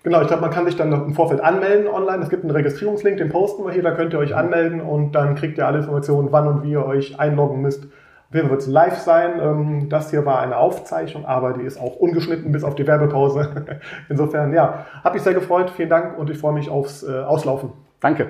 Genau, 0.05 0.23
ich 0.23 0.29
glaube, 0.29 0.43
man 0.43 0.51
kann 0.53 0.65
sich 0.65 0.77
dann 0.77 0.93
im 0.93 1.13
Vorfeld 1.13 1.41
anmelden 1.41 1.89
online. 1.89 2.23
Es 2.23 2.31
gibt 2.31 2.45
einen 2.45 2.53
Registrierungslink, 2.53 3.19
den 3.19 3.29
posten 3.29 3.65
wir 3.65 3.73
hier, 3.73 3.83
da 3.83 3.91
könnt 3.91 4.15
ihr 4.15 4.21
euch 4.21 4.35
anmelden 4.35 4.81
und 4.81 5.13
dann 5.13 5.35
kriegt 5.35 5.59
ihr 5.59 5.67
alle 5.67 5.79
Informationen, 5.79 6.29
wann 6.31 6.47
und 6.47 6.63
wie 6.63 6.71
ihr 6.71 6.87
euch 6.87 7.19
einloggen 7.19 7.61
müsst. 7.61 7.89
Fall 8.31 8.51
wird 8.51 8.61
es 8.61 8.67
live 8.67 8.99
sein. 8.99 9.41
Ähm, 9.41 9.89
das 9.89 10.11
hier 10.11 10.25
war 10.25 10.41
eine 10.41 10.57
Aufzeichnung, 10.57 11.27
aber 11.27 11.53
die 11.53 11.63
ist 11.63 11.81
auch 11.81 11.97
ungeschnitten 11.97 12.53
bis 12.53 12.65
auf 12.65 12.75
die 12.75 12.87
Werbepause. 12.87 13.67
Insofern, 14.09 14.53
ja, 14.53 14.87
habe 15.03 15.17
ich 15.17 15.23
sehr 15.23 15.35
gefreut. 15.35 15.71
Vielen 15.71 15.91
Dank 15.91 16.19
und 16.19 16.31
ich 16.31 16.39
freue 16.39 16.53
mich 16.53 16.71
aufs 16.71 17.03
äh, 17.03 17.21
Auslaufen. 17.21 17.73
Danke. 18.01 18.29